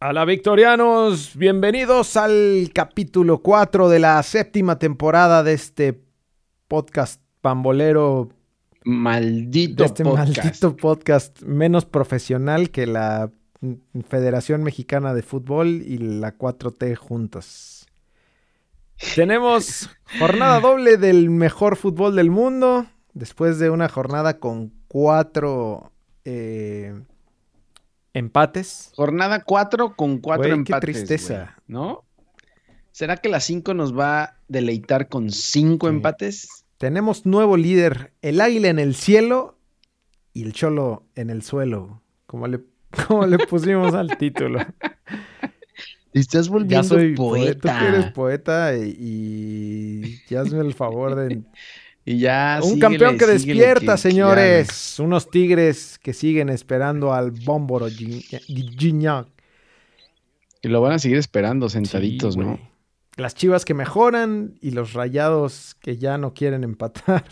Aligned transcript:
Hola 0.00 0.24
victorianos, 0.24 1.32
bienvenidos 1.34 2.16
al 2.16 2.70
capítulo 2.72 3.42
4 3.42 3.88
de 3.88 3.98
la 3.98 4.22
séptima 4.22 4.78
temporada 4.78 5.42
de 5.42 5.54
este 5.54 6.00
podcast 6.68 7.20
pambolero. 7.40 8.28
Maldito 8.84 9.82
de 9.82 9.86
este 9.86 10.04
podcast. 10.04 10.36
maldito 10.36 10.76
podcast 10.76 11.42
menos 11.42 11.84
profesional 11.84 12.70
que 12.70 12.86
la 12.86 13.32
Federación 14.08 14.62
Mexicana 14.62 15.14
de 15.14 15.22
Fútbol 15.22 15.82
y 15.82 15.98
la 15.98 16.38
4T 16.38 16.94
juntas. 16.94 17.84
Tenemos 19.16 19.90
jornada 20.20 20.60
doble 20.60 20.96
del 20.96 21.28
mejor 21.28 21.74
fútbol 21.74 22.14
del 22.14 22.30
mundo, 22.30 22.86
después 23.14 23.58
de 23.58 23.70
una 23.70 23.88
jornada 23.88 24.38
con 24.38 24.72
cuatro 24.86 25.90
eh, 26.24 26.94
empates. 28.14 28.92
Jornada 28.96 29.42
4 29.44 29.94
con 29.96 30.18
4 30.18 30.38
Güey, 30.42 30.50
qué 30.64 30.72
empates. 30.72 30.80
tristeza. 31.04 31.56
¿No? 31.66 32.04
¿Será 32.92 33.16
que 33.16 33.28
la 33.28 33.40
5 33.40 33.74
nos 33.74 33.96
va 33.96 34.22
a 34.22 34.36
deleitar 34.48 35.08
con 35.08 35.30
5 35.30 35.86
Sí. 35.88 35.94
empates? 35.94 36.48
Tenemos 36.78 37.26
nuevo 37.26 37.56
líder, 37.56 38.12
el 38.22 38.40
águila 38.40 38.68
en 38.68 38.78
el 38.78 38.94
cielo 38.94 39.58
y 40.32 40.44
el 40.44 40.52
cholo 40.52 41.04
en 41.16 41.30
el 41.30 41.42
suelo, 41.42 42.02
como 42.26 42.46
le, 42.46 42.60
como 43.08 43.26
le 43.26 43.38
pusimos 43.38 43.94
al 43.94 44.16
título. 44.16 44.60
Te 46.12 46.20
estás 46.20 46.46
Ya 46.46 46.52
volviendo 46.52 46.84
soy 46.88 47.14
poeta. 47.14 47.60
poeta. 47.60 47.78
Tú 47.78 47.78
que 47.84 47.88
eres 47.98 48.12
poeta 48.12 48.76
y, 48.76 48.96
y 48.98 50.20
ya 50.28 50.40
hazme 50.40 50.60
el 50.60 50.74
favor 50.74 51.14
de... 51.14 51.42
Y 52.10 52.20
ya. 52.20 52.60
Un 52.62 52.70
síguele, 52.70 52.80
campeón 52.80 53.18
que 53.18 53.38
síguele, 53.38 53.60
despierta, 53.60 53.80
que- 53.80 53.86
que 53.86 53.96
señores. 53.98 54.98
Unos 54.98 55.30
tigres 55.30 55.98
que 56.02 56.14
siguen 56.14 56.48
esperando 56.48 57.12
al 57.12 57.32
bómboro 57.32 57.86
Gi- 57.88 58.24
Gignac. 58.78 59.26
Y 60.62 60.68
lo 60.68 60.80
van 60.80 60.92
a 60.92 60.98
seguir 60.98 61.18
esperando 61.18 61.68
sentaditos, 61.68 62.34
Sí, 62.34 62.40
¿no? 62.40 62.58
Las 63.16 63.34
chivas 63.34 63.64
que 63.64 63.74
mejoran 63.74 64.54
y 64.62 64.70
los 64.70 64.92
rayados 64.94 65.74
que 65.80 65.98
ya 65.98 66.16
no 66.18 66.32
quieren 66.34 66.64
empatar. 66.64 67.24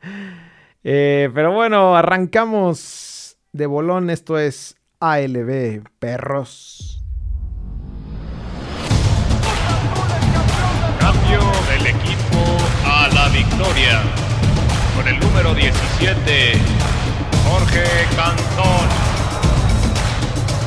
Eh, 0.82 1.28
pero 1.34 1.52
bueno, 1.52 1.94
arrancamos 1.94 3.36
de 3.52 3.66
bolón. 3.66 4.08
Esto 4.08 4.38
es 4.38 4.76
ALB, 5.00 5.82
perros. 5.98 6.99
Victoria. 13.44 14.02
Con 14.94 15.08
el 15.08 15.18
número 15.18 15.54
17, 15.54 16.52
Jorge 17.48 17.84
Cantón. 18.14 18.86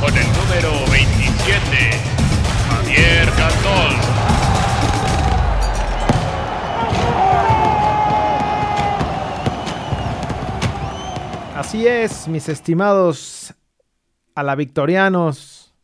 Con 0.02 0.18
el 0.18 0.28
número 0.34 0.72
27, 0.92 1.92
Javier 2.68 3.30
Cantón. 3.38 3.94
Así 11.56 11.86
es, 11.86 12.28
mis 12.28 12.50
estimados 12.50 13.54
a 14.34 14.42
la 14.42 14.56
victorianos. 14.56 15.76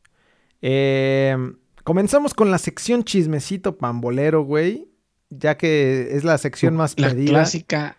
Eh, 0.64 1.38
comenzamos 1.84 2.34
con 2.34 2.50
la 2.50 2.58
sección 2.58 3.04
chismecito 3.04 3.78
pambolero, 3.78 4.42
güey. 4.42 4.89
Ya 5.30 5.58
que 5.58 6.16
es 6.16 6.24
la 6.24 6.38
sección 6.38 6.76
más 6.76 7.00
La 7.00 7.10
pedida. 7.10 7.30
clásica. 7.30 7.98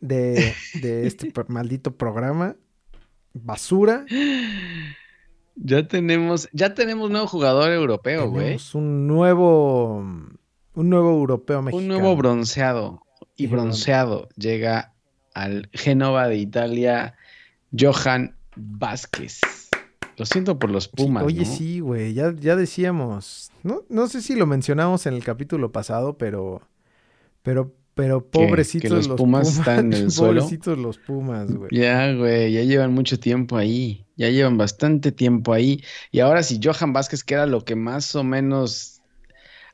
de, 0.00 0.54
de 0.82 1.06
este 1.06 1.32
maldito 1.48 1.96
programa. 1.96 2.56
Basura. 3.32 4.04
Ya 5.56 5.86
tenemos, 5.86 6.48
ya 6.52 6.74
tenemos 6.74 7.10
nuevo 7.10 7.26
jugador 7.26 7.70
europeo, 7.70 8.28
güey. 8.28 8.44
Tenemos 8.44 8.74
un 8.74 9.06
nuevo. 9.06 9.98
Un 10.74 10.90
nuevo 10.90 11.10
europeo 11.10 11.62
mexicano. 11.62 11.82
Un 11.82 11.88
nuevo 11.88 12.16
bronceado. 12.16 13.02
Y 13.36 13.44
Y 13.44 13.46
bronceado 13.46 14.28
llega 14.36 14.92
al 15.32 15.68
Génova 15.72 16.28
de 16.28 16.36
Italia, 16.36 17.14
Johan 17.76 18.36
Vázquez. 18.56 19.40
Lo 20.16 20.26
siento 20.26 20.58
por 20.58 20.70
los 20.70 20.84
Sí, 20.84 20.90
Pumas. 20.94 21.24
Oye, 21.24 21.40
¿no? 21.44 21.44
sí, 21.44 21.80
güey. 21.80 22.14
Ya, 22.14 22.32
ya 22.34 22.56
decíamos. 22.56 23.50
No, 23.64 23.82
no 23.88 24.06
sé 24.06 24.22
si 24.22 24.36
lo 24.36 24.46
mencionamos 24.46 25.06
en 25.06 25.14
el 25.14 25.24
capítulo 25.24 25.72
pasado, 25.72 26.16
pero. 26.18 26.62
Pero, 27.42 27.74
pero 27.94 28.30
¿Que- 28.30 28.46
pobrecitos 28.46 28.88
que 28.90 28.94
los 28.96 29.08
los 29.08 29.16
Pumas 29.16 29.58
están 29.58 29.92
en 29.92 30.04
el 30.04 30.10
suelo? 30.12 30.40
Pobrecitos 30.42 30.78
los 30.78 30.98
Pumas, 30.98 31.52
güey. 31.52 31.70
Ya, 31.72 32.12
güey, 32.14 32.52
ya 32.52 32.62
llevan 32.62 32.92
mucho 32.94 33.18
tiempo 33.18 33.56
ahí. 33.56 34.04
Ya 34.16 34.30
llevan 34.30 34.56
bastante 34.56 35.12
tiempo 35.12 35.52
ahí. 35.52 35.82
Y 36.12 36.20
ahora 36.20 36.42
si 36.42 36.60
Johan 36.62 36.92
Vázquez, 36.92 37.24
que 37.24 37.34
era 37.34 37.46
lo 37.46 37.64
que 37.64 37.74
más 37.74 38.14
o 38.14 38.22
menos 38.22 39.00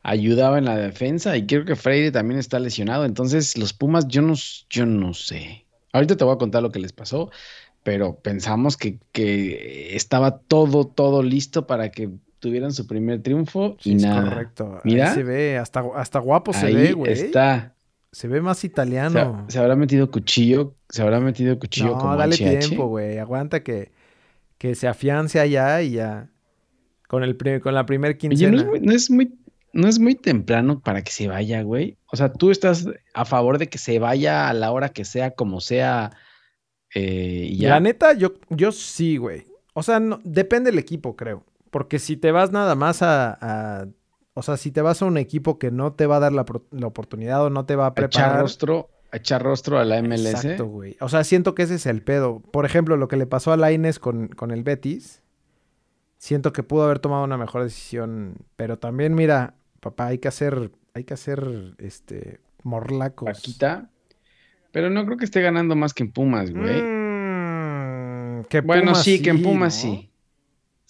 ayudaba 0.02 0.58
en 0.58 0.64
la 0.64 0.76
defensa, 0.76 1.36
y 1.36 1.46
creo 1.46 1.64
que 1.64 1.76
Freire 1.76 2.10
también 2.10 2.40
está 2.40 2.58
lesionado. 2.58 3.04
Entonces, 3.04 3.58
los 3.58 3.72
Pumas, 3.72 4.08
yo 4.08 4.22
no, 4.22 4.34
yo 4.70 4.86
no 4.86 5.12
sé. 5.14 5.66
Ahorita 5.92 6.16
te 6.16 6.24
voy 6.24 6.34
a 6.34 6.38
contar 6.38 6.62
lo 6.62 6.70
que 6.70 6.78
les 6.78 6.92
pasó, 6.92 7.30
pero 7.82 8.18
pensamos 8.20 8.76
que, 8.76 8.98
que 9.12 9.94
estaba 9.96 10.38
todo, 10.38 10.86
todo 10.86 11.22
listo 11.22 11.66
para 11.66 11.90
que 11.90 12.10
tuvieran 12.40 12.72
su 12.72 12.86
primer 12.86 13.22
triunfo 13.22 13.76
y 13.84 13.94
es 13.96 14.02
nada. 14.02 14.28
correcto. 14.28 14.80
Mira. 14.84 15.08
Ahí 15.10 15.14
se 15.14 15.22
ve. 15.22 15.58
Hasta, 15.58 15.84
hasta 15.94 16.18
guapo 16.18 16.52
se 16.52 16.66
Ahí 16.66 16.74
ve, 16.74 16.92
güey. 16.92 17.12
está. 17.12 17.74
Se 18.12 18.26
ve 18.26 18.40
más 18.40 18.64
italiano. 18.64 19.44
se 19.48 19.58
habrá 19.60 19.76
metido 19.76 20.10
cuchillo, 20.10 20.74
se 20.88 21.02
habrá 21.02 21.20
metido 21.20 21.56
cuchillo 21.60 21.90
No, 21.92 21.98
como 21.98 22.16
dale 22.16 22.34
HH. 22.34 22.58
tiempo, 22.66 22.88
güey. 22.88 23.18
Aguanta 23.18 23.62
que, 23.62 23.92
que 24.58 24.74
se 24.74 24.88
afiance 24.88 25.38
allá 25.38 25.80
y 25.82 25.92
ya. 25.92 26.28
Con, 27.06 27.22
el 27.22 27.36
con 27.60 27.74
la 27.74 27.86
primer 27.86 28.10
Oye, 28.10 28.18
quincena. 28.18 28.50
no 28.50 28.58
es, 28.58 28.66
muy, 28.66 28.80
no 28.80 28.92
es 28.92 29.10
muy, 29.10 29.34
no 29.72 29.88
es 29.88 29.98
muy 30.00 30.14
temprano 30.16 30.80
para 30.80 31.02
que 31.02 31.12
se 31.12 31.28
vaya, 31.28 31.62
güey. 31.62 31.98
O 32.12 32.16
sea, 32.16 32.32
tú 32.32 32.50
estás 32.50 32.86
a 33.14 33.24
favor 33.24 33.58
de 33.58 33.68
que 33.68 33.78
se 33.78 33.98
vaya 34.00 34.48
a 34.48 34.54
la 34.54 34.70
hora 34.72 34.88
que 34.88 35.04
sea, 35.04 35.30
como 35.32 35.60
sea, 35.60 36.10
eh, 36.94 37.54
ya. 37.56 37.70
La 37.70 37.80
neta, 37.80 38.12
yo, 38.14 38.34
yo 38.48 38.72
sí, 38.72 39.16
güey. 39.16 39.44
O 39.74 39.82
sea, 39.82 40.00
no- 40.00 40.20
depende 40.24 40.70
del 40.70 40.78
equipo, 40.80 41.14
creo. 41.16 41.44
Porque 41.70 41.98
si 41.98 42.16
te 42.16 42.32
vas 42.32 42.50
nada 42.52 42.74
más 42.74 43.02
a, 43.02 43.38
a- 43.82 43.86
O 44.34 44.42
sea, 44.42 44.56
si 44.56 44.70
te 44.72 44.80
vas 44.82 45.02
a 45.02 45.06
un 45.06 45.18
equipo 45.18 45.58
que 45.58 45.70
no 45.70 45.92
te 45.92 46.06
va 46.06 46.16
a 46.16 46.20
dar 46.20 46.32
la, 46.32 46.42
oportunidad 46.86 47.44
o 47.44 47.50
no 47.50 47.66
te 47.66 47.76
va 47.76 47.86
a 47.86 47.94
a 47.96 48.04
echar 48.04 48.32
preparar. 48.32 48.40
rostro, 48.40 48.88
a 49.12 49.16
echar 49.18 49.42
rostro 49.42 49.78
a 49.78 49.84
la 49.84 49.98
MLS. 50.02 50.44
Exacto, 50.44 50.66
güey. 50.66 50.96
O 51.00 51.08
sea, 51.08 51.24
siento 51.24 51.54
que 51.54 51.62
ese 51.64 51.74
es 51.76 51.86
el 51.86 52.02
pedo. 52.02 52.40
Por 52.40 52.64
ejemplo, 52.64 52.96
lo 52.96 53.08
que 53.08 53.16
le 53.16 53.26
pasó 53.26 53.52
a 53.52 53.56
Laines 53.56 53.98
con, 53.98 54.28
con 54.28 54.50
el 54.50 54.62
Betis. 54.62 55.22
Siento 56.18 56.52
que 56.52 56.62
pudo 56.62 56.84
haber 56.84 56.98
tomado 56.98 57.24
una 57.24 57.38
mejor 57.38 57.62
decisión. 57.62 58.36
Pero 58.56 58.78
también, 58.78 59.14
mira, 59.14 59.54
papá, 59.80 60.06
hay 60.06 60.18
que 60.18 60.28
hacer. 60.28 60.70
Hay 60.94 61.04
que 61.04 61.14
hacer 61.14 61.74
este. 61.78 62.40
Morlacos. 62.62 63.26
Paquita. 63.26 63.90
Pero 64.72 64.90
no 64.90 65.04
creo 65.06 65.16
que 65.16 65.24
esté 65.24 65.40
ganando 65.40 65.74
más 65.76 65.94
que 65.94 66.02
en 66.04 66.12
Pumas, 66.12 66.50
güey. 66.52 66.82
Mm, 66.82 68.44
que 68.48 68.60
bueno, 68.60 68.92
Pumas 68.92 69.02
sí, 69.02 69.22
que 69.22 69.30
en 69.30 69.42
Pumas 69.42 69.74
¿no? 69.76 69.80
sí. 69.92 70.09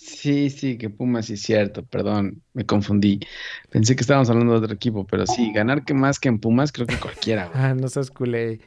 Sí, 0.03 0.49
sí, 0.49 0.79
que 0.79 0.89
Pumas 0.89 1.27
sí 1.27 1.35
es 1.35 1.43
cierto, 1.43 1.85
perdón, 1.85 2.43
me 2.55 2.65
confundí. 2.65 3.21
Pensé 3.69 3.95
que 3.95 4.01
estábamos 4.01 4.31
hablando 4.31 4.53
de 4.55 4.59
otro 4.61 4.75
equipo, 4.75 5.07
pero 5.07 5.27
sí, 5.27 5.53
ganar 5.53 5.85
que 5.85 5.93
más 5.93 6.19
que 6.19 6.29
en 6.31 6.39
Pumas, 6.41 6.73
creo 6.73 6.87
que 6.87 6.97
cualquiera, 6.99 7.49
güey. 7.49 7.59
Ah, 7.63 7.75
no 7.75 7.87
seas 7.89 8.11
culé. 8.11 8.61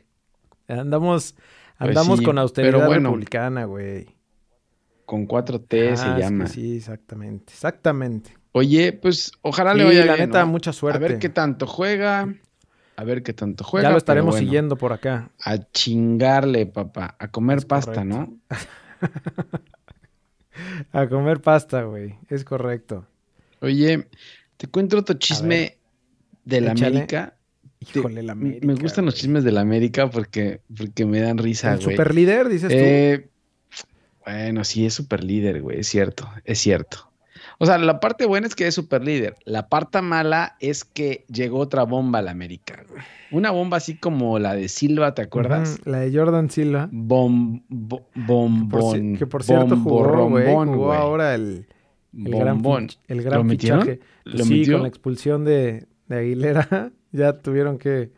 Andamos, 0.67 1.33
Pues 1.79 1.89
andamos 1.89 2.19
sí, 2.19 2.25
con 2.25 2.38
austeridad 2.38 2.85
bueno. 2.85 3.09
republicana, 3.09 3.66
güey. 3.66 4.16
Con 5.05 5.25
4T 5.27 5.91
Ah, 5.94 5.97
se 5.97 6.13
que 6.13 6.19
llama. 6.21 6.47
sí, 6.47 6.77
exactamente. 6.77 7.51
Exactamente. 7.51 8.38
Oye, 8.51 8.94
pues 8.94 9.31
ojalá 9.41 9.73
le 9.73 9.83
vaya 9.85 10.05
la 10.05 10.13
bien, 10.13 10.27
neta, 10.27 10.41
¿no? 10.41 10.51
mucha 10.51 10.71
suerte. 10.71 10.97
A 10.97 11.00
ver 11.09 11.17
qué 11.19 11.29
tanto 11.29 11.65
juega. 11.65 12.31
A 12.95 13.03
ver 13.03 13.23
qué 13.23 13.33
tanto 13.33 13.63
juega. 13.63 13.89
ya 13.89 13.91
lo 13.91 13.97
estaremos 13.97 14.35
bueno, 14.35 14.45
siguiendo 14.45 14.77
por 14.77 14.94
acá. 14.94 15.31
A 15.44 15.57
chingarle, 15.71 16.67
papá. 16.67 17.15
A 17.19 17.27
comer 17.29 17.57
Es 17.57 17.65
pasta, 17.65 18.05
correcto. 18.05 18.05
¿no? 18.05 18.39
A 20.91 21.07
comer 21.07 21.41
pasta, 21.41 21.83
güey. 21.83 22.15
Es 22.29 22.43
correcto. 22.43 23.07
Oye, 23.61 24.07
te 24.57 24.67
cuento 24.67 24.97
otro 24.97 25.17
chisme 25.17 25.77
de 26.45 26.61
la 26.61 26.71
échale. 26.73 26.97
América. 26.97 27.38
Híjole, 27.79 28.23
la 28.23 28.33
América. 28.33 28.65
Me 28.65 28.75
gustan 28.75 29.05
los 29.05 29.15
chismes 29.15 29.44
de 29.44 29.51
la 29.51 29.61
América 29.61 30.09
porque, 30.09 30.61
porque 30.75 31.05
me 31.05 31.19
dan 31.19 31.38
risa, 31.38 31.73
¿El 31.73 31.83
güey. 31.83 31.95
superlíder, 31.95 32.50
dices 32.50 32.69
tú? 32.69 32.75
Eh, 32.77 33.29
bueno, 34.25 34.63
sí, 34.63 34.85
es 34.85 34.94
super 34.94 35.23
líder, 35.23 35.61
güey, 35.61 35.79
es 35.79 35.88
cierto, 35.88 36.29
es 36.45 36.59
cierto. 36.59 37.11
O 37.59 37.65
sea, 37.65 37.77
la 37.77 38.00
parte 38.00 38.25
buena 38.25 38.47
es 38.47 38.55
que 38.55 38.67
es 38.67 38.75
super 38.75 39.03
líder. 39.03 39.35
La 39.45 39.69
parte 39.69 40.01
mala 40.01 40.55
es 40.59 40.83
que 40.83 41.25
llegó 41.29 41.59
otra 41.59 41.83
bomba 41.83 42.19
a 42.19 42.21
la 42.21 42.31
América. 42.31 42.83
Una 43.31 43.51
bomba 43.51 43.77
así 43.77 43.95
como 43.95 44.39
la 44.39 44.55
de 44.55 44.67
Silva, 44.67 45.13
¿te 45.15 45.21
acuerdas? 45.21 45.79
La 45.85 46.00
de 46.00 46.15
Jordan 46.17 46.50
Silva. 46.50 46.89
Bom, 46.91 47.61
bo- 47.69 48.07
bombón. 48.15 49.15
que 49.17 49.25
por 49.27 49.44
cierto 49.44 49.75
jugó, 49.77 50.03
bomborrombón, 50.03 50.67
Jugó 50.69 50.85
güey. 50.88 50.97
ahora 51.00 51.35
el, 51.35 51.67
el 52.17 52.31
gran, 52.35 52.61
Bombón. 52.61 52.88
fich- 52.89 52.97
el 53.07 53.21
gran 53.23 53.44
¿Lo 53.44 53.50
fichaje. 53.50 53.99
¿Lo 54.25 54.44
sí, 54.44 54.59
metió? 54.59 54.73
con 54.73 54.81
la 54.83 54.88
expulsión 54.89 55.45
de, 55.45 55.88
de 56.07 56.17
Aguilera. 56.17 56.91
ya 57.11 57.33
tuvieron 57.39 57.77
que, 57.77 58.11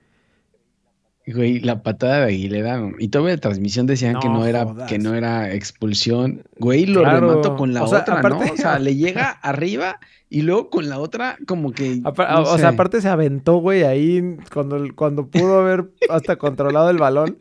Güey, 1.28 1.60
la 1.60 1.82
patada 1.82 2.18
de 2.20 2.26
Aguilera. 2.26 2.80
Y 3.00 3.08
toda 3.08 3.30
la 3.32 3.38
transmisión 3.38 3.88
decían 3.88 4.20
que 4.20 4.30
No 4.30 4.46
era, 4.46 4.64
jodas. 4.66 4.88
que 4.88 5.00
no 5.00 5.16
era 5.16 5.52
expulsión. 5.54 6.44
Güey, 6.60 6.86
lo 6.86 7.02
Claro. 7.02 7.30
remató 7.30 7.56
con 7.56 7.74
la 7.74 7.84
O 7.84 7.88
sea, 7.88 8.02
otra, 8.02 8.20
aparte- 8.20 8.46
¿no? 8.46 8.54
O 8.54 8.58
sea, 8.58 8.78
le 8.78 8.96
llega 8.96 9.32
arriba 9.32 10.00
y 10.30 10.44
luego 10.44 10.70
con 10.70 10.88
la 10.88 11.00
otra, 11.00 11.38
como 11.48 11.72
que. 11.72 11.96
No 11.98 12.12
o 12.12 12.46
sé. 12.54 12.60
sea, 12.60 12.70
aparte 12.70 13.02
se 13.02 13.10
aventó, 13.10 13.56
güey, 13.58 13.84
ahí 13.84 14.38
cuando, 14.54 14.86
cuando 14.96 15.28
pudo 15.28 15.60
haber 15.60 15.86
hasta 16.10 16.36
controlado 16.36 16.92
el 16.92 16.98
balón, 16.98 17.38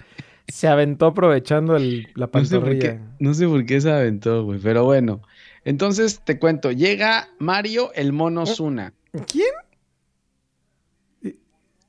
se 0.49 0.67
aventó 0.69 1.07
aprovechando 1.07 1.77
el, 1.77 2.09
la 2.15 2.31
No 2.33 2.45
sé 2.45 2.57
por 2.57 2.65
pantorrilla. 2.65 2.81
qué, 2.81 3.01
no 3.19 3.35
sé 3.35 3.47
por 3.47 3.67
qué 3.67 3.81
se 3.83 3.93
aventó, 3.93 4.45
güey. 4.45 4.59
Pero 4.63 4.85
bueno. 4.85 5.21
Entonces 5.67 6.21
te 6.25 6.39
cuento, 6.39 6.73
llega 6.73 7.29
Mario 7.39 7.91
el 7.95 8.13
mono 8.13 8.45
Zuna. 8.47 8.93
¿Quién? 9.31 9.47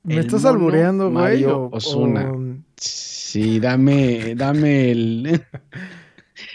¿Me 0.06 0.14
El 0.16 0.20
estás 0.22 0.44
mono 0.44 0.54
albureando, 0.56 1.12
güey? 1.12 1.24
Mario 1.24 1.70
Osuna. 1.72 2.32
o- 2.32 2.58
Sí, 2.78 3.60
dame, 3.60 4.36
dame 4.36 4.92
el. 4.92 5.42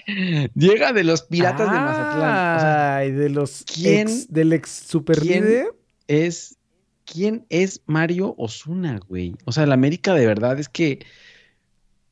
Llega 0.55 0.93
de 0.93 1.05
los 1.05 1.23
piratas 1.23 1.71
de 1.71 1.79
Mazatlán. 1.79 2.57
O 2.57 2.61
sea, 2.61 2.97
Ay, 2.97 3.13
de 3.13 3.29
los 3.31 3.65
¿quién- 3.65 4.09
ex- 4.09 4.33
del 4.33 4.53
ex 4.53 4.71
super 4.71 5.19
quién- 5.19 5.45
líder. 5.45 5.67
es. 6.09 6.57
¿Quién 7.05 7.45
es 7.49 7.83
Mario 7.87 8.35
Osuna, 8.39 9.01
güey? 9.09 9.35
O 9.45 9.51
sea, 9.51 9.65
el 9.65 9.73
América 9.73 10.15
de 10.15 10.27
verdad 10.27 10.59
es 10.61 10.69
que. 10.69 11.01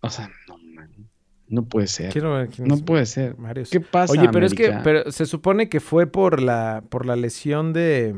O 0.01 0.11
sea, 0.11 0.29
no, 0.49 0.59
man, 0.75 0.91
no 1.47 1.65
puede 1.67 1.87
ser. 1.87 2.13
Quiero 2.13 2.35
ver 2.35 2.49
quién 2.49 2.67
No 2.67 2.75
es 2.75 2.83
puede 2.83 3.07
ser. 3.07 3.39
Mario. 3.39 3.63
¿Qué 3.71 3.81
pasa? 3.81 4.13
Oye, 4.13 4.29
pero 4.33 4.45
es 4.45 4.55
que 4.55 4.75
pero 4.83 5.13
se 5.13 5.25
supone 5.27 5.69
que 5.69 5.79
fue 5.79 6.09
por 6.09 6.43
la 6.43 6.83
por 6.89 7.07
la 7.07 7.15
lesión 7.15 7.73
de 7.73 8.13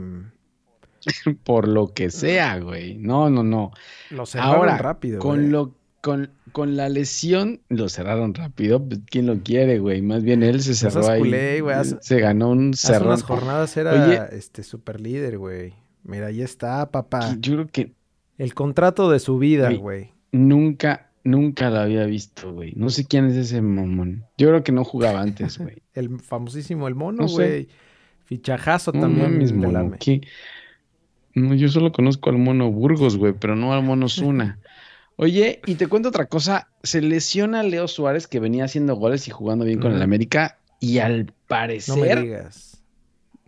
Por 1.44 1.68
lo 1.68 1.92
que 1.94 2.10
sea, 2.10 2.58
güey. 2.58 2.96
No, 2.96 3.30
no, 3.30 3.42
no. 3.42 3.72
lo 4.10 4.26
cerraron 4.26 4.54
Ahora, 4.56 4.78
rápido. 4.78 5.18
con 5.20 5.36
güey. 5.38 5.48
lo 5.50 5.74
con, 6.00 6.30
con 6.52 6.76
la 6.76 6.88
lesión 6.88 7.60
lo 7.68 7.88
cerraron 7.90 8.32
rápido. 8.34 8.82
Pues, 8.86 9.00
¿Quién 9.10 9.26
lo 9.26 9.40
quiere, 9.42 9.78
güey? 9.80 10.00
Más 10.00 10.22
bien 10.22 10.42
él 10.42 10.62
se 10.62 10.74
cerró 10.74 11.02
seas 11.02 11.08
ahí. 11.10 11.20
culé, 11.20 11.60
güey, 11.60 11.76
hace- 11.76 11.98
Se 12.00 12.18
ganó 12.20 12.50
un 12.50 12.70
Hace 12.72 12.86
cerrón. 12.88 13.08
unas 13.08 13.22
jornadas 13.22 13.76
era 13.76 14.06
Oye. 14.06 14.20
este 14.36 14.62
super 14.62 14.98
líder, 15.00 15.36
güey. 15.36 15.74
Mira, 16.02 16.28
ahí 16.28 16.40
está, 16.40 16.90
papá. 16.90 17.36
Yo 17.38 17.52
creo 17.54 17.66
que 17.68 17.92
El 18.38 18.54
contrato 18.54 19.10
de 19.10 19.18
su 19.18 19.36
vida, 19.38 19.70
Güey. 19.70 20.12
nunca, 20.32 21.10
nunca 21.24 21.68
lo 21.68 21.80
había 21.80 22.06
visto, 22.06 22.50
güey. 22.54 22.72
No 22.74 22.88
sé 22.88 23.04
quién 23.04 23.26
es 23.26 23.36
ese 23.36 23.60
mamón. 23.60 24.24
Yo 24.38 24.48
creo 24.48 24.64
que 24.64 24.72
no 24.72 24.82
jugaba 24.84 25.20
antes, 25.20 25.58
güey. 25.58 25.82
El 25.92 26.18
famosísimo 26.20 26.88
El 26.88 26.94
Mono, 26.94 27.24
No 27.24 27.28
güey. 27.28 27.68
Fichajazo 28.24 28.92
No 28.92 29.00
también 29.02 29.32
mames, 29.32 29.50
del 29.50 29.58
mono. 29.58 29.78
AME. 29.80 29.98
¿qué? 29.98 30.22
No, 31.34 31.54
yo 31.54 31.68
solo 31.68 31.92
conozco 31.92 32.30
al 32.30 32.38
mono 32.38 32.70
Burgos, 32.70 33.16
güey, 33.16 33.32
pero 33.32 33.56
no 33.56 33.72
al 33.72 33.82
mono 33.82 34.08
Zuna. 34.08 34.58
Oye, 35.16 35.60
y 35.66 35.74
te 35.74 35.86
cuento 35.86 36.08
otra 36.08 36.26
cosa. 36.26 36.68
Se 36.82 37.02
lesiona 37.02 37.62
Leo 37.62 37.88
Suárez, 37.88 38.26
que 38.26 38.40
venía 38.40 38.64
haciendo 38.64 38.94
goles 38.96 39.28
y 39.28 39.30
jugando 39.30 39.64
bien 39.66 39.78
con 39.80 39.92
el. 39.92 40.00
América, 40.02 40.58
y 40.80 40.98
al 40.98 41.18
No 41.18 41.24
me 41.26 41.32
parecer, 41.46 42.22
digas. 42.22 42.82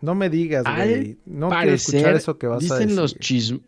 No 0.03 0.15
me 0.15 0.29
digas, 0.29 0.67
Al 0.67 0.89
güey. 0.89 1.17
No 1.25 1.49
quiero 1.49 1.73
escuchar 1.73 2.01
parecer, 2.03 2.17
eso 2.17 2.39
que 2.39 2.47
vas 2.49 2.59
a 2.59 2.61
dicen 2.61 2.79
decir. 2.89 2.97
los 2.97 3.19
chism- 3.19 3.61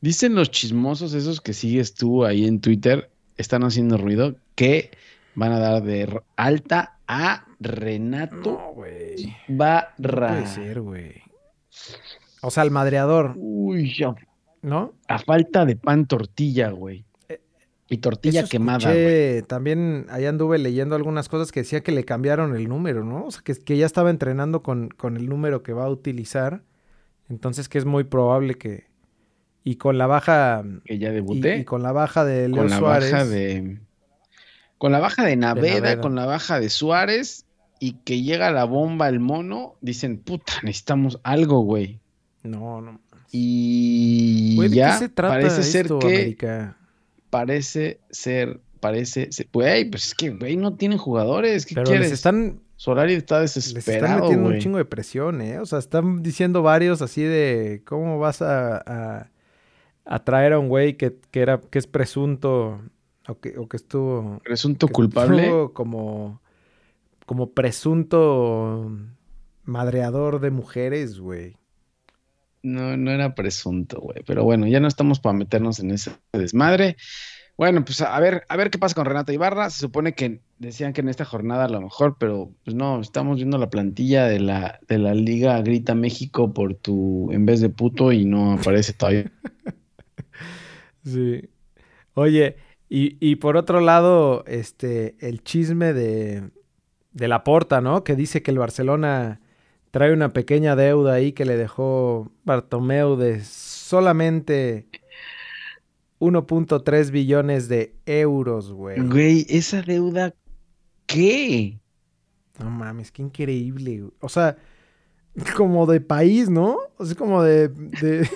dicen 0.00 0.34
los 0.34 0.50
chismosos 0.50 1.12
esos 1.14 1.40
que 1.40 1.52
sigues 1.52 1.94
tú 1.94 2.24
ahí 2.24 2.46
en 2.46 2.60
Twitter, 2.60 3.10
están 3.36 3.64
haciendo 3.64 3.96
ruido, 3.98 4.36
que 4.54 4.90
van 5.34 5.52
a 5.52 5.58
dar 5.58 5.82
de 5.82 6.20
alta 6.36 6.98
a 7.08 7.46
Renato 7.58 8.36
No, 8.52 8.72
güey. 8.74 9.34
Barra. 9.48 9.88
No 9.98 10.34
puede 10.36 10.46
ser, 10.46 10.80
güey. 10.82 11.14
O 12.42 12.50
sea, 12.50 12.62
el 12.62 12.70
madreador, 12.70 13.34
Uy, 13.36 13.94
ya, 13.96 14.14
¿no? 14.62 14.94
a 15.08 15.18
falta 15.18 15.64
de 15.66 15.76
pan 15.76 16.06
tortilla, 16.06 16.70
güey. 16.70 17.04
Eh, 17.28 17.40
Y 17.88 17.98
tortilla 17.98 18.44
quemada, 18.44 18.92
güey. 18.92 19.42
También 19.42 20.06
ahí 20.10 20.24
anduve 20.26 20.58
leyendo 20.58 20.94
algunas 20.96 21.28
cosas 21.28 21.52
que 21.52 21.60
decía 21.60 21.82
que 21.82 21.92
le 21.92 22.04
cambiaron 22.04 22.56
el 22.56 22.68
número, 22.68 23.04
¿no? 23.04 23.26
O 23.26 23.30
sea, 23.30 23.42
que, 23.44 23.54
que 23.54 23.76
ya 23.76 23.86
estaba 23.86 24.10
entrenando 24.10 24.62
con, 24.62 24.88
con 24.88 25.16
el 25.16 25.28
número 25.28 25.62
que 25.62 25.72
va 25.72 25.84
a 25.84 25.90
utilizar. 25.90 26.62
Entonces 27.28 27.68
que 27.68 27.78
es 27.78 27.84
muy 27.84 28.04
probable 28.04 28.54
que... 28.56 28.88
Y 29.62 29.76
con 29.76 29.98
la 29.98 30.06
baja... 30.06 30.64
Que 30.86 30.98
ya 30.98 31.12
debuté. 31.12 31.58
y 31.58 31.64
con 31.64 31.82
la 31.82 31.92
baja 31.92 32.24
de 32.24 32.48
Leo 32.48 32.62
con 32.62 32.70
la 32.70 32.78
Suárez. 32.78 33.12
baja 33.12 33.24
de. 33.26 33.78
Con 34.78 34.92
la 34.92 35.00
baja 35.00 35.24
de 35.26 35.36
Naveda, 35.36 35.74
Naveda. 35.74 36.00
con 36.00 36.14
la 36.14 36.24
baja 36.24 36.58
de 36.58 36.70
Suárez. 36.70 37.44
Y 37.78 37.92
que 38.04 38.22
llega 38.22 38.50
la 38.50 38.64
bomba, 38.64 39.08
el 39.10 39.20
mono. 39.20 39.76
Dicen, 39.82 40.18
puta, 40.18 40.54
necesitamos 40.62 41.20
algo, 41.22 41.60
güey. 41.60 42.00
No, 42.42 42.80
no. 42.80 43.00
Y 43.32 44.56
Güey, 44.56 44.68
¿de 44.70 44.76
ya 44.76 44.92
qué 44.92 44.98
se 44.98 45.08
trata 45.08 45.34
parece 45.34 45.62
ser 45.62 45.86
esto, 45.86 45.98
que 45.98 46.06
América? 46.06 46.76
parece 47.30 48.00
ser, 48.10 48.60
parece 48.80 49.30
ser, 49.32 49.48
güey, 49.52 49.88
pues 49.90 50.06
es 50.08 50.14
que 50.14 50.30
güey 50.30 50.56
no 50.56 50.74
tienen 50.76 50.98
jugadores, 50.98 51.66
¿qué 51.66 51.74
Pero 51.74 51.86
quieres? 51.86 52.08
les 52.08 52.12
están, 52.12 52.60
Solari 52.76 53.14
está 53.14 53.40
les 53.40 53.56
están 53.56 53.74
desesperado, 53.74 54.22
metiendo 54.22 54.44
güey. 54.44 54.56
un 54.56 54.58
chingo 54.58 54.78
de 54.78 54.84
presión, 54.84 55.40
¿eh? 55.42 55.58
O 55.60 55.66
sea, 55.66 55.78
están 55.78 56.22
diciendo 56.22 56.62
varios 56.62 57.02
así 57.02 57.22
de 57.22 57.82
cómo 57.86 58.18
vas 58.18 58.42
a, 58.42 58.78
a, 58.78 59.30
a 60.04 60.24
traer 60.24 60.54
a 60.54 60.58
un 60.58 60.68
güey 60.68 60.96
que, 60.96 61.16
que 61.30 61.40
era, 61.40 61.60
que 61.60 61.78
es 61.78 61.86
presunto 61.86 62.80
o 63.28 63.38
que, 63.38 63.56
o 63.58 63.68
que 63.68 63.76
estuvo 63.76 64.40
Presunto 64.42 64.88
que 64.88 64.92
culpable. 64.94 65.42
estuvo 65.44 65.72
como, 65.72 66.40
como 67.26 67.50
presunto 67.52 68.90
madreador 69.64 70.40
de 70.40 70.50
mujeres, 70.50 71.20
güey. 71.20 71.56
No, 72.62 72.96
no 72.96 73.10
era 73.10 73.34
presunto, 73.34 74.00
güey. 74.00 74.22
Pero 74.26 74.44
bueno, 74.44 74.66
ya 74.66 74.80
no 74.80 74.88
estamos 74.88 75.20
para 75.20 75.32
meternos 75.32 75.78
en 75.80 75.90
ese 75.90 76.12
desmadre. 76.32 76.96
Bueno, 77.56 77.84
pues 77.84 78.00
a 78.00 78.18
ver, 78.20 78.44
a 78.48 78.56
ver 78.56 78.70
qué 78.70 78.78
pasa 78.78 78.94
con 78.94 79.04
Renato 79.04 79.32
Ibarra. 79.32 79.68
Se 79.70 79.80
supone 79.80 80.14
que 80.14 80.40
decían 80.58 80.92
que 80.92 81.02
en 81.02 81.08
esta 81.08 81.24
jornada 81.24 81.66
a 81.66 81.68
lo 81.68 81.80
mejor, 81.80 82.16
pero 82.18 82.52
pues 82.64 82.74
no, 82.74 83.00
estamos 83.00 83.36
viendo 83.36 83.58
la 83.58 83.70
plantilla 83.70 84.24
de 84.26 84.40
la, 84.40 84.80
de 84.88 84.98
la 84.98 85.14
Liga 85.14 85.60
Grita 85.60 85.94
México 85.94 86.54
por 86.54 86.74
tu 86.74 87.30
en 87.32 87.44
vez 87.46 87.60
de 87.60 87.68
puto 87.68 88.12
y 88.12 88.24
no 88.24 88.52
aparece 88.54 88.92
todavía. 88.92 89.30
Sí. 91.02 91.48
Oye, 92.12 92.56
y, 92.90 93.16
y 93.26 93.36
por 93.36 93.56
otro 93.56 93.80
lado, 93.80 94.44
este, 94.46 95.16
el 95.20 95.42
chisme 95.42 95.94
de, 95.94 96.50
de 97.12 97.28
la 97.28 97.42
porta, 97.42 97.80
¿no? 97.80 98.04
Que 98.04 98.16
dice 98.16 98.42
que 98.42 98.50
el 98.50 98.58
Barcelona 98.58 99.40
trae 99.90 100.12
una 100.12 100.32
pequeña 100.32 100.76
deuda 100.76 101.14
ahí 101.14 101.32
que 101.32 101.44
le 101.44 101.56
dejó 101.56 102.30
Bartomeu 102.44 103.16
de 103.16 103.42
solamente 103.44 104.86
1.3 106.18 107.10
billones 107.10 107.68
de 107.68 107.94
euros, 108.06 108.72
güey. 108.72 109.00
Güey, 109.00 109.46
esa 109.48 109.82
deuda, 109.82 110.34
¿qué? 111.06 111.78
No 112.58 112.70
mames, 112.70 113.10
qué 113.10 113.22
increíble. 113.22 114.00
güey. 114.00 114.12
O 114.20 114.28
sea, 114.28 114.56
como 115.56 115.86
de 115.86 116.00
país, 116.00 116.50
¿no? 116.50 116.76
O 116.98 117.06
sea, 117.06 117.16
como 117.16 117.42
de, 117.42 117.68
de, 117.68 118.28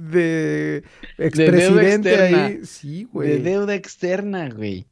de 0.10 0.82
expresidente 1.18 2.10
externa. 2.10 2.44
ahí. 2.46 2.60
Sí, 2.64 3.04
De 3.04 3.10
güey. 3.12 3.38
deuda 3.42 3.74
externa, 3.74 4.48
güey. 4.50 4.86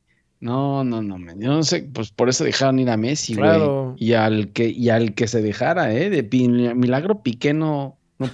No, 0.44 0.84
no, 0.84 1.00
no, 1.00 1.16
yo 1.38 1.48
no 1.48 1.62
sé, 1.62 1.88
pues 1.90 2.10
por 2.12 2.28
eso 2.28 2.44
dejaron 2.44 2.78
ir 2.78 2.90
a 2.90 2.98
Messi, 2.98 3.34
güey. 3.34 3.48
Claro. 3.48 3.94
Y 3.96 4.12
al 4.12 4.52
que, 4.52 4.68
y 4.68 4.90
al 4.90 5.14
que 5.14 5.26
se 5.26 5.40
dejara, 5.40 5.94
¿eh? 5.94 6.10
De 6.10 6.22
milagro 6.74 7.22
Piqué 7.22 7.54
no, 7.54 7.96
no- 8.18 8.28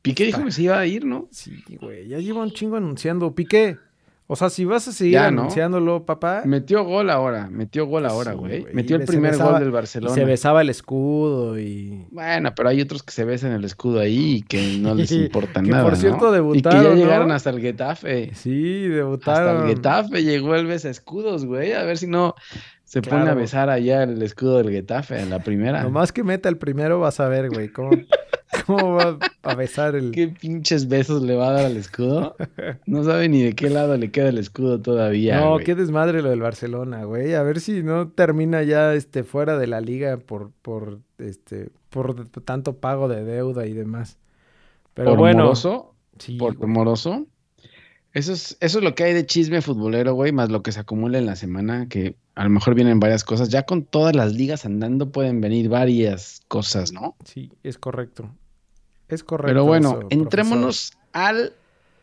Piqué 0.00 0.24
dijo 0.26 0.44
que 0.44 0.52
se 0.52 0.62
iba 0.62 0.78
a 0.78 0.86
ir, 0.86 1.04
¿no? 1.04 1.26
Sí, 1.32 1.64
güey. 1.80 2.06
Ya 2.06 2.18
lleva 2.18 2.42
un 2.44 2.52
chingo 2.52 2.76
anunciando. 2.76 3.34
Piqué. 3.34 3.76
O 4.30 4.36
sea, 4.36 4.50
si 4.50 4.66
vas 4.66 4.86
a 4.86 4.92
seguir 4.92 5.14
Ya, 5.14 5.30
¿no? 5.30 5.40
anunciándolo, 5.40 6.04
papá. 6.04 6.42
Metió 6.44 6.84
gol 6.84 7.08
ahora, 7.08 7.48
metió 7.50 7.86
gol 7.86 8.04
ahora, 8.04 8.34
güey. 8.34 8.66
Metió 8.74 8.96
el 8.96 9.06
primer 9.06 9.32
besaba- 9.32 9.52
gol 9.52 9.60
del 9.60 9.70
Barcelona. 9.70 10.14
se 10.14 10.24
besaba 10.26 10.60
el 10.60 10.68
escudo 10.68 11.58
y. 11.58 12.04
Bueno, 12.10 12.52
pero 12.54 12.68
hay 12.68 12.82
otros 12.82 13.02
que 13.02 13.12
se 13.12 13.24
besan 13.24 13.52
el 13.52 13.64
escudo 13.64 14.00
ahí 14.00 14.36
y 14.36 14.42
que 14.42 14.76
no 14.80 14.94
les 14.94 15.10
importa 15.12 15.62
Que, 15.62 15.70
nada. 15.70 15.82
por 15.84 15.96
cierto, 15.96 16.26
¿no? 16.26 16.32
debutaron, 16.32 16.78
Y 16.78 16.82
que 16.82 16.88
ya 16.90 16.94
¿no? 16.94 17.00
llegaron 17.02 17.32
hasta 17.32 17.48
el 17.48 17.60
Getafe. 17.60 18.34
Sí, 18.34 18.82
Hasta 18.84 18.96
debutaron. 18.96 19.62
el 19.62 19.74
Getafe 19.76 20.22
llegó 20.22 20.54
el 20.56 20.66
besa 20.66 20.90
escudos, 20.90 21.46
güey. 21.46 21.72
A 21.72 21.84
ver 21.84 21.96
si 21.96 22.06
no 22.06 22.34
se 22.88 23.02
pone 23.02 23.20
a 23.20 23.24
Claro. 23.24 23.40
besar 23.40 23.68
allá 23.68 24.02
el 24.02 24.22
escudo 24.22 24.56
del 24.56 24.70
Getafe 24.70 25.20
en 25.20 25.28
la 25.28 25.40
primera. 25.40 25.82
Nomás 25.82 26.10
que 26.10 26.24
meta 26.24 26.48
el 26.48 26.56
primero 26.56 26.98
vas 27.00 27.20
a 27.20 27.28
ver, 27.28 27.50
güey. 27.50 27.68
¿Cómo, 27.70 27.90
cómo 28.66 28.94
va 28.94 29.18
a 29.42 29.54
besar 29.54 29.94
el. 29.94 30.10
¿Qué 30.10 30.28
pinches 30.28 30.88
besos 30.88 31.22
le 31.22 31.36
va 31.36 31.48
a 31.48 31.52
dar 31.52 31.66
al 31.66 31.76
escudo? 31.76 32.34
No 32.86 33.04
sabe 33.04 33.28
ni 33.28 33.42
de 33.42 33.52
qué 33.54 33.68
lado 33.68 33.94
le 33.98 34.10
queda 34.10 34.30
el 34.30 34.38
escudo 34.38 34.80
todavía. 34.80 35.38
no, 35.38 35.52
güey. 35.52 35.66
qué 35.66 35.74
desmadre 35.74 36.22
lo 36.22 36.30
del 36.30 36.40
Barcelona, 36.40 37.04
güey. 37.04 37.34
A 37.34 37.42
ver 37.42 37.60
si 37.60 37.82
no 37.82 38.08
termina 38.08 38.62
ya 38.62 38.94
este 38.94 39.22
fuera 39.22 39.58
de 39.58 39.66
la 39.66 39.82
liga 39.82 40.16
por, 40.16 40.50
por 40.62 41.00
este, 41.18 41.68
por 41.90 42.26
tanto 42.30 42.76
pago 42.78 43.06
de 43.08 43.22
deuda 43.22 43.66
y 43.66 43.74
demás. 43.74 44.16
Pero 44.94 45.10
por 45.10 45.18
bueno. 45.18 45.42
moroso, 45.44 45.94
sí, 46.18 46.38
por 46.38 46.66
moroso. 46.66 47.26
Eso 48.14 48.32
es, 48.32 48.56
eso 48.60 48.78
es 48.78 48.84
lo 48.84 48.94
que 48.94 49.04
hay 49.04 49.12
de 49.12 49.26
chisme 49.26 49.60
futbolero, 49.60 50.14
güey, 50.14 50.32
más 50.32 50.48
lo 50.48 50.62
que 50.62 50.72
se 50.72 50.80
acumula 50.80 51.18
en 51.18 51.26
la 51.26 51.36
semana, 51.36 51.86
que 51.90 52.16
a 52.38 52.44
lo 52.44 52.50
mejor 52.50 52.76
vienen 52.76 53.00
varias 53.00 53.24
cosas. 53.24 53.48
Ya 53.48 53.64
con 53.64 53.82
todas 53.82 54.14
las 54.14 54.32
ligas 54.32 54.64
andando 54.64 55.10
pueden 55.10 55.40
venir 55.40 55.68
varias 55.68 56.40
cosas, 56.46 56.92
¿no? 56.92 57.16
Sí, 57.24 57.50
es 57.64 57.78
correcto. 57.78 58.30
Es 59.08 59.24
correcto. 59.24 59.48
Pero 59.48 59.64
bueno, 59.64 59.98
eso, 59.98 60.06
entrémonos 60.10 60.92
al 61.12 61.52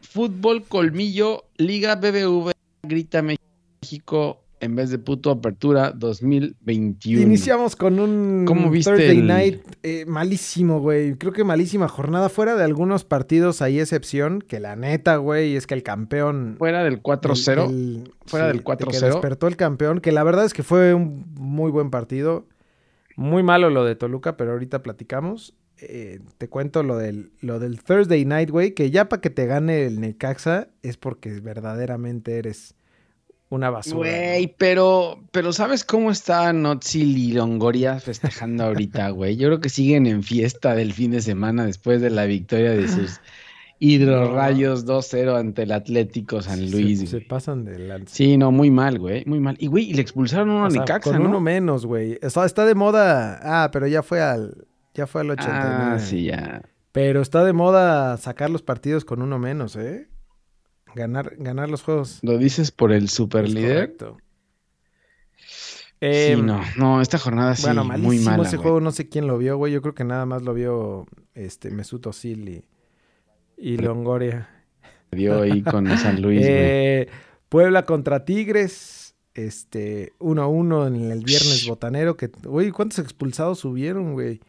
Fútbol 0.01 0.63
Colmillo, 0.63 1.46
Liga 1.56 1.96
BBV, 1.96 2.51
Grita 2.84 3.22
México 3.22 4.42
en 4.62 4.76
vez 4.76 4.90
de 4.90 4.98
puto 5.00 5.32
Apertura 5.32 5.92
2021. 5.92 7.22
Iniciamos 7.22 7.76
con 7.76 8.00
un 8.00 8.46
¿Cómo 8.48 8.70
viste 8.70 8.92
Thursday 8.92 9.18
el- 9.20 9.28
Night 9.28 9.62
eh, 9.84 10.06
malísimo, 10.08 10.80
güey. 10.80 11.16
Creo 11.16 11.34
que 11.34 11.44
malísima 11.44 11.88
jornada. 11.88 12.30
Fuera 12.30 12.56
de 12.56 12.64
algunos 12.64 13.04
partidos 13.04 13.62
hay 13.62 13.80
excepción, 13.80 14.42
que 14.42 14.60
la 14.60 14.76
neta, 14.76 15.18
güey, 15.18 15.56
es 15.56 15.68
que 15.68 15.74
el 15.74 15.84
campeón... 15.84 16.56
Fuera 16.58 16.84
del 16.84 17.02
4-0. 17.04 17.70
el- 17.70 17.76
el- 18.06 18.14
fuera 18.26 18.48
del 18.48 18.58
de 18.58 18.64
que 18.64 18.66
4-0. 18.86 19.00
despertó 19.02 19.48
el 19.48 19.56
campeón, 19.58 20.00
que 20.00 20.12
la 20.12 20.24
verdad 20.24 20.46
es 20.46 20.54
que 20.54 20.64
fue 20.64 20.94
un 20.94 21.26
muy 21.36 21.72
buen 21.72 21.90
partido. 21.92 22.48
Muy 23.18 23.44
malo 23.44 23.70
lo 23.70 23.84
de 23.86 23.96
Toluca, 23.96 24.36
pero 24.38 24.52
ahorita 24.54 24.82
platicamos. 24.84 25.54
Eh, 25.78 26.20
te 26.38 26.48
cuento 26.48 26.84
lo 26.84 26.98
del, 26.98 27.32
lo 27.42 27.60
del 27.60 27.84
Thursday 27.84 28.24
Night, 28.26 28.50
güey, 28.50 28.72
que 28.74 28.92
ya 28.92 29.10
para 29.10 29.22
que 29.22 29.30
te 29.30 29.46
gane 29.46 29.86
el 29.86 30.00
Necaxa 30.00 30.70
es 30.82 30.96
porque 30.98 31.40
verdaderamente 31.42 32.38
eres 32.38 32.76
una 33.50 33.70
basura. 33.70 34.10
Güey, 34.10 34.56
pero, 34.58 35.24
pero 35.32 35.54
¿sabes 35.54 35.84
cómo 35.84 36.12
está 36.12 36.52
Notzil 36.54 37.18
y 37.18 37.34
Longoria 37.34 38.00
festejando 38.00 38.66
ahorita, 38.66 39.10
güey? 39.12 39.38
Yo 39.38 39.48
creo 39.48 39.60
que 39.60 39.70
siguen 39.70 40.08
en 40.08 40.24
fiesta 40.24 40.75
del 40.75 40.94
fin 40.94 41.12
de 41.12 41.22
semana 41.22 41.66
después 41.66 42.02
de 42.02 42.10
la 42.10 42.25
victoria 42.25 42.72
de 42.72 42.88
sus 42.88 43.20
hidrorrayos 43.80 44.86
2-0 44.86 45.38
ante 45.38 45.64
el 45.64 45.72
Atlético 45.72 46.42
San 46.42 46.72
Luis. 46.72 47.10
Se, 47.10 47.22
pasan 47.22 47.66
de 47.66 47.80
lanza. 47.80 48.14
Sí, 48.14 48.38
no, 48.38 48.52
muy 48.52 48.72
mal, 48.72 49.00
güey, 49.00 49.24
muy 49.25 49.40
mal. 49.40 49.56
Y, 49.60 49.68
güey, 49.68 49.90
y 49.90 49.94
le 49.94 50.02
expulsaron 50.02 50.50
a 50.50 50.54
uno 50.54 50.64
O 50.64 50.68
a 50.68 50.72
sea, 50.72 50.82
Necaxa, 50.82 51.12
con 51.12 51.22
¿no? 51.22 51.30
uno 51.30 51.40
menos, 51.40 51.86
güey. 51.86 52.18
Está, 52.22 52.46
está 52.46 52.66
de 52.66 52.75
moda. 52.75 53.40
Ah, 53.44 53.70
pero 53.72 53.88
ya 53.88 54.02
fue 54.04 54.22
al. 54.22 54.66
Ya 54.94 55.08
fue 55.08 55.22
al 55.22 55.32
89. 55.32 55.84
Ah, 55.96 56.00
sí, 56.00 56.24
ya. 56.24 56.62
Pero 56.94 57.22
está 57.22 57.44
de 57.44 57.52
moda 57.52 58.16
sacar 58.16 58.50
los 58.50 58.62
partidos 58.62 59.04
con 59.04 59.22
uno 59.22 59.38
menos, 59.38 59.75
¿eh? 59.75 60.08
Ganar, 60.96 61.36
ganar 61.38 61.70
los 61.70 61.84
juegos. 61.84 62.20
¿Lo 62.24 62.38
dices 62.38 62.72
por 62.72 62.92
el 62.94 63.10
super 63.10 63.50
líder? 63.50 63.96
correcto. 63.98 64.18
Sí, 65.38 65.86
Em, 66.02 66.46
no, 66.46 66.62
no, 66.78 67.02
esta 67.02 67.18
jornada 67.18 67.56
sí, 67.56 67.64
bueno, 67.64 67.84
muy 67.84 68.20
mala, 68.20 68.44
ese 68.44 68.58
güey. 68.58 68.64
juego, 68.64 68.82
no 68.82 68.92
sé 68.92 69.08
quién 69.10 69.28
lo 69.28 69.38
vio, 69.38 69.58
güey. 69.58 69.74
Yo 69.74 69.82
creo 69.82 69.96
que 69.96 70.04
nada 70.04 70.25
más 70.25 70.42
lo 70.44 70.54
vio 70.54 71.06
este 71.34 71.72
Mesut 71.72 72.06
Özil 72.08 72.50
y, 72.50 72.66
y 73.58 73.78
Longoria. 73.78 74.50
Dio 75.12 75.42
ahí 75.42 75.62
con 75.64 75.88
San 75.98 76.22
Luis, 76.22 76.42
güey. 76.42 76.52
Eh, 76.52 77.08
Puebla 77.50 77.86
contra 77.86 78.25
Tigres, 78.25 79.16
este 79.34 80.14
1-1 80.20 80.88
en 80.88 81.12
el 81.12 81.24
viernes 81.24 81.66
botanero. 81.68 82.18
Que, 82.18 82.28
güey, 82.44 82.72
¿cuántos 82.72 83.00
expulsados 83.00 83.64
hubieron, 83.66 84.14
güey? 84.14 84.42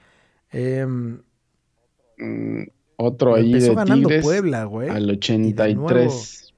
Em, 0.50 1.22
Otro 2.96 3.34
ahí 3.34 3.46
empezó 3.52 3.70
de 3.70 3.74
ganando 3.76 4.08
Tigres 4.08 4.24
Puebla, 4.24 4.64
güey. 4.64 4.88
al 4.88 5.02
nuevo- 5.06 5.12
83. 5.18 6.54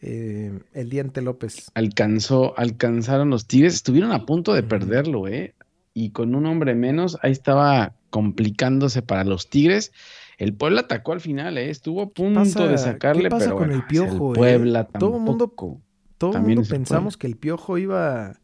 eh, 0.00 0.58
el 0.74 0.90
Diente 0.90 1.22
López. 1.22 1.70
alcanzó, 1.74 2.56
alcanzaron 2.58 3.30
los 3.30 3.46
Tigres, 3.46 3.74
estuvieron 3.74 4.12
a 4.12 4.26
punto 4.26 4.54
de 4.54 4.62
perderlo, 4.62 5.26
¿eh? 5.28 5.54
Y 5.94 6.10
con 6.10 6.34
un 6.34 6.46
hombre 6.46 6.74
menos, 6.74 7.18
ahí 7.22 7.32
estaba 7.32 7.94
complicándose 8.10 9.02
para 9.02 9.24
los 9.24 9.48
Tigres. 9.50 9.92
El 10.38 10.54
Puebla 10.54 10.82
atacó 10.82 11.12
al 11.12 11.20
final, 11.20 11.58
¿eh? 11.58 11.70
Estuvo 11.70 12.02
a 12.02 12.08
punto 12.10 12.40
pasa- 12.40 12.66
de 12.68 12.78
sacarle, 12.78 13.24
qué 13.24 13.28
pasa 13.30 13.44
pero 13.46 13.56
con 13.56 13.68
bueno, 13.68 13.82
el 13.82 13.86
Piojo, 13.88 14.32
eh? 14.32 14.36
Puebla 14.36 14.84
Todo 14.84 14.92
tampoco. 15.12 15.18
mundo- 15.18 15.84
Todo 16.16 16.30
el 16.30 16.34
También 16.34 16.58
mundo 16.58 16.68
el 16.74 16.78
pensamos 16.78 17.16
que 17.16 17.26
el 17.26 17.36
Piojo 17.36 17.78
iba 17.78 18.38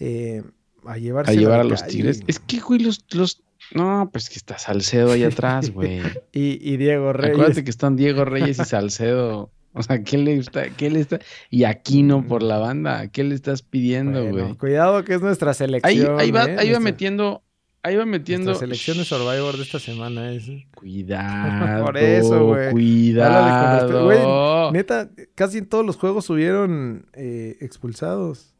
eh, 0.00 0.42
a 0.86 0.96
llevarse 0.98 1.32
a 1.32 1.34
llevar 1.34 1.60
a 1.60 1.64
los 1.64 1.82
calle. 1.82 1.92
Tigres. 1.92 2.22
Es 2.26 2.38
que, 2.38 2.60
güey, 2.60 2.80
los, 2.80 3.04
los... 3.12 3.42
No, 3.74 4.08
pues 4.12 4.28
que 4.30 4.36
está 4.36 4.58
Salcedo 4.58 5.12
ahí 5.12 5.24
atrás, 5.24 5.70
güey. 5.72 6.00
Y, 6.32 6.58
y 6.72 6.76
Diego 6.76 7.12
Reyes. 7.12 7.34
Acuérdate 7.34 7.64
que 7.64 7.70
están 7.70 7.96
Diego 7.96 8.24
Reyes 8.24 8.58
y 8.58 8.64
Salcedo. 8.64 9.50
O 9.74 9.82
sea, 9.82 10.02
¿qué 10.02 10.18
le 10.18 10.36
está, 10.36 10.70
qué 10.70 10.90
le 10.90 11.00
está? 11.00 11.18
Y 11.50 11.64
Aquino 11.64 12.26
por 12.26 12.42
la 12.42 12.58
banda, 12.58 13.08
¿qué 13.08 13.22
le 13.22 13.34
estás 13.34 13.62
pidiendo, 13.62 14.22
Bueno, 14.22 14.44
güey? 14.46 14.56
cuidado 14.56 15.04
que 15.04 15.14
es 15.14 15.20
nuestra 15.20 15.54
selección. 15.54 16.18
ahí 16.18 16.30
va, 16.30 16.46
eh, 16.46 16.56
ahí 16.58 16.72
va 16.72 16.80
metiendo, 16.80 17.42
ahí 17.82 17.94
va 17.94 18.06
metiendo. 18.06 18.46
Nuestra 18.46 18.66
selección 18.66 18.96
de 18.96 19.04
Survivor 19.04 19.56
de 19.56 19.62
esta 19.62 19.78
semana 19.78 20.32
es. 20.32 20.48
Cuidado. 20.74 21.84
Por 21.84 21.98
eso, 21.98 22.46
güey. 22.46 22.70
Cuidado. 22.72 24.72
Neta, 24.72 25.10
casi 25.34 25.58
en 25.58 25.66
todos 25.66 25.84
los 25.84 25.96
juegos 25.96 26.24
subieron 26.24 27.06
eh, 27.12 27.58
expulsados. 27.60 28.54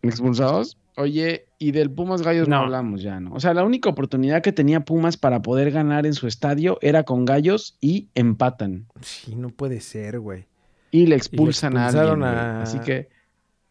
¿Expulsados? 0.00 0.78
Oye, 0.96 1.46
y 1.58 1.72
del 1.72 1.90
Pumas 1.90 2.22
Gallos 2.22 2.46
no. 2.48 2.56
No. 2.56 2.62
hablamos 2.62 3.02
ya, 3.02 3.18
¿no? 3.18 3.32
O 3.34 3.40
sea, 3.40 3.52
la 3.52 3.64
única 3.64 3.88
oportunidad 3.88 4.42
que 4.42 4.52
tenía 4.52 4.80
Pumas 4.84 5.16
para 5.16 5.42
poder 5.42 5.70
ganar 5.72 6.06
en 6.06 6.14
su 6.14 6.26
estadio 6.28 6.78
era 6.82 7.02
con 7.02 7.24
Gallos 7.24 7.76
y 7.80 8.08
empatan. 8.14 8.86
Sí, 9.00 9.34
no 9.34 9.48
puede 9.50 9.80
ser, 9.80 10.20
güey. 10.20 10.46
Y 10.92 11.06
le 11.06 11.16
expulsan 11.16 11.76
a 11.76 11.86
alguien. 11.88 12.02
expulsaron 12.04 12.24
a- 12.24 12.62
Así 12.62 12.78
que, 12.78 13.08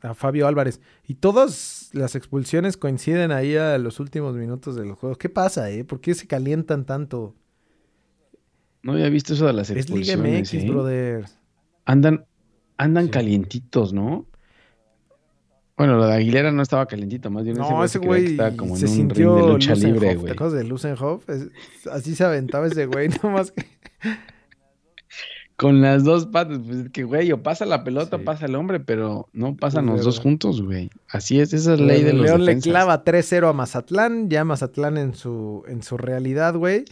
A 0.01 0.13
Fabio 0.13 0.48
Álvarez. 0.48 0.82
Y 1.08 1.13
todas 1.15 1.89
las 1.94 2.15
expulsiones 2.15 2.75
coinciden 2.75 3.32
ahí 3.32 3.56
a 3.56 3.77
los 3.77 4.01
últimos 4.01 4.36
minutos 4.36 4.75
de 4.75 4.84
los 4.86 5.00
juegos. 5.00 5.18
¿Qué 5.18 5.30
pasa, 5.30 5.70
eh? 5.72 5.86
¿Por 5.86 6.01
qué 6.01 6.13
se 6.13 6.27
calientan 6.27 6.86
tanto? 6.86 7.36
no 8.82 8.92
había 8.92 9.08
visto 9.08 9.34
eso 9.34 9.48
de 9.48 9.53
las 9.53 9.70
Es 9.70 9.89
Liga 9.89 10.00
expulsiones. 10.12 10.53
MX, 10.53 10.53
¿eh? 10.65 10.70
brother. 10.70 11.25
Andan, 11.86 12.25
andan 12.77 13.06
Sí. 13.06 13.12
calientitos, 13.12 13.94
¿no? 13.94 14.25
Bueno, 15.75 15.98
lo 15.98 16.06
de 16.06 16.13
Aguilera 16.13 16.51
no 16.51 16.62
estaba 16.62 16.86
calientito, 16.86 17.32
más 17.32 17.44
bien 17.46 17.58
No, 17.58 17.84
ese 17.84 17.98
güey 18.00 18.38
como 18.56 18.75
en 18.75 18.80
se 18.80 18.86
un 18.86 18.92
sintió 18.92 19.36
ring 19.36 19.46
de 19.46 19.51
lucha 19.53 19.70
Lusenhoff. 19.72 19.94
libre, 19.94 20.10
¿Te 20.10 20.15
güey. 20.15 20.34
acuerdas 20.34 20.53
de 20.60 20.63
Lusenhoff? 20.65 21.30
Es- 21.30 21.88
así 21.88 22.15
se 22.15 22.24
aventaba 22.24 22.68
ese 22.68 22.86
güey, 22.86 23.10
nomás 23.24 23.51
que... 23.51 23.65
Con 25.56 25.82
las 25.82 26.03
dos 26.03 26.25
patas, 26.25 26.60
pues 26.65 26.77
es 26.77 26.89
que, 26.89 27.03
güey, 27.03 27.32
o 27.32 27.42
pasa 27.44 27.65
la 27.65 27.84
pelota, 27.84 28.18
Sí. 28.18 28.24
pasa 28.24 28.46
el 28.48 28.56
hombre, 28.56 28.80
pero 28.80 29.30
no 29.34 29.56
pasan 29.56 29.86
los 29.86 30.03
dos 30.03 30.20
juntos, 30.20 30.62
güey. 30.63 30.89
Así 31.10 31.39
es, 31.39 31.53
esa 31.53 31.74
es 31.75 31.80
la 31.80 31.86
ley 31.88 32.03
de 32.03 32.13
los 32.13 32.25
León 32.25 32.44
le 32.46 32.58
clava 32.60 33.03
3-0 33.03 33.48
a 33.50 33.53
Mazatlán, 33.53 34.30
ya 34.30 34.44
Mazatlán 34.46 34.98
en 34.98 35.13
su, 35.13 35.63
en 35.68 35.84
su 35.84 35.98
realidad, 35.98 36.56
güey. 36.56 36.86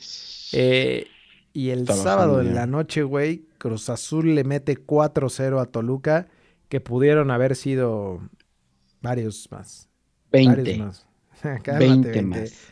Eh, 0.53 1.07
y 1.53 1.69
el 1.71 1.85
Trabajando 1.85 2.03
sábado 2.09 2.41
en 2.41 2.53
la 2.55 2.67
noche, 2.67 3.01
güey, 3.03 3.45
Cruz 3.57 3.89
Azul 3.89 4.35
le 4.35 4.43
mete 4.43 4.77
4-0 4.77 5.59
a 5.59 5.65
Toluca, 5.65 6.27
que 6.69 6.79
pudieron 6.79 7.31
haber 7.31 7.55
sido 7.55 8.21
varios 9.01 9.48
más. 9.51 9.89
20, 10.31 10.55
Varios 10.62 10.77
más. 10.79 11.08
Cálmate, 11.63 11.88
20 11.88 12.22
más. 12.24 12.67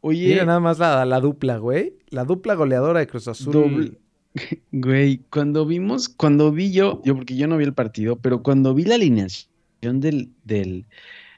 Oye, 0.00 0.28
Mira 0.28 0.44
nada 0.44 0.60
más 0.60 0.78
la, 0.78 1.04
la 1.04 1.20
dupla, 1.20 1.58
güey. 1.58 1.94
La 2.08 2.24
dupla 2.24 2.54
goleadora 2.54 3.00
de 3.00 3.06
Cruz 3.06 3.28
Azul. 3.28 3.52
Doble. 3.52 3.98
güey, 4.72 5.18
cuando 5.30 5.66
vimos, 5.66 6.08
cuando 6.08 6.50
vi 6.50 6.72
yo, 6.72 7.00
yo 7.04 7.14
porque 7.14 7.36
yo 7.36 7.46
no 7.46 7.56
vi 7.56 7.64
el 7.64 7.74
partido, 7.74 8.16
pero 8.16 8.42
cuando 8.42 8.74
vi 8.74 8.84
la 8.84 8.96
alineación 8.96 10.00
del, 10.00 10.30
del, 10.44 10.86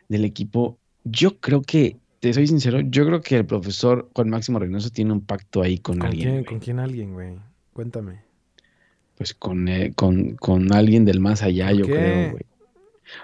del 0.09 0.25
equipo, 0.25 0.79
yo 1.05 1.39
creo 1.41 1.63
que, 1.63 1.99
te 2.21 2.33
soy 2.33 2.47
sincero, 2.47 2.81
yo 2.81 3.05
creo 3.05 3.21
que 3.21 3.37
el 3.37 3.45
profesor 3.47 4.09
Juan 4.15 4.31
Máximo 4.31 4.59
Reynoso 4.59 4.89
tiene 4.91 5.13
un 5.13 5.21
pacto 5.21 5.61
ahí 5.61 5.79
con, 5.79 5.99
¿Con 5.99 6.09
alguien. 6.09 6.31
quién. 6.31 6.45
¿Con 6.45 6.59
quién 6.61 6.79
alguien, 6.79 7.13
güey? 7.13 7.35
Cuéntame. 7.75 8.23
Pues 9.17 9.35
con, 9.35 9.69
eh, 9.69 9.93
con, 9.95 10.37
con 10.37 10.73
alguien 10.73 11.05
del 11.05 11.21
más 11.21 11.43
allá, 11.43 11.69
¿Por 11.69 11.77
yo 11.77 11.87
qué? 11.87 11.93
creo, 11.93 12.31
güey. 12.31 12.43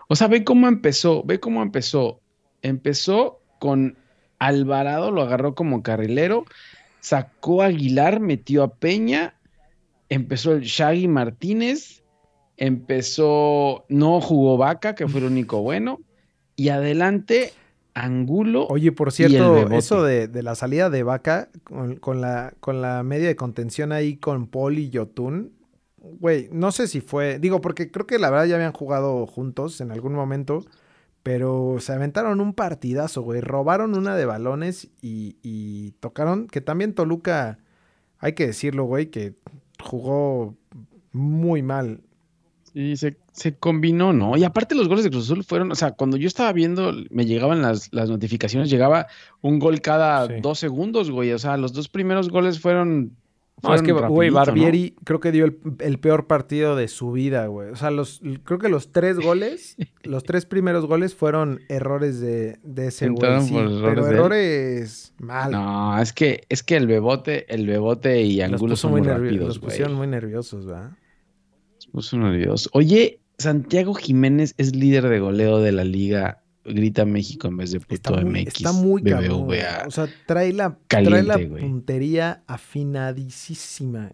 O 0.09 0.16
sea, 0.16 0.28
ve 0.28 0.44
cómo 0.44 0.68
empezó, 0.68 1.23
ve 1.25 1.40
cómo 1.40 1.62
empezó. 1.62 2.20
Empezó 2.62 3.40
con 3.59 3.97
Alvarado, 4.38 5.11
lo 5.11 5.23
agarró 5.23 5.54
como 5.54 5.82
carrilero, 5.82 6.44
sacó 7.00 7.62
a 7.62 7.66
Aguilar, 7.66 8.20
metió 8.20 8.62
a 8.62 8.75
Peña, 8.75 9.35
empezó 10.09 10.52
el 10.52 10.62
Shaggy 10.62 11.09
Martínez, 11.09 12.02
empezó, 12.56 13.85
no 13.88 14.20
jugó 14.20 14.56
Vaca, 14.56 14.94
que 14.94 15.06
fue 15.06 15.20
el 15.20 15.26
único 15.26 15.62
bueno, 15.62 16.00
y 16.56 16.70
adelante 16.70 17.52
Angulo. 17.94 18.66
Oye, 18.68 18.92
por 18.92 19.12
cierto, 19.12 19.70
eso 19.73 20.02
de, 20.02 20.28
de 20.28 20.42
la 20.42 20.54
salida 20.54 20.90
de 20.90 21.02
Vaca 21.02 21.49
con, 21.64 21.97
con 21.97 22.20
la, 22.20 22.54
con 22.61 22.80
la 22.82 23.02
media 23.02 23.28
de 23.28 23.37
contención 23.37 23.92
ahí 23.92 24.16
con 24.16 24.47
Paul 24.47 24.78
y 24.78 24.90
Yotun, 24.90 25.52
güey, 26.19 26.49
no 26.52 26.73
sé 26.73 26.87
si 26.88 27.00
fue, 27.00 27.38
digo, 27.38 27.61
porque 27.61 27.90
creo 27.90 28.07
que 28.07 28.19
la 28.19 28.31
verdad 28.31 28.47
ya 28.47 28.55
habían 28.57 28.73
jugado 28.73 29.26
juntos 29.26 29.81
en 29.81 29.90
algún 29.93 30.14
momento, 30.14 30.64
pero 31.23 31.76
se 31.81 31.93
aventaron 31.93 32.40
un 32.40 32.55
partidazo, 32.55 33.23
güey, 33.23 33.40
robaron 33.40 33.97
una 33.97 34.17
de 34.17 34.25
balones 34.25 34.88
y, 35.02 35.37
y 35.43 35.93
tocaron, 36.00 36.47
que 36.47 36.61
también 36.61 36.95
Toluca, 36.95 37.59
hay 38.19 38.33
que 38.33 38.47
decirlo, 38.47 38.85
güey, 38.85 39.07
que 39.11 39.35
jugó 39.83 40.57
muy 41.12 41.62
mal. 41.62 42.00
Y 42.73 42.97
se, 42.97 43.17
se 43.33 43.57
combinó, 43.57 44.12
¿no? 44.12 44.37
Y 44.37 44.45
aparte 44.45 44.76
los 44.76 44.87
goles 44.88 45.02
de 45.02 45.11
Cruz 45.11 45.25
Azul 45.25 45.43
fueron, 45.43 45.73
o 45.73 45.75
sea, 45.75 45.90
cuando 45.90 46.17
yo 46.17 46.29
estaba 46.29 46.52
viendo, 46.52 46.93
me 47.11 47.26
llegaban 47.26 47.62
las, 47.62 47.93
las 47.93 48.09
notificaciones, 48.09 48.71
llegaba 48.71 49.09
un 49.40 49.59
gol 49.59 49.81
cada 49.81 50.29
Sí. 50.29 50.35
dos 50.40 50.61
segundos, 50.61 51.11
güey. 51.11 51.33
O 51.33 51.38
sea, 51.38 51.57
los 51.57 51.73
dos 51.73 51.88
primeros 51.88 52.29
goles 52.31 52.61
fueron 52.61 53.17
No, 53.62 53.75
es 53.75 53.83
que, 53.83 53.93
güey, 53.93 54.31
rapidito, 54.31 54.31
¿no? 54.31 54.35
Barbieri 54.35 54.95
creo 55.05 55.21
que 55.21 55.33
dio 55.33 55.45
el, 55.45 55.59
el 55.81 55.99
peor 55.99 56.26
partido 56.26 56.76
de 56.76 56.88
su 56.88 57.12
vida, 57.12 57.47
güey. 57.47 57.71
O 57.71 57.76
sea, 57.76 57.90
los, 57.90 58.21
creo 58.45 58.59
que 58.59 58.69
los 58.69 58.93
tres 58.93 59.19
goles, 59.21 59.76
los 60.02 60.25
tres 60.25 60.47
primeros 60.47 60.87
goles 60.87 61.14
fueron 61.14 61.61
errores 61.69 62.21
de, 62.21 62.59
de 62.62 62.88
ese 62.88 63.09
güey. 63.09 63.40
Sí, 63.43 63.57
errores 63.57 63.81
pero 63.83 64.05
de 64.05 64.11
él. 64.11 64.17
errores 64.17 65.14
mal. 65.19 65.50
No, 65.52 66.00
es 66.00 66.12
que, 66.12 66.45
es 66.49 66.62
que 66.62 66.76
el 66.76 66.87
bebote, 66.87 67.52
el 67.52 67.67
bebote 67.67 68.23
y 68.23 68.40
Angulo 68.40 68.76
son 68.76 68.93
muy 68.93 69.02
rápidos, 69.02 69.49
Los 69.49 69.59
pusieron 69.59 69.95
muy 69.95 70.07
nerviosos, 70.07 70.67
¿verdad? 70.67 70.93
Los 71.76 71.87
puso 71.88 72.19
nerviosos. 72.19 72.71
Oye, 72.73 73.21
Santiago 73.38 73.95
Jiménez 73.95 74.55
es 74.59 74.76
líder 74.76 75.09
de 75.09 75.19
goleo 75.21 75.61
de 75.61 75.73
la 75.73 75.85
liga. 75.85 76.39
Grita 76.64 77.05
México 77.05 77.49
en 77.49 77.57
vez 77.57 77.71
de 77.73 77.81
puto 77.81 77.95
Está 77.95 78.11
muy, 78.12 78.43
MX. 78.43 78.47
está 78.57 78.73
muy 78.73 79.02
cabrón. 79.02 79.47
BBVA. 79.47 79.85
O 79.87 79.90
sea, 79.90 80.09
trae 80.26 80.52
la, 80.52 80.76
trae 80.88 81.23
la 81.23 81.35
Caliente, 81.35 81.61
puntería 81.61 82.43
afinadísima. 82.47 84.12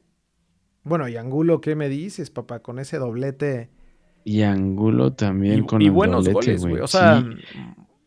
Bueno, 0.84 1.08
y 1.08 1.16
Angulo, 1.16 1.60
¿qué 1.60 1.74
me 1.74 1.88
dices, 1.88 2.30
papá? 2.30 2.60
Con 2.60 2.78
ese 2.78 2.98
doblete. 2.98 3.70
Y 4.24 4.42
Angulo 4.42 5.12
también 5.12 5.60
Y, 5.60 5.66
con 5.66 5.82
y 5.82 5.86
el 5.86 5.90
buenos 5.90 6.24
doblete, 6.24 6.52
goles, 6.56 6.66
güey. 6.66 6.82
O 6.82 6.86
sea, 6.86 7.20
Sí. 7.20 7.58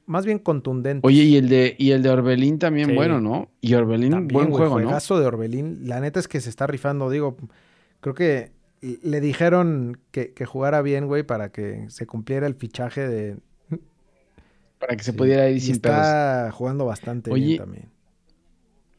más 0.06 0.26
bien 0.26 0.40
contundente. 0.40 1.06
Oye, 1.06 1.24
y 1.24 1.36
el 1.38 1.50
de, 1.50 1.76
y 1.78 1.92
el 1.92 2.02
de 2.04 2.10
Orbelín 2.10 2.60
también 2.60 2.90
Sí. 2.90 2.96
bueno, 2.96 3.20
¿no? 3.22 3.52
Y 3.62 3.74
Orbelín, 3.74 4.12
También, 4.12 4.34
buen 4.34 4.50
güey, 4.50 4.58
juego, 4.60 4.80
¿no? 4.80 4.86
juegazo 4.88 5.20
de 5.20 5.26
Orbelín. 5.26 5.82
La 5.88 6.00
neta 6.00 6.20
es 6.20 6.28
que 6.30 6.40
se 6.42 6.50
está 6.50 6.66
rifando. 6.68 7.10
Digo, 7.10 7.36
creo 8.00 8.14
que 8.16 8.52
le 8.82 9.20
dijeron 9.20 10.00
que, 10.12 10.34
que 10.34 10.46
jugara 10.46 10.82
bien, 10.82 11.08
güey, 11.08 11.24
para 11.24 11.52
que 11.52 11.86
se 11.90 12.06
cumpliera 12.08 12.48
el 12.48 12.56
fichaje 12.56 13.08
de. 13.08 13.38
Para 14.80 14.96
que 14.96 15.04
se 15.04 15.12
Sí. 15.12 15.18
pudiera 15.18 15.50
ir 15.50 15.58
Y 15.58 15.60
sin 15.62 15.76
está 15.76 16.52
jugando 16.54 16.86
bastante 16.86 17.32
Oye, 17.32 17.46
bien 17.46 17.58
también. 17.60 17.90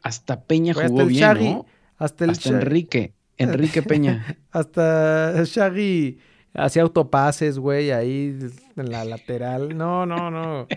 Hasta 0.03 0.43
Peña 0.45 0.73
hasta 0.73 0.89
jugó 0.89 1.03
el 1.03 1.09
bien, 1.09 1.21
Shaggy, 1.21 1.55
¿no? 1.55 1.67
Hasta 1.99 2.25
el 2.25 2.31
Hasta 2.31 2.49
Enrique. 2.51 3.15
Enrique 3.37 3.83
Peña. 3.83 4.37
Hasta 4.51 5.43
Shaggy 5.45 6.19
hacía 6.55 6.83
autopases, 6.83 7.59
güey, 7.59 7.91
ahí 7.91 8.39
en 8.77 8.91
la 8.91 9.05
lateral. 9.05 9.77
No, 9.77 10.07
no, 10.07 10.31
no. 10.31 10.67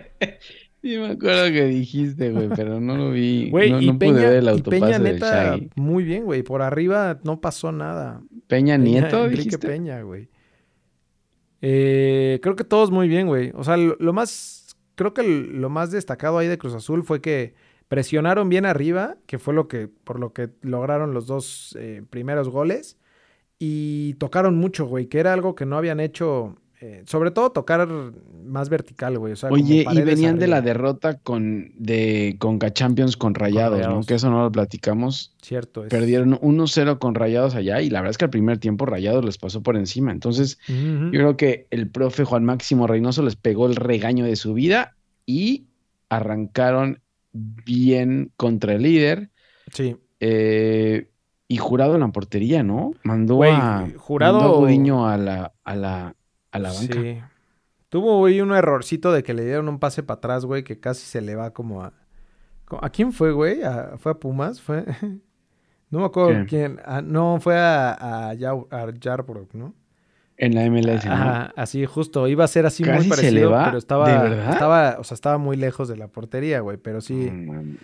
Sí, 0.84 0.98
me 0.98 1.12
acuerdo 1.12 1.46
que 1.54 1.64
dijiste, 1.64 2.30
güey, 2.32 2.50
pero 2.50 2.82
no 2.82 2.98
lo 2.98 3.12
vi. 3.12 3.50
Güey, 3.50 3.72
no, 3.72 3.80
y, 3.80 3.88
no 3.88 3.94
pude 3.98 4.00
Peña, 4.10 4.20
ver 4.28 4.34
el 4.40 4.44
y 4.44 4.48
autopase 4.50 4.82
Peña, 4.82 5.00
del 5.00 5.14
neta, 5.14 5.56
Shaggy. 5.56 5.70
muy 5.78 6.04
bien, 6.04 6.26
güey. 6.26 6.44
Por 6.44 6.62
arriba 6.62 7.22
no 7.24 7.40
pasó 7.40 7.72
nada. 7.72 8.22
Peña 8.48 8.76
Nieto, 8.76 9.24
Enrique 9.24 9.44
dijiste. 9.44 9.66
Peña, 9.66 10.02
güey. 10.02 10.28
Eh, 11.62 12.40
creo 12.44 12.58
que 12.58 12.66
todos 12.66 12.92
muy 12.92 13.08
bien, 13.08 13.28
güey. 13.28 13.52
O 13.56 13.64
sea, 13.64 13.78
lo, 13.78 13.96
lo 13.98 14.12
más, 14.12 14.63
creo 14.96 15.14
que 15.14 15.24
lo 15.24 15.70
más 15.70 15.92
destacado 15.92 16.38
ahí 16.38 16.48
de 16.48 16.58
Cruz 16.58 16.74
Azul 16.74 17.04
fue 17.04 17.22
que 17.22 17.54
presionaron 17.88 18.50
bien 18.50 18.66
arriba, 18.66 19.18
que 19.28 19.40
fue 19.40 19.54
lo 19.54 19.68
que, 19.68 19.88
por 19.88 20.20
lo 20.20 20.34
que 20.34 20.50
lograron 20.62 21.14
los 21.14 21.28
dos 21.28 21.78
eh, 21.80 22.04
primeros 22.10 22.50
goles. 22.50 22.98
Y 23.60 24.16
tocaron 24.16 24.56
mucho, 24.58 24.86
güey, 24.86 25.08
que 25.08 25.20
era 25.20 25.32
algo 25.34 25.56
que 25.56 25.66
no 25.66 25.78
habían 25.78 26.00
hecho. 26.00 26.56
Eh, 26.86 27.04
sobre 27.06 27.32
todo 27.32 27.50
tocar 27.52 27.88
más 28.46 28.68
vertical, 28.68 29.18
güey. 29.18 29.32
O 29.32 29.36
sea, 29.38 29.48
como 29.50 29.64
Oye, 29.64 29.86
y 29.90 30.02
venían 30.02 30.38
de 30.38 30.48
la 30.48 30.62
derrota 30.62 31.18
con 31.18 31.72
de 31.78 32.36
Conca 32.40 32.74
Champions 32.74 33.16
con 33.16 33.36
Rayados, 33.36 33.80
¿no? 33.80 33.86
Rayados. 33.86 34.06
Que 34.06 34.16
eso 34.16 34.30
no 34.30 34.42
lo 34.44 34.52
platicamos. 34.52 35.34
Cierto. 35.42 35.86
es- 35.86 35.90
Perdieron 35.90 36.38
1-0 36.42 37.00
con 37.00 37.16
Rayados 37.16 37.56
allá 37.56 37.80
y 37.82 37.90
la 37.90 38.02
verdad 38.02 38.12
es 38.12 38.18
que 38.18 38.26
al 38.26 38.32
primer 38.32 38.58
tiempo 38.58 38.86
Rayados 38.86 39.24
les 39.24 39.38
pasó 39.38 39.64
por 39.64 39.78
encima. 39.78 40.12
Entonces, 40.12 40.60
yo 40.68 41.10
creo 41.12 41.38
que 41.38 41.68
el 41.72 41.88
profe 41.90 42.26
Juan 42.26 42.44
Máximo 42.44 42.86
Reynoso 42.86 43.24
les 43.24 43.38
pegó 43.38 43.66
el 43.68 43.78
regaño 43.78 44.26
de 44.26 44.36
su 44.36 44.54
vida 44.54 44.96
y 45.26 45.68
arrancaron 46.10 47.00
bien 47.32 48.32
contra 48.36 48.74
el 48.74 48.82
líder. 48.84 49.30
Sí. 49.72 49.96
Eh, 50.20 51.08
y 51.48 51.58
jurado 51.58 51.94
en 51.96 52.02
la 52.02 52.08
portería, 52.10 52.64
¿no? 52.64 52.92
Mandó 53.04 53.42
a 53.44 53.88
Jurado- 53.98 54.40
mandó 54.40 54.56
a 54.56 54.58
Gudiño 54.60 55.08
a 55.08 55.18
la, 55.18 55.54
a 55.64 55.76
la, 55.76 56.16
a 56.54 56.60
la 56.60 56.72
banca. 56.72 57.02
Sí. 57.02 57.20
Tuvo, 57.90 58.18
güey, 58.20 58.42
un 58.42 58.54
errorcito 58.54 59.12
de 59.12 59.22
que 59.24 59.34
le 59.34 59.44
dieron 59.46 59.70
un 59.70 59.78
pase 59.80 60.02
para 60.04 60.18
atrás, 60.18 60.46
güey, 60.46 60.64
que 60.64 60.80
casi 60.80 61.06
se 61.06 61.22
le 61.22 61.36
va 61.36 61.52
como 61.52 61.84
a... 61.84 61.94
¿A 62.82 62.90
quién 62.90 63.12
fue, 63.12 63.32
güey? 63.34 63.62
¿A- 63.64 63.98
¿Fue 63.98 64.12
a 64.14 64.16
Pumas? 64.16 64.62
¿Fue? 64.62 64.84
No 65.90 66.00
me 66.00 66.06
acuerdo 66.06 66.30
¿Quién? 66.32 66.46
quién. 66.48 66.80
Ah, 66.86 67.04
no, 67.04 67.38
fue 67.40 67.56
a, 67.56 68.30
a, 68.30 68.34
Yau- 68.34 68.68
a 68.72 68.92
Yarbrough, 69.00 69.54
¿no? 69.54 69.76
En 70.38 70.56
la 70.56 70.66
MLS, 70.68 71.06
¿no? 71.06 71.12
Ajá, 71.12 71.54
así 71.56 71.86
justo. 71.86 72.28
Iba 72.28 72.46
a 72.46 72.48
ser 72.48 72.66
así 72.66 72.82
Casi 72.84 73.08
muy 73.08 73.16
se 73.16 73.32
le 73.32 73.42
parecido, 73.42 73.52
va, 73.52 73.66
pero 73.66 73.78
estaba... 73.78 74.12
¿de 74.24 74.30
verdad? 74.30 74.54
Estaba, 74.54 74.96
o 74.98 75.04
sea, 75.04 75.14
estaba 75.14 75.38
muy 75.38 75.56
lejos 75.56 75.88
de 75.88 75.96
la 75.98 76.08
portería, 76.08 76.62
güey, 76.62 76.78
pero 76.78 77.00
sí... 77.00 77.32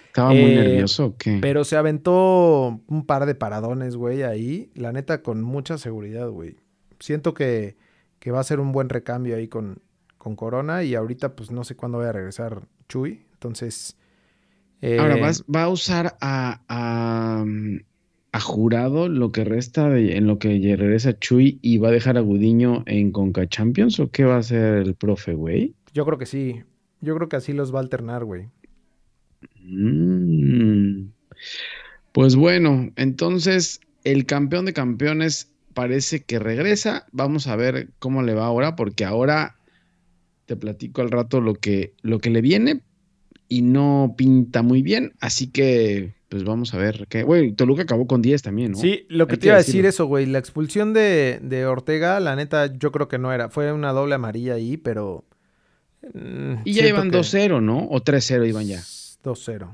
Estaba 0.07 0.29
muy 0.31 0.39
Eh, 0.39 0.55
nervioso, 0.55 1.05
¿o 1.05 1.15
qué? 1.17 1.37
Pero 1.39 1.63
se 1.63 1.77
aventó 1.77 2.81
un 2.87 3.05
par 3.05 3.27
de 3.27 3.35
paradones, 3.35 3.95
güey, 3.95 4.23
ahí. 4.23 4.71
La 4.73 4.91
neta, 4.91 5.21
con 5.21 5.43
mucha 5.43 5.77
seguridad, 5.77 6.29
güey. 6.29 6.55
Siento 6.99 7.35
que, 7.35 7.77
que 8.19 8.31
va 8.31 8.39
a 8.39 8.43
ser 8.43 8.59
un 8.59 8.71
buen 8.71 8.89
recambio 8.89 9.35
ahí 9.35 9.47
con, 9.47 9.81
con 10.17 10.35
Corona. 10.35 10.83
Y 10.83 10.95
ahorita, 10.95 11.35
pues 11.35 11.51
no 11.51 11.63
sé 11.63 11.75
cuándo 11.75 11.97
vaya 11.99 12.09
a 12.09 12.13
regresar 12.13 12.67
Chuy. 12.87 13.25
Entonces. 13.33 13.97
eh, 14.81 14.97
Ahora, 14.99 15.17
vas, 15.17 15.43
¿va 15.53 15.63
a 15.63 15.69
usar 15.69 16.17
a, 16.21 16.61
a, 16.67 17.43
mm, 17.45 17.79
a 18.31 18.39
Jurado 18.39 19.07
lo 19.09 19.31
que 19.31 19.43
resta 19.43 19.89
de, 19.89 20.17
en 20.17 20.27
lo 20.27 20.37
que 20.39 20.49
regresa 20.77 21.17
Chuy 21.17 21.59
y 21.61 21.77
va 21.77 21.89
a 21.89 21.91
dejar 21.91 22.17
a 22.17 22.21
Gudiño 22.21 22.83
en 22.85 23.11
Conca 23.11 23.47
Champions 23.47 23.99
o 23.99 24.11
qué 24.11 24.23
va 24.25 24.35
a 24.35 24.39
hacer 24.39 24.75
el 24.75 24.95
profe, 24.95 25.33
güey? 25.33 25.75
Yo 25.93 26.05
creo 26.05 26.17
que 26.17 26.25
sí. 26.25 26.63
Yo 27.01 27.15
creo 27.15 27.29
que 27.29 27.37
así 27.37 27.53
los 27.53 27.73
va 27.73 27.79
a 27.79 27.81
alternar, 27.81 28.25
güey. 28.25 28.49
Mm. 29.61 31.11
Pues 32.11 32.35
bueno, 32.35 32.91
entonces 32.95 33.79
el 34.03 34.25
campeón 34.25 34.65
de 34.65 34.73
campeones 34.73 35.51
parece 35.79 36.23
que 36.23 36.39
regresa. 36.39 37.05
Vamos 37.13 37.47
a 37.47 37.55
ver 37.55 37.89
cómo 37.99 38.21
le 38.21 38.33
va 38.33 38.45
ahora, 38.45 38.75
porque 38.75 39.05
ahora 39.05 39.55
te 40.45 40.55
platico 40.57 41.01
al 41.01 41.09
rato 41.11 41.39
lo 41.41 41.53
que, 41.55 41.93
lo 42.01 42.19
que 42.19 42.29
le 42.29 42.41
viene 42.41 42.81
y 43.47 43.61
no 43.61 44.15
pinta 44.17 44.61
muy 44.61 44.81
bien. 44.81 45.13
Así 45.21 45.47
que, 45.47 46.15
pues 46.27 46.43
vamos 46.43 46.73
a 46.73 46.77
ver 46.77 47.07
qué. 47.09 47.23
Güey, 47.23 47.53
Toluca 47.53 47.83
acabó 47.83 48.07
con 48.07 48.21
10 48.21 48.41
también, 48.41 48.71
¿no? 48.73 48.77
Sí, 48.77 49.05
lo 49.09 49.25
que 49.27 49.33
Hay 49.33 49.37
te 49.37 49.41
que 49.41 49.47
iba 49.47 49.55
a 49.55 49.59
decir 49.59 49.85
eso, 49.85 50.05
güey. 50.05 50.25
La 50.25 50.39
expulsión 50.39 50.93
de, 50.93 51.39
de 51.41 51.65
Ortega, 51.65 52.19
la 52.19 52.35
neta, 52.35 52.65
yo 52.77 52.91
creo 52.91 53.07
que 53.07 53.17
no 53.19 53.31
era. 53.31 53.49
Fue 53.49 53.71
una 53.71 53.91
doble 53.93 54.15
amarilla 54.15 54.55
ahí, 54.55 54.75
pero. 54.75 55.23
mm, 56.13 56.55
Y 56.65 56.73
ya 56.73 56.87
iban 56.87 57.09
que- 57.09 57.17
2-0, 57.19 57.61
¿no? 57.61 57.87
O 57.89 58.01
3-0 58.03 58.45
iban 58.47 58.65
ya. 58.67 58.81
2-0. 59.23 59.69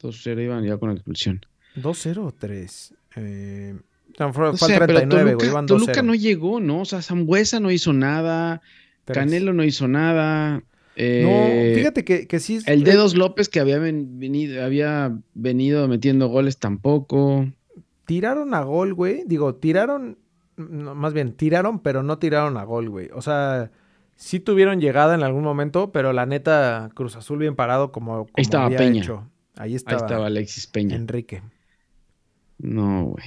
2-0 0.00 0.40
iban 0.42 0.64
ya 0.64 0.76
con 0.78 0.88
la 0.88 0.94
expulsión. 0.96 1.40
2-0 1.76 2.26
o 2.26 2.32
3. 2.32 2.94
Eh, 3.16 3.74
fue, 4.16 4.48
al 4.48 4.56
pero 4.58 4.86
39, 4.86 5.34
güey. 5.34 5.36
Toluca, 5.38 5.46
Iban 5.46 5.66
2-0. 5.66 5.68
Toluca 5.68 6.02
no 6.02 6.14
llegó, 6.14 6.60
¿no? 6.60 6.80
O 6.80 6.84
sea, 6.84 7.02
Zambuesa 7.02 7.60
no 7.60 7.70
hizo 7.70 7.92
nada. 7.92 8.60
Canelo 9.04 9.52
no 9.52 9.64
hizo 9.64 9.88
nada. 9.88 10.58
No, 10.58 10.62
eh, 10.96 11.72
fíjate 11.74 12.04
que, 12.04 12.26
que 12.26 12.38
sí. 12.38 12.56
es- 12.56 12.68
El 12.68 12.84
Dedos 12.84 13.16
López 13.16 13.48
que 13.48 13.60
había 13.60 13.78
ven- 13.78 14.18
venido, 14.18 14.62
había 14.64 15.16
venido 15.34 15.88
metiendo 15.88 16.28
goles 16.28 16.58
tampoco. 16.58 17.46
Tiraron 18.04 18.52
a 18.54 18.62
gol, 18.62 18.92
güey. 18.94 19.24
Digo, 19.26 19.54
tiraron. 19.54 20.18
no, 20.56 20.94
más 20.94 21.14
bien, 21.14 21.32
tiraron, 21.32 21.78
pero 21.80 22.02
no 22.02 22.18
tiraron 22.18 22.56
a 22.58 22.64
gol, 22.64 22.90
güey. 22.90 23.08
O 23.14 23.22
sea, 23.22 23.70
sí 24.16 24.38
tuvieron 24.38 24.80
llegada 24.80 25.14
en 25.14 25.22
algún 25.22 25.42
momento, 25.44 25.90
pero 25.92 26.12
la 26.12 26.26
neta, 26.26 26.90
Cruz 26.94 27.16
Azul 27.16 27.38
bien 27.38 27.56
parado 27.56 27.90
como, 27.90 28.26
como 28.26 28.28
estaba 28.36 28.66
había 28.66 28.78
Peña. 28.78 29.02
hecho. 29.02 29.26
Ahí 29.56 29.70
Ahí 29.70 29.74
estaba, 29.76 29.96
estaba 29.96 30.26
Alexis 30.26 30.66
Peña. 30.66 30.94
Enrique. 30.96 31.42
No, 32.58 33.06
güey. 33.06 33.24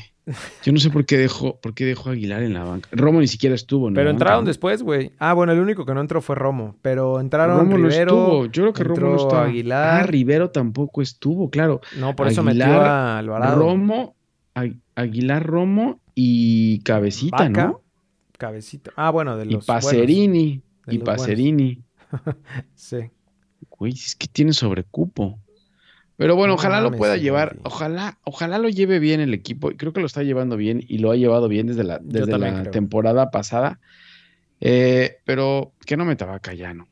Yo 0.63 0.71
no 0.71 0.79
sé 0.79 0.89
por 0.89 1.05
qué 1.05 1.17
dejó, 1.17 1.59
por 1.59 1.73
qué 1.75 1.85
dejó 1.85 2.09
Aguilar 2.09 2.41
en 2.41 2.53
la 2.55 2.63
banca. 2.63 2.89
Romo 2.91 3.19
ni 3.21 3.27
siquiera 3.27 3.53
estuvo, 3.53 3.89
¿no? 3.91 3.95
Pero 3.95 4.09
entraron 4.09 4.43
después, 4.43 4.81
güey. 4.81 5.11
Ah, 5.19 5.33
bueno, 5.33 5.53
el 5.53 5.59
único 5.59 5.85
que 5.85 5.93
no 5.93 6.01
entró 6.01 6.19
fue 6.21 6.35
Romo. 6.35 6.75
Pero 6.81 7.19
entraron 7.19 7.59
Romo 7.59 7.77
no 7.77 7.87
estuvo. 7.89 8.45
Yo 8.47 8.63
creo 8.63 8.73
que 8.73 8.83
Romo 8.83 9.09
no 9.11 9.17
estaba. 9.17 9.45
Aguilar. 9.45 10.01
Ah, 10.01 10.03
Rivero 10.07 10.49
tampoco 10.49 11.01
estuvo, 11.03 11.49
claro. 11.51 11.79
No, 11.99 12.15
por 12.15 12.27
eso 12.27 12.41
metió 12.41 12.65
a 12.65 13.19
Alvarado. 13.19 13.55
Romo, 13.59 14.15
Agu- 14.55 14.79
Aguilar, 14.95 15.45
Romo 15.45 15.99
y 16.15 16.79
Cabecita, 16.79 17.37
Vaca, 17.47 17.67
¿no? 17.67 17.81
Cabecita. 18.37 18.91
Ah, 18.95 19.11
bueno, 19.11 19.37
de 19.37 19.45
Y 19.45 19.49
los 19.51 19.65
Pacerini. 19.65 20.61
de 20.87 20.95
Y 20.95 20.97
los 20.97 21.05
buenos. 21.05 21.21
Pacerini. 21.21 21.83
Sí. 22.75 22.97
Güey, 23.69 23.93
es 23.93 24.15
que 24.15 24.27
tiene 24.27 24.53
sobrecupo. 24.53 25.37
Pero 26.17 26.35
bueno, 26.35 26.53
No 26.53 26.55
ojalá 26.55 26.79
lo 26.81 26.91
pueda 26.91 27.15
sí, 27.15 27.21
llevar, 27.21 27.57
ojalá, 27.63 28.17
ojalá 28.23 28.57
lo 28.57 28.69
lleve 28.69 28.99
bien 28.99 29.19
el 29.19 29.33
equipo. 29.33 29.71
Creo 29.75 29.91
que 29.91 29.99
lo 29.99 30.05
está 30.07 30.23
llevando 30.23 30.55
bien 30.55 30.81
y 30.87 30.99
lo 30.99 31.11
ha 31.11 31.15
llevado 31.17 31.47
bien 31.49 31.67
desde 31.67 31.83
la, 31.83 31.99
desde 32.01 32.37
la 32.37 32.61
creo. 32.61 32.71
temporada 32.71 33.31
pasada. 33.31 33.79
Eh, 34.61 35.17
pero 35.25 35.73
que 35.85 35.97
no 35.97 36.05
meta 36.05 36.25
vaca 36.25 36.53
ya, 36.53 36.73
¿no? 36.73 36.87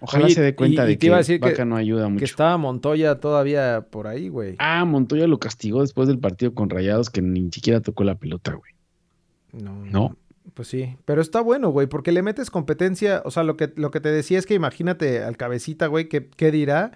Ojalá 0.00 0.26
Oye, 0.26 0.34
se 0.34 0.40
dé 0.42 0.54
cuenta 0.54 0.82
y- 0.82 0.84
y 0.84 0.88
de 0.88 0.94
te 0.94 0.98
que 0.98 1.06
iba 1.06 1.16
a 1.16 1.18
decir 1.18 1.40
que- 1.40 1.50
vaca 1.50 1.64
no 1.64 1.76
ayuda 1.76 2.04
Que 2.04 2.10
mucho. 2.12 2.24
estaba 2.24 2.56
Montoya 2.56 3.16
todavía 3.20 3.86
por 3.90 4.06
ahí, 4.06 4.28
güey. 4.28 4.54
Ah, 4.58 4.84
Montoya 4.84 5.26
lo 5.26 5.38
castigó 5.38 5.82
después 5.82 6.08
del 6.08 6.18
partido 6.20 6.54
con 6.54 6.70
Rayados 6.70 7.10
que 7.10 7.20
ni 7.22 7.50
siquiera 7.52 7.80
tocó 7.80 8.04
la 8.04 8.14
pelota, 8.14 8.54
güey. 8.54 8.72
No. 9.52 9.84
¿No? 9.84 10.16
Pues 10.54 10.68
sí. 10.68 10.96
Pero 11.04 11.20
está 11.20 11.40
bueno, 11.42 11.70
güey, 11.70 11.86
porque 11.86 12.12
le 12.12 12.22
metes 12.22 12.50
competencia. 12.50 13.20
O 13.24 13.30
sea, 13.30 13.42
lo 13.42 13.56
que, 13.56 13.72
lo 13.76 13.90
que 13.90 14.00
te 14.00 14.10
decía 14.10 14.38
es 14.38 14.46
que 14.46 14.54
imagínate 14.54 15.22
al 15.22 15.36
cabecita, 15.36 15.86
güey, 15.88 16.08
que, 16.08 16.28
¿qué 16.36 16.50
dirá 16.50 16.92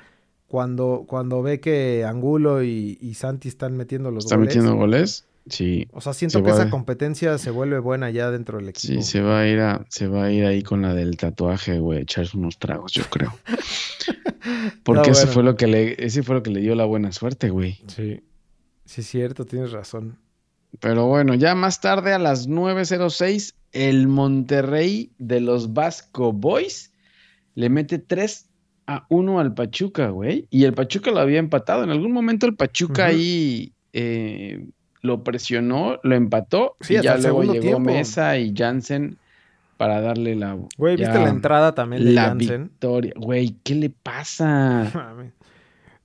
cuando, 0.55 1.03
cuando 1.09 1.43
ve 1.43 1.59
que 1.59 2.05
Angulo 2.05 2.62
y, 2.62 2.97
y 3.01 3.14
Santi 3.14 3.49
están 3.49 3.77
metiendo 3.77 4.12
los 4.12 4.27
¿Está 4.27 4.37
goles? 4.37 4.55
metiendo 4.55 4.77
goles? 4.77 5.27
Sí. 5.49 5.88
O 5.90 6.01
sea, 6.01 6.12
siento 6.12 6.38
Se 6.38 6.45
que 6.45 6.51
esa 6.53 6.62
a- 6.62 6.71
competencia 6.71 7.37
se 7.38 7.51
vuelve 7.51 7.81
buena 7.81 8.09
ya 8.11 8.31
dentro 8.31 8.59
del 8.59 8.69
equipo. 8.69 8.95
Sí, 8.95 9.03
se 9.03 9.21
va 9.21 9.40
a 9.40 9.49
ir 9.49 9.59
a, 9.59 9.85
se 9.88 10.07
va 10.07 10.27
a 10.27 10.31
ir 10.31 10.45
ahí 10.45 10.62
con 10.62 10.81
la 10.83 10.95
del 10.95 11.17
tatuaje, 11.17 11.81
güey, 11.81 12.03
echarse 12.03 12.37
unos 12.37 12.57
tragos, 12.61 12.93
yo 12.93 13.03
creo. 13.11 13.37
Porque 14.85 15.11
eso 15.11 15.23
bueno. 15.23 15.33
fue 15.33 15.43
lo 15.43 15.57
que 15.57 15.67
le, 15.67 15.97
ese 16.07 16.23
fue 16.23 16.37
lo 16.37 16.45
que 16.45 16.51
le 16.51 16.61
dio 16.61 16.77
la 16.77 16.85
buena 16.85 17.11
suerte, 17.11 17.51
güey. 17.51 17.81
Sí. 17.88 18.23
Sí, 18.85 19.01
es 19.01 19.09
cierto, 19.09 19.47
tienes 19.47 19.73
razón. 19.73 20.19
Pero 20.79 21.09
bueno, 21.09 21.35
ya 21.35 21.57
más 21.57 21.81
tarde 21.81 22.12
a 22.12 22.21
las 22.21 22.49
9.06, 22.49 23.55
el 23.73 24.07
Monterrey 24.07 25.11
de 25.19 25.40
los 25.40 25.73
Vasco 25.75 26.33
Boys 26.33 26.93
le 27.57 27.71
mete 27.71 27.99
3 27.99 28.47
a 28.87 29.07
1 29.09 29.40
al 29.40 29.55
Pachuca, 29.55 30.09
güey. 30.09 30.47
Y 30.51 30.64
el 30.64 30.75
Pachuca 30.75 31.11
lo 31.11 31.20
había 31.20 31.38
empatado. 31.38 31.85
En 31.85 31.90
algún 31.90 32.12
momento 32.12 32.47
el 32.47 32.55
Pachuca 32.55 33.07
ahí 33.07 33.73
eh, 33.92 34.66
lo 35.01 35.23
presionó, 35.23 35.99
lo 36.03 36.14
empató. 36.14 36.77
Sí, 36.81 36.97
y 36.97 37.03
ya 37.03 37.16
luego 37.18 37.42
llegó 37.42 37.61
tiempo. 37.61 37.81
Mesa 37.81 38.38
y 38.38 38.55
Jansen 38.57 39.16
para 39.77 40.01
darle 40.01 40.37
la, 40.37 40.57
Güey, 40.77 40.97
¿viste 40.97 41.18
la 41.18 41.29
entrada 41.29 41.75
también 41.75 42.05
de 42.05 42.12
la 42.12 42.23
Jansen? 42.27 42.64
victoria. 42.64 43.12
Güey, 43.16 43.57
¿qué 43.64 43.75
le 43.75 43.90
pasa? 43.90 44.90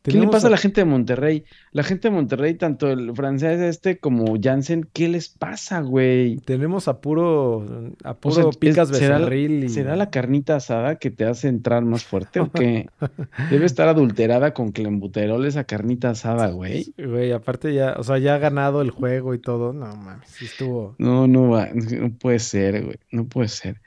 ¿Qué 0.01 0.13
le 0.17 0.27
pasa 0.29 0.47
a 0.47 0.49
la 0.49 0.57
gente 0.57 0.81
de 0.81 0.85
Monterrey? 0.85 1.43
La 1.73 1.83
gente 1.83 2.07
de 2.07 2.15
Monterrey, 2.15 2.53
tanto 2.55 2.89
el 2.89 3.13
francés 3.13 3.59
este 3.59 3.99
como 3.99 4.35
Jansen, 4.41 4.87
¿qué 4.93 5.09
les 5.09 5.27
pasa, 5.29 5.81
güey? 5.81 6.37
Tenemos 6.37 6.87
a 6.87 7.01
puro, 7.01 7.65
a 8.05 8.11
O 8.11 8.17
puro 8.19 8.35
sea, 8.35 8.49
es- 8.49 8.57
picas 8.57 8.87
¿será, 8.87 9.17
becerril. 9.17 9.65
y- 9.65 9.69
será 9.69 9.97
la 9.97 10.09
carnita 10.09 10.55
asada 10.55 10.95
que 10.95 11.11
te 11.11 11.25
hace 11.25 11.49
entrar 11.49 11.83
más 11.83 12.05
fuerte 12.05 12.39
o 12.39 12.49
qué? 12.49 12.87
Debe 13.51 13.65
estar 13.65 13.89
adulterada 13.89 14.53
con 14.53 14.71
clenbuterol 14.71 15.45
esa 15.45 15.65
carnita 15.65 16.11
asada, 16.11 16.47
güey. 16.49 16.93
Güey, 16.97 17.33
aparte 17.33 17.73
ya, 17.73 17.95
o 17.97 18.03
sea, 18.03 18.17
ya 18.19 18.35
ha 18.35 18.39
ganado 18.39 18.81
el 18.81 18.91
juego 18.91 19.33
y 19.33 19.39
todo. 19.39 19.73
No 19.73 19.85
mames, 19.95 20.29
sí 20.29 20.45
estuvo. 20.45 20.95
No, 20.97 21.27
no 21.27 21.49
va, 21.49 21.67
no 21.73 22.09
puede 22.13 22.39
ser, 22.39 22.85
güey, 22.85 22.97
no 23.11 23.25
puede 23.27 23.49
ser. 23.49 23.81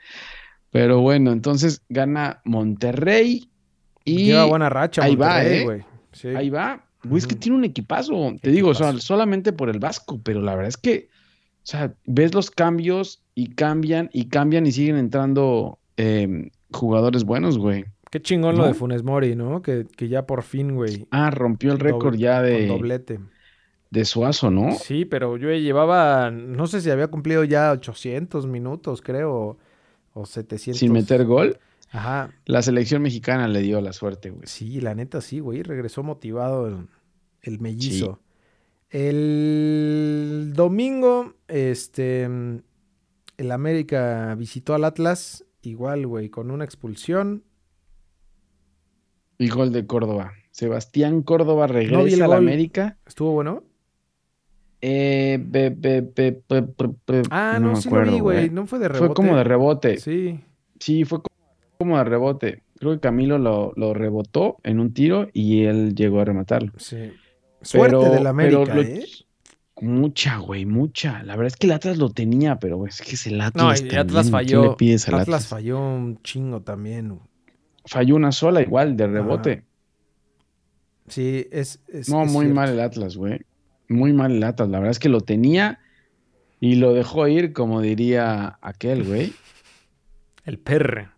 Pero 0.71 1.01
bueno, 1.01 1.33
entonces 1.33 1.83
gana 1.89 2.41
Monterrey 2.45 3.49
y 4.05 4.27
Lleva 4.27 4.45
buena 4.45 4.69
racha, 4.69 5.05
ahí 5.05 5.17
va, 5.17 5.29
Monterrey, 5.35 5.59
¿eh? 5.61 5.65
güey. 5.65 5.92
Sí. 6.13 6.29
ahí 6.29 6.51
va. 6.51 6.85
Güey, 7.05 7.19
es 7.19 7.27
que 7.27 7.35
tiene 7.35 7.59
un 7.59 7.65
equipazo, 7.65 8.35
te 8.41 8.51
digo, 8.51 8.69
o 8.71 8.75
sea, 8.75 8.97
solamente 8.99 9.53
por 9.53 9.69
el 9.69 9.81
Vasco, 9.81 10.21
pero 10.23 10.41
la 10.41 10.55
verdad 10.55 10.69
es 10.69 10.77
que, 10.77 11.09
o 11.57 11.65
sea, 11.67 11.95
ves 12.07 12.33
los 12.33 12.51
cambios 12.53 13.23
y 13.35 13.55
cambian 13.55 14.09
y 14.13 14.27
cambian 14.29 14.67
y 14.67 14.73
siguen 14.73 14.97
entrando 14.97 15.81
eh, 15.97 16.51
jugadores 16.71 17.25
buenos, 17.25 17.59
güey. 17.59 17.87
Qué 18.11 18.21
chingón 18.21 18.57
lo 18.57 18.67
de 18.67 18.75
Funes 18.75 19.03
Mori, 19.03 19.35
¿no? 19.35 19.63
Que, 19.63 19.87
que 19.97 20.09
ya 20.09 20.27
por 20.27 20.43
fin, 20.43 20.75
güey. 20.75 21.07
Ah, 21.11 21.31
rompió 21.31 21.73
el 21.73 21.79
récord 21.79 22.15
ya 22.15 22.37
Con 22.41 22.47
de, 22.47 22.67
doblete. 22.67 23.21
de 23.91 24.05
Suazo, 24.05 24.51
¿no? 24.51 24.73
Sí, 24.73 25.05
pero 25.07 25.39
yo 25.39 25.51
llevaba, 25.51 26.31
no 26.31 26.67
sé 26.67 26.83
si 26.83 26.91
había 26.91 27.09
cumplido 27.09 27.43
ya 27.43 27.73
800 27.73 28.47
minutos, 28.47 29.01
creo, 29.01 29.57
o 30.13 30.27
700. 30.27 30.79
Sin 30.79 30.93
meter 30.93 31.25
gol. 31.25 31.59
Ajá. 31.93 32.31
La 32.47 32.63
selección 32.63 33.03
mexicana 33.03 33.47
le 33.49 33.61
dio 33.61 33.81
la 33.81 33.93
suerte, 33.93 34.31
güey. 34.31 34.47
Sí, 34.47 34.81
la 34.81 34.95
neta 34.95 35.21
sí, 35.21 35.41
güey. 35.41 35.63
Regresó 35.63 36.03
motivado 36.03 36.67
el, 36.67 36.89
el 37.43 37.61
mellizo. 37.61 38.19
El 38.91 40.53
domingo, 40.55 41.35
este, 41.49 42.25
el 42.25 43.51
América 43.53 44.35
visitó 44.37 44.75
al 44.75 44.85
Atlas, 44.85 45.45
igual, 45.63 46.07
güey, 46.07 46.29
con 46.29 46.51
una 46.51 46.65
expulsión. 46.65 47.43
Y 49.39 49.49
gol 49.49 49.73
de 49.73 49.87
Córdoba. 49.87 50.33
Sebastián 50.51 51.23
Córdoba 51.23 51.65
el 51.67 51.71
regresa 51.73 52.17
a 52.17 52.19
la 52.19 52.27
gol. 52.27 52.37
América. 52.37 52.99
¿Estuvo 53.07 53.33
bueno? 53.33 53.65
Eh, 54.81 55.39
be- 55.43 55.71
be- 55.71 56.01
be- 56.03 56.43
Ah, 57.31 57.59
no, 57.61 57.71
me 57.73 57.77
sí 57.77 57.89
acuerdo, 57.89 58.07
lo 58.07 58.13
vi, 58.13 58.21
güey. 58.21 58.51
No 58.51 58.67
fue 58.67 58.79
de 58.79 58.89
rebote. 58.89 59.07
Fue 59.07 59.15
como 59.15 59.37
de 59.37 59.45
rebote. 59.45 59.99
Sí, 59.99 60.41
Sí. 60.81 61.05
fue 61.05 61.19
como, 61.23 61.32
como 61.79 61.99
de 61.99 62.05
rebote. 62.05 62.63
Creo 62.79 62.93
que 62.95 63.01
Camilo 63.01 63.39
lo, 63.39 63.73
lo 63.77 63.95
rebotó 63.95 64.57
en 64.65 64.81
un 64.81 64.93
tiro 64.93 65.29
y 65.33 65.65
él 65.65 65.95
llegó 65.95 66.21
a 66.21 66.25
rematarlo. 66.25 66.73
Sí. 66.79 67.13
Suerte 67.61 67.97
Pero- 67.97 68.11
del 68.13 68.27
América, 68.27 68.63
pero 68.65 68.75
lo- 68.77 68.83
¿eh? 68.83 69.05
Mucha, 69.81 70.37
güey, 70.37 70.65
mucha. 70.65 71.23
La 71.25 71.35
verdad 71.35 71.49
es 71.49 71.57
que 71.57 71.67
el 71.67 71.73
Atlas 71.73 71.97
lo 71.99 72.11
tenía, 72.11 72.57
pero 72.61 72.77
güey, 72.77 72.91
es 72.91 73.01
que 73.01 73.13
es 73.13 73.27
el 73.27 73.39
No, 73.39 73.45
Atlas 73.45 73.79
y 73.81 73.83
también. 73.85 74.01
Atlas 74.01 74.27
¿Qué 74.27 74.31
falló. 74.33 74.63
le 74.63 74.77
pides 74.77 75.09
al 75.09 75.15
Atlas 75.15 75.27
Atlas? 75.29 75.47
falló 75.49 75.81
un 75.81 76.23
chingo 76.23 76.61
también. 76.63 77.19
Falló 77.87 78.15
una 78.15 78.31
sola 78.31 78.63
igual 78.63 78.97
de 78.97 79.07
rebote. 79.09 79.65
Sí, 81.09 81.47
es. 81.51 81.81
es- 81.89 82.09
No, 82.09 82.23
es 82.23 82.31
muy 82.31 82.45
cierto. 82.47 82.55
mal 82.61 82.71
el 82.71 82.81
Atlas, 82.81 83.17
güey. 83.17 83.41
Muy 83.89 84.13
mal 84.13 84.33
el 84.33 84.45
Atlas. 84.45 84.69
La 84.69 84.79
verdad 84.79 84.93
es 84.93 84.99
que 85.01 85.09
lo 85.09 85.21
tenía 85.21 85.81
y 86.61 86.77
lo 86.77 86.93
dejó 86.95 87.27
ir, 87.27 87.53
como 87.53 87.81
diría 87.81 88.59
aquel, 88.63 89.05
güey. 89.05 89.33
El 90.45 90.59
perre. 90.59 91.09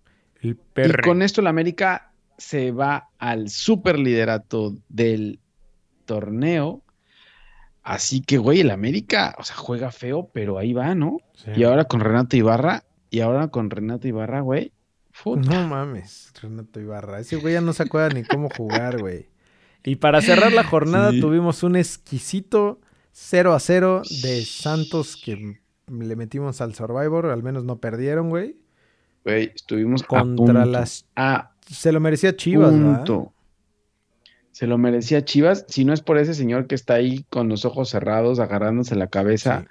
El 0.75 0.91
Y 0.91 0.93
con 1.03 1.23
esto 1.23 1.41
el 1.41 1.47
América 1.47 2.13
se 2.39 2.71
va 2.73 3.09
al 3.19 3.49
superliderato 3.51 4.75
del 4.89 5.41
torneo. 6.05 6.83
Así 7.83 8.23
que, 8.23 8.39
güey, 8.39 8.61
el 8.61 8.71
América, 8.71 9.35
o 9.39 9.45
sea, 9.45 9.57
juega 9.57 9.91
feo, 9.91 10.31
pero 10.33 10.59
ahí 10.59 10.73
va, 10.73 10.95
¿no? 10.95 11.19
Sí. 11.35 11.51
Y 11.57 11.65
ahora 11.65 11.85
con 11.85 12.01
Renato 12.01 12.37
Ibarra, 12.37 12.85
y 13.11 13.21
ahora 13.21 13.49
con 13.49 13.71
Renato 13.71 14.09
Ibarra, 14.09 14.41
güey. 14.41 14.73
puta. 15.23 15.49
No 15.49 15.69
mames, 15.69 16.33
Renato 16.43 16.81
Ibarra. 16.81 17.21
Ese 17.21 17.37
güey 17.37 17.55
ya 17.55 17.61
no 17.61 17.73
se 17.73 17.83
acuerda 17.85 18.09
ni 18.09 18.25
cómo 18.25 18.49
jugar, 18.57 18.99
güey. 18.99 19.29
Y 19.85 19.97
para 19.97 20.23
cerrar 20.23 20.53
la 20.53 20.65
jornada 20.65 21.11
Sí. 21.13 21.21
tuvimos 21.21 21.63
un 21.63 21.77
exquisito 21.77 22.81
0 23.13 23.53
a 23.55 23.61
0 23.61 24.03
de 24.23 24.45
Santos 24.47 25.17
que 25.23 25.61
le 25.87 26.17
metimos 26.17 26.61
al 26.63 26.75
Survivor. 26.75 27.27
Al 27.27 27.43
menos 27.43 27.65
no 27.65 27.79
perdieron, 27.79 28.31
güey. 28.31 28.57
Güey, 29.25 29.53
estuvimos 29.55 30.03
a 30.03 30.07
Contra 30.07 30.37
punto, 30.37 30.65
las... 30.67 31.07
a 31.17 31.53
Se 31.67 31.93
lo 31.93 32.01
merecía 32.01 32.37
Chivas, 32.37 32.71
punto. 32.73 33.33
Se 34.53 34.67
lo 34.67 34.79
merecía 34.79 35.25
Chivas, 35.25 35.65
si 35.69 35.85
no 35.85 35.93
es 35.93 36.01
por 36.01 36.19
ese 36.19 36.35
señor 36.35 36.67
que 36.67 36.75
está 36.75 36.95
ahí 36.95 37.25
con 37.31 37.49
los 37.49 37.65
ojos 37.65 37.89
cerrados, 37.89 38.39
agarrándose 38.39 38.95
la 38.95 39.09
cabeza, 39.09 39.63
Sí. 39.63 39.67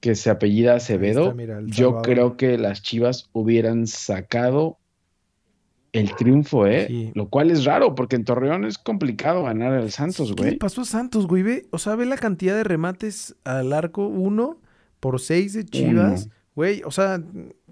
que 0.00 0.14
se 0.14 0.28
apellida 0.30 0.74
Acevedo, 0.74 1.22
está, 1.24 1.34
mira, 1.34 1.58
El 1.58 1.66
yo 1.70 2.02
creo 2.02 2.36
que 2.36 2.58
las 2.58 2.82
Chivas 2.82 3.30
hubieran 3.32 3.86
sacado 3.86 4.78
el 5.92 6.14
triunfo, 6.14 6.66
¿eh? 6.66 6.86
Sí. 6.88 7.10
Lo 7.14 7.28
cual 7.28 7.50
es 7.50 7.64
raro, 7.64 7.94
porque 7.94 8.16
en 8.16 8.24
Torreón 8.24 8.64
es 8.64 8.78
complicado 8.78 9.42
ganar 9.44 9.72
al 9.72 9.90
Santos, 9.90 10.32
¿Qué 10.36 10.42
güey. 10.42 10.56
pasó 10.58 10.82
a 10.82 10.84
Santos, 10.84 11.26
güey? 11.26 11.42
Ve, 11.42 11.66
o 11.70 11.78
sea, 11.78 11.96
ve 11.96 12.06
la 12.06 12.16
cantidad 12.16 12.54
de 12.54 12.62
remates 12.64 13.34
al 13.44 13.72
arco. 13.72 14.06
Uno 14.06 14.58
por 15.00 15.18
seis 15.20 15.52
de 15.54 15.64
Chivas. 15.64 16.24
Uno. 16.26 16.34
Güey, 16.60 16.82
o 16.84 16.90
sea, 16.90 17.22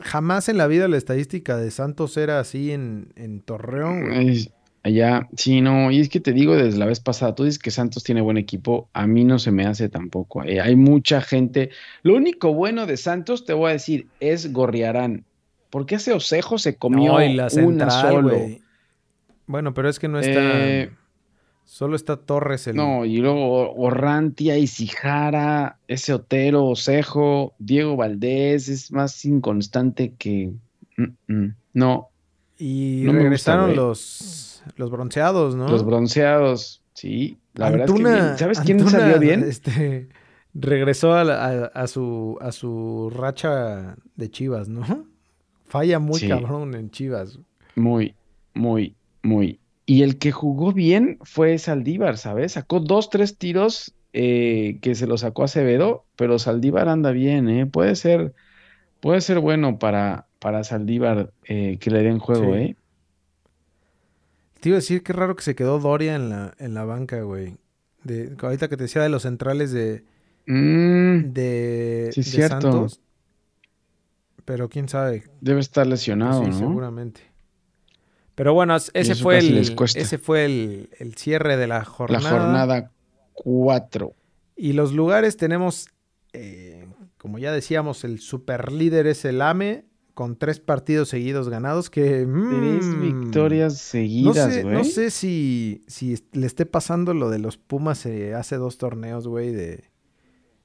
jamás 0.01 0.49
en 0.49 0.57
la 0.57 0.67
vida 0.67 0.89
la 0.89 0.97
estadística 0.97 1.59
de 1.59 1.71
Santos 1.71 2.17
era 2.17 2.41
así 2.41 2.73
en, 2.73 3.13
en 3.17 3.43
Torreón, 3.43 4.07
güey. 4.07 4.29
Es- 4.31 4.51
allá, 4.83 5.29
sí, 5.37 5.61
no, 5.61 5.91
y 5.91 6.01
es 6.01 6.09
que 6.09 6.21
te 6.21 6.33
digo 6.33 6.57
desde 6.57 6.79
la 6.79 6.87
vez 6.87 6.99
pasada, 6.99 7.35
tú 7.35 7.45
dices 7.45 7.59
que 7.59 7.71
Santos 7.71 8.03
tiene 8.03 8.23
buen 8.23 8.39
equipo, 8.39 8.89
a 8.95 9.07
mí 9.07 9.25
no 9.25 9.39
se 9.39 9.51
me 9.51 9.67
hace 9.67 9.91
tampoco. 9.91 10.43
eh, 10.43 10.63
hay 10.63 10.75
mucha 10.75 11.21
gente. 11.21 11.69
Lo 12.03 12.15
único 12.17 12.55
bueno 12.55 12.87
de 12.87 12.97
Santos, 12.97 13.45
te 13.45 13.53
voy 13.53 13.69
a 13.69 13.73
decir, 13.75 14.07
es 14.21 14.51
Gorriarán. 14.55 15.27
Porque 15.69 15.97
ese 15.97 16.15
Osejo 16.15 16.57
se 16.57 16.77
comió 16.77 17.13
No, 17.13 17.23
y 17.23 17.35
la 17.35 17.43
una 17.43 17.51
central, 17.51 17.91
solo. 18.15 18.39
güey. 18.39 18.63
Bueno, 19.47 19.75
pero 19.75 19.91
es 19.91 19.99
que 19.99 20.09
no 20.09 20.19
está. 20.19 20.41
Eh, 20.41 20.91
solo 21.69 21.95
está 21.97 22.17
Torres 22.17 22.67
el. 22.67 22.77
No, 22.77 23.05
y 23.05 23.19
luego 23.19 23.75
Orrantia, 23.75 24.57
Isijara, 24.57 25.79
ese 25.87 26.15
Otero, 26.15 26.65
Osejo, 26.65 27.53
Diego 27.59 27.95
Valdés, 27.97 28.69
es 28.69 28.91
más 28.91 29.23
inconstante 29.25 30.15
que. 30.19 30.53
mm, 30.97 31.33
mm, 31.33 31.55
No, 31.75 32.09
y 32.59 33.03
no 33.05 33.13
me 33.13 33.19
gusta, 33.19 33.23
regresaron 33.25 33.65
güey. 33.67 33.77
los, 33.77 34.63
los 34.77 34.91
bronceados, 34.91 35.55
¿no? 35.55 35.69
los 35.69 35.85
bronceados, 35.85 36.83
sí. 36.95 37.37
La 37.55 37.71
verdad 37.71 37.89
es 37.89 38.33
que. 38.33 38.39
¿Sabes 38.39 38.61
quién 38.61 38.81
Antuna, 38.81 38.99
salió 39.01 39.19
bien? 39.19 39.43
Este, 39.45 40.09
regresó 40.55 41.13
a, 41.15 41.25
la- 41.25 41.45
a- 41.45 41.67
a 41.67 41.87
su, 41.87 42.39
a 42.41 42.51
su 42.53 43.11
racha 43.15 43.97
de 44.17 44.31
Chivas, 44.31 44.69
¿no? 44.69 44.83
Falla 45.67 45.99
muy 45.99 46.19
Sí. 46.21 46.29
cabrón 46.29 46.75
en 46.75 46.91
Chivas. 46.91 47.39
Muy, 47.77 48.15
muy, 48.55 48.97
muy. 49.23 49.61
Y 49.91 50.03
el 50.03 50.19
que 50.19 50.33
jugó 50.33 50.73
bien 50.75 51.19
fue 51.23 51.57
Saldívar, 51.59 52.19
¿sabes? 52.19 52.53
Sacó 52.53 52.81
dos, 52.81 53.09
tres 53.09 53.39
tiros 53.39 53.95
eh, 54.13 54.79
que 54.83 54.95
se 54.95 55.07
los 55.07 55.23
sacó 55.23 55.45
Acevedo, 55.45 56.05
pero 56.15 56.39
Saldívar 56.39 56.89
anda 56.91 57.11
bien, 57.11 57.49
¿eh? 57.49 57.65
Puede 57.67 57.97
ser, 57.97 58.35
puede 59.01 59.21
ser 59.23 59.41
bueno 59.41 59.79
para, 59.79 60.29
para 60.41 60.65
Saldívar 60.65 61.33
eh, 61.45 61.79
que 61.81 61.91
le 61.91 62.03
den 62.03 62.19
juego, 62.21 62.55
Sí. 62.55 62.61
¿eh? 62.61 62.77
Te 64.61 64.69
iba 64.71 64.77
a 64.77 64.81
decir 64.81 65.03
qué 65.03 65.13
raro 65.13 65.37
que 65.37 65.43
se 65.43 65.55
quedó 65.55 65.79
Doria 65.79 66.17
en 66.17 66.31
la, 66.31 66.55
en 66.59 66.75
la 66.75 66.85
banca, 66.85 67.23
güey. 67.23 67.57
De, 68.05 68.35
ahorita 68.41 68.69
que 68.69 68.77
te 68.77 68.85
decía 68.85 69.03
de 69.03 69.09
los 69.09 69.23
centrales 69.23 69.73
de, 69.73 70.05
Mm, 70.47 71.33
de, 71.33 72.09
Sí, 72.11 72.23
de 72.23 72.25
cierto. 72.25 72.73
Santos. 72.73 73.01
Pero 74.45 74.69
quién 74.69 74.89
sabe. 74.89 75.25
debe 75.41 75.61
estar 75.61 75.87
lesionado, 75.87 76.45
sí, 76.45 76.51
¿no? 76.51 76.59
seguramente. 76.59 77.28
Pero 78.39 78.55
bueno, 78.55 78.75
es- 78.77 78.91
ese 78.95 79.15
fue 79.15 79.39
el, 79.39 79.59
ese 79.97 80.17
fue 80.19 80.45
el, 80.47 80.89
el 80.99 81.15
cierre 81.17 81.57
de 81.59 81.67
la 81.67 81.79
La 81.81 81.85
jornada. 81.85 82.31
jornada 82.31 82.91
4. 83.35 84.13
Y 84.57 84.73
los 84.73 84.93
lugares 84.93 85.37
tenemos 85.37 85.89
eh, 86.33 86.87
como 87.19 87.39
ya 87.39 87.53
decíamos, 87.53 88.05
el 88.05 88.21
super 88.21 88.71
líder 88.73 89.07
es 89.07 89.25
el 89.25 89.43
AME 89.43 89.85
con 90.15 90.37
tres 90.37 90.61
partidos 90.61 91.09
seguidos 91.09 91.49
ganados 91.49 91.91
que... 91.91 92.03
Tres 92.03 92.27
mm, 92.87 93.01
victorias 93.03 93.73
no 93.73 93.79
seguidas, 93.79 94.53
sé, 94.55 94.63
güey. 94.63 94.75
no 94.75 94.85
sé 94.85 95.11
si, 95.11 95.85
si 95.87 96.17
le 96.33 96.47
esté 96.47 96.65
pasando 96.67 97.15
lo 97.15 97.31
de 97.31 97.39
los 97.39 97.57
Pumas 97.57 98.05
eh, 98.07 98.35
hace 98.35 98.57
dos 98.57 98.79
torneos, 98.79 99.27
güey, 99.29 99.53
de... 99.53 99.85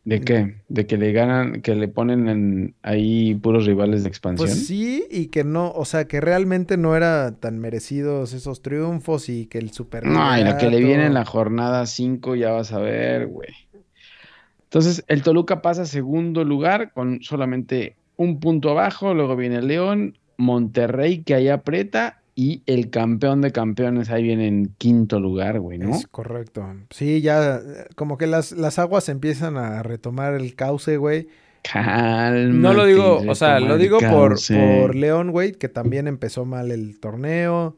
¿De 0.05 0.19
qué? 0.19 0.55
¿De 0.67 0.85
que 0.85 0.97
le 0.97 1.13
ganan, 1.13 1.61
que 1.61 1.75
le 1.75 1.87
ponen 1.87 2.27
en- 2.27 2.75
ahí 2.81 3.35
puros 3.35 3.65
rivales 3.65 4.03
de 4.03 4.09
expansión? 4.09 4.49
Pues 4.49 4.65
sí, 4.67 5.05
y 5.09 5.27
que 5.27 5.45
no, 5.45 5.71
o 5.71 5.85
sea, 5.85 6.07
que 6.07 6.19
realmente 6.19 6.75
no 6.75 6.97
era 6.97 7.37
tan 7.39 7.59
merecidos 7.59 8.33
esos 8.33 8.61
triunfos 8.61 9.29
y 9.29 9.45
que 9.45 9.59
el 9.59 9.71
super 9.71 10.05
No, 10.05 10.37
y 10.37 10.43
lo 10.43 10.57
que 10.57 10.69
le 10.69 10.79
viene 10.79 11.05
en 11.05 11.13
la 11.13 11.23
jornada 11.23 11.85
5 11.85 12.35
ya 12.35 12.51
vas 12.51 12.73
a 12.73 12.79
ver, 12.79 13.27
güey. 13.27 13.49
Entonces, 14.63 15.05
el 15.07 15.21
Toluca 15.21 15.61
pasa 15.61 15.83
a 15.83 15.85
segundo 15.85 16.43
lugar 16.43 16.91
con 16.93 17.21
solamente 17.21 17.95
un 18.17 18.39
punto 18.39 18.71
abajo, 18.71 19.13
luego 19.13 19.35
viene 19.35 19.57
el 19.57 19.67
León, 19.67 20.17
Monterrey 20.37 21.23
que 21.23 21.35
ahí 21.35 21.47
aprieta 21.47 22.22
y 22.35 22.63
el 22.65 22.89
campeón 22.89 23.41
de 23.41 23.51
campeones 23.51 24.09
ahí 24.09 24.23
viene 24.23 24.47
en 24.47 24.73
quinto 24.77 25.19
lugar, 25.19 25.59
güey, 25.59 25.77
¿no? 25.77 25.95
Es 25.95 26.07
correcto. 26.07 26.65
Sí, 26.89 27.21
ya 27.21 27.61
como 27.95 28.17
que 28.17 28.25
las, 28.27 28.51
las 28.53 28.79
aguas 28.79 29.07
empiezan 29.09 29.57
a 29.57 29.83
retomar 29.83 30.33
el 30.33 30.55
cauce, 30.55 30.97
güey. 30.97 31.27
Cálmate, 31.71 32.47
No 32.47 32.73
lo 32.73 32.85
digo, 32.85 33.21
o 33.27 33.35
sea, 33.35 33.59
lo 33.59 33.77
digo 33.77 33.99
por, 33.99 34.35
por 34.79 34.95
León, 34.95 35.31
güey, 35.31 35.53
que 35.53 35.69
también 35.69 36.07
empezó 36.07 36.43
mal 36.45 36.71
el 36.71 36.99
torneo. 36.99 37.77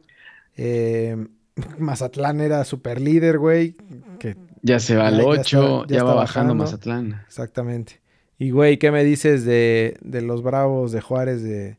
Eh, 0.58 1.16
Mazatlán 1.80 2.42
era 2.42 2.64
super 2.66 3.00
líder, 3.00 3.38
güey. 3.40 3.76
Que 4.20 4.36
Ya 4.62 4.80
se 4.80 4.96
va 4.96 5.08
al 5.08 5.18
Ya- 5.18 5.22
ya 5.24 5.28
8, 5.28 5.82
está- 5.84 5.94
ya 5.94 6.00
ya 6.00 6.04
va 6.04 6.14
bajando 6.16 6.54
bajando. 6.54 6.56
Mazatlán. 6.56 7.22
exactamente. 7.28 8.02
Y, 8.38 8.50
güey, 8.52 8.78
¿qué 8.80 8.92
me 8.92 9.04
dices 9.04 9.46
de, 9.46 9.98
de 10.02 10.22
los 10.22 10.44
Bravos 10.44 10.92
de 10.92 11.00
Juárez 11.02 11.42
de... 11.44 11.78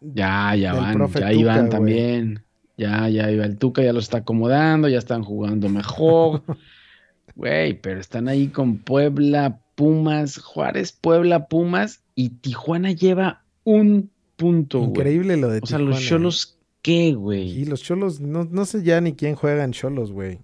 Ya, 0.00 0.54
ya 0.56 0.74
van, 0.74 1.10
ya 1.12 1.32
iban 1.32 1.68
también. 1.70 2.42
Ya, 2.76 3.08
ya 3.08 3.30
iba 3.30 3.44
el 3.44 3.58
Tuca, 3.58 3.82
ya 3.82 3.92
lo 3.92 4.00
está 4.00 4.18
acomodando, 4.18 4.88
ya 4.88 4.98
están 4.98 5.22
jugando 5.22 5.68
mejor. 5.68 6.42
Güey, 7.34 7.80
pero 7.80 7.98
están 7.98 8.28
ahí 8.28 8.48
con 8.48 8.78
Puebla, 8.78 9.60
Pumas, 9.74 10.36
Juárez, 10.38 10.92
Puebla, 10.92 11.46
Pumas 11.48 12.02
y 12.14 12.28
Tijuana 12.28 12.92
lleva 12.92 13.42
un 13.64 14.10
punto. 14.36 14.84
Increíble 14.84 15.36
lo 15.38 15.48
de 15.48 15.60
O 15.62 15.66
sea, 15.66 15.78
Tijuana. 15.78 15.96
los 15.96 16.04
Cholos, 16.06 16.58
¿qué, 16.82 17.08
Y 17.08 17.14
güey? 17.14 17.64
los 17.64 17.82
Cholos, 17.82 18.20
no, 18.20 18.44
no 18.44 18.66
sé 18.66 18.82
ya 18.82 19.00
ni 19.00 19.14
quién 19.14 19.34
juega 19.34 19.64
en 19.64 19.72
Cholos, 19.72 20.12
güey. 20.12 20.40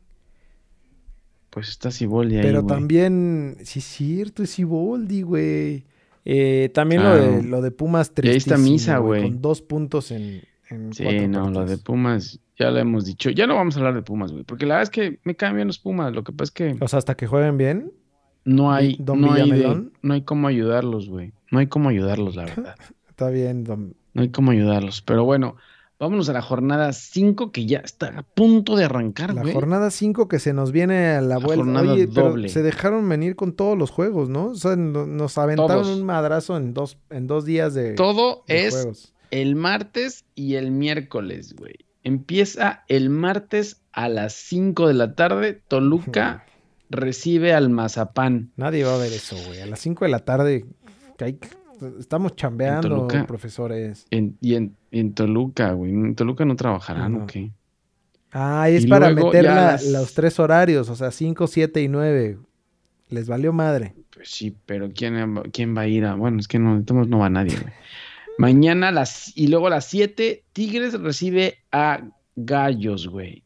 Pues 1.50 1.68
está 1.70 1.90
Siboldi 1.90 2.36
ahí, 2.36 2.42
Pero 2.42 2.64
también, 2.64 3.56
sí 3.64 3.80
es 3.80 3.84
cierto, 3.84 4.42
es 4.42 4.58
Iboldi, 4.58 5.22
güey. 5.22 5.84
Eh, 6.30 6.68
también 6.74 7.02
lo, 7.02 7.16
de, 7.16 7.42
lo 7.42 7.62
de 7.62 7.70
Pumas 7.70 8.12
Y 8.22 8.28
ahí 8.28 8.36
está 8.36 8.58
Misa, 8.58 8.98
güey. 8.98 9.22
Con 9.22 9.40
dos 9.40 9.62
puntos 9.62 10.10
en, 10.10 10.42
en 10.68 10.92
Sí, 10.92 11.02
cuatro 11.04 11.26
no, 11.28 11.50
lo 11.50 11.64
de. 11.64 11.78
Pumas, 11.78 12.38
ya 12.58 12.70
lo 12.70 12.78
hemos 12.78 13.06
dicho. 13.06 13.30
Ya 13.30 13.46
no 13.46 13.54
vamos 13.54 13.76
a 13.76 13.78
hablar 13.78 13.94
de 13.94 14.02
Pumas, 14.02 14.30
güey, 14.32 14.44
porque 14.44 14.66
la 14.66 14.74
verdad 14.74 14.82
es 14.82 14.90
que 14.90 15.20
me 15.24 15.34
caen 15.36 15.56
bien 15.56 15.68
los 15.68 15.78
Pumas. 15.78 16.12
Lo 16.12 16.24
que 16.24 16.32
pasa 16.32 16.44
es 16.44 16.50
que 16.50 16.84
O 16.84 16.86
sea, 16.86 16.98
hasta 16.98 17.16
que 17.16 17.26
jueguen 17.26 17.56
bien. 17.56 17.92
no 18.44 18.72
hay, 18.72 18.96
Don 19.00 19.22
no 19.22 19.32
hay, 19.32 19.50
de- 19.50 19.86
no 20.02 20.12
hay 20.14 20.20
cómo 20.22 20.48
ayudarlos, 20.48 21.08
güey. 21.08 21.32
No 21.50 21.60
hay 21.60 21.66
cómo 21.66 21.88
ayudarlos, 21.88 22.36
la 22.36 22.44
verdad. 22.56 22.74
Está 23.08 23.30
bien, 23.30 23.64
don- 23.64 23.94
No 24.12 24.20
hay 24.20 24.28
cómo 24.28 24.50
ayudarlos. 24.50 25.00
Pero 25.00 25.24
bueno, 25.24 25.56
vámonos 25.98 26.28
a 26.28 26.32
la 26.32 26.42
jornada 26.42 26.92
5 26.92 27.50
que 27.52 27.66
ya 27.66 27.78
está 27.78 28.08
a 28.18 28.22
punto 28.22 28.76
de 28.76 28.84
arrancar, 28.84 29.34
La 29.34 29.42
güey. 29.42 29.52
jornada 29.54 29.90
5 29.90 30.28
que 30.28 30.38
se 30.38 30.52
nos 30.52 30.70
viene 30.72 31.08
a 31.08 31.20
la, 31.20 31.28
La 31.28 31.38
vuelta. 31.38 31.64
jornada 31.64 31.92
Oye, 31.92 32.08
pero 32.08 32.30
doble. 32.30 32.48
se 32.48 32.62
dejaron 32.62 33.08
venir 33.08 33.34
con 33.36 33.52
todos 33.52 33.76
los 33.76 33.90
juegos, 33.90 34.28
¿no? 34.28 34.46
O 34.46 34.54
sea, 34.54 34.76
no- 34.76 35.06
nos 35.06 35.36
aventaron 35.38 35.82
Todos. 35.82 35.96
un 35.98 36.04
madrazo 36.06 36.56
en 36.56 36.72
dos, 36.74 36.98
en 37.10 37.26
dos 37.26 37.44
días 37.44 37.74
de, 37.74 37.94
Todo 37.94 38.44
de 38.46 38.66
es 38.66 38.74
juegos. 38.74 39.14
el 39.30 39.56
martes 39.56 40.24
y 40.34 40.54
el 40.54 40.70
miércoles, 40.70 41.54
güey. 41.56 41.74
Empieza 42.04 42.84
el 42.88 43.10
martes 43.10 43.82
a 43.92 44.08
las 44.08 44.32
5 44.32 44.86
de 44.88 44.94
la 44.94 45.14
tarde. 45.14 45.60
Toluca 45.68 46.46
recibe 46.90 47.52
al 47.52 47.68
Mazapán. 47.70 48.50
Nadie 48.56 48.84
va 48.84 48.94
a 48.94 48.98
ver 48.98 49.12
eso, 49.12 49.36
güey. 49.46 49.60
A 49.60 49.66
las 49.66 49.80
5 49.80 50.04
de 50.06 50.10
la 50.10 50.20
tarde 50.20 50.64
que 51.18 51.24
hay- 51.24 51.38
estamos 52.00 52.34
chambeando, 52.34 52.88
Toluca. 52.88 53.26
profesores. 53.26 54.06
En- 54.10 54.38
y 54.40 54.54
en, 54.54 54.76
en 54.90 55.14
Toluca, 55.14 55.72
güey. 55.72 55.92
En 55.92 56.14
Toluca 56.14 56.44
no 56.44 56.56
trabajarán, 56.56 57.12
No. 57.12 57.24
¿o 57.24 57.26
qué? 57.26 57.50
Ah, 58.32 58.68
es 58.68 58.84
Y 58.84 58.88
para 58.88 59.10
meter 59.10 59.44
las- 59.44 59.86
los 59.86 60.12
tres 60.14 60.38
horarios, 60.38 60.88
o 60.90 60.96
sea, 60.96 61.10
5, 61.10 61.46
7 61.46 61.80
y 61.82 61.88
9. 61.88 62.38
Les 63.08 63.26
valió 63.26 63.52
madre. 63.54 63.94
Pues 64.14 64.30
sí, 64.30 64.54
pero 64.66 64.90
¿quién, 64.94 65.42
quién 65.52 65.74
va 65.76 65.82
a 65.82 65.86
ir 65.86 66.04
a...? 66.04 66.14
Bueno, 66.14 66.38
es 66.38 66.46
que 66.46 66.58
no, 66.58 66.80
no 66.86 67.18
va 67.18 67.30
nadie, 67.30 67.56
güey. 67.58 67.72
Mañana 68.36 68.90
las... 68.92 69.32
Y 69.36 69.46
luego 69.48 69.68
a 69.68 69.70
las 69.70 69.86
7, 69.86 70.44
Tigres 70.52 70.92
recibe 71.00 71.56
a 71.72 72.02
Gallos, 72.36 73.08
güey. 73.08 73.44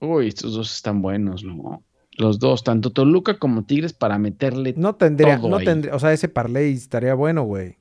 Uy, 0.00 0.28
estos 0.28 0.54
dos 0.54 0.72
están 0.74 1.02
buenos, 1.02 1.42
¿no? 1.42 1.82
Los 2.12 2.38
dos, 2.38 2.62
tanto 2.62 2.90
Toluca 2.90 3.38
como 3.38 3.64
Tigres 3.64 3.92
para 3.92 4.16
meterle... 4.18 4.74
No, 4.76 4.90
No 4.90 4.94
tendría, 4.94 5.38
Todo 5.38 5.48
no 5.50 5.56
ahí. 5.56 5.64
tendría, 5.64 5.94
o 5.94 5.98
sea, 5.98 6.12
ese 6.12 6.28
parlay 6.28 6.72
estaría 6.72 7.14
bueno, 7.14 7.42
güey. 7.42 7.76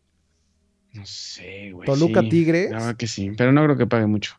Sé, 1.06 1.72
güey. 1.72 1.86
Toluca, 1.86 2.22
sí. 2.22 2.30
Tigres. 2.30 2.72
La 2.72 2.78
verdad 2.80 2.96
que 2.98 3.08
sí, 3.08 3.32
pero 3.38 3.52
no 3.52 3.64
creo 3.64 3.78
que 3.78 3.88
pague 3.88 4.08
mucho. 4.08 4.36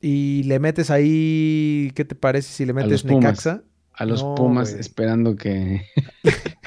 Y 0.00 0.42
le 0.44 0.58
metes 0.58 0.90
ahí, 0.90 1.90
¿qué 1.94 2.04
te 2.04 2.14
parece 2.14 2.52
si 2.52 2.66
le 2.66 2.72
metes. 2.74 3.04
Necaxa? 3.04 3.62
A 3.92 4.04
los 4.04 4.22
No, 4.22 4.34
Pumas 4.34 4.70
güey. 4.70 4.80
esperando 4.80 5.36
que... 5.36 5.82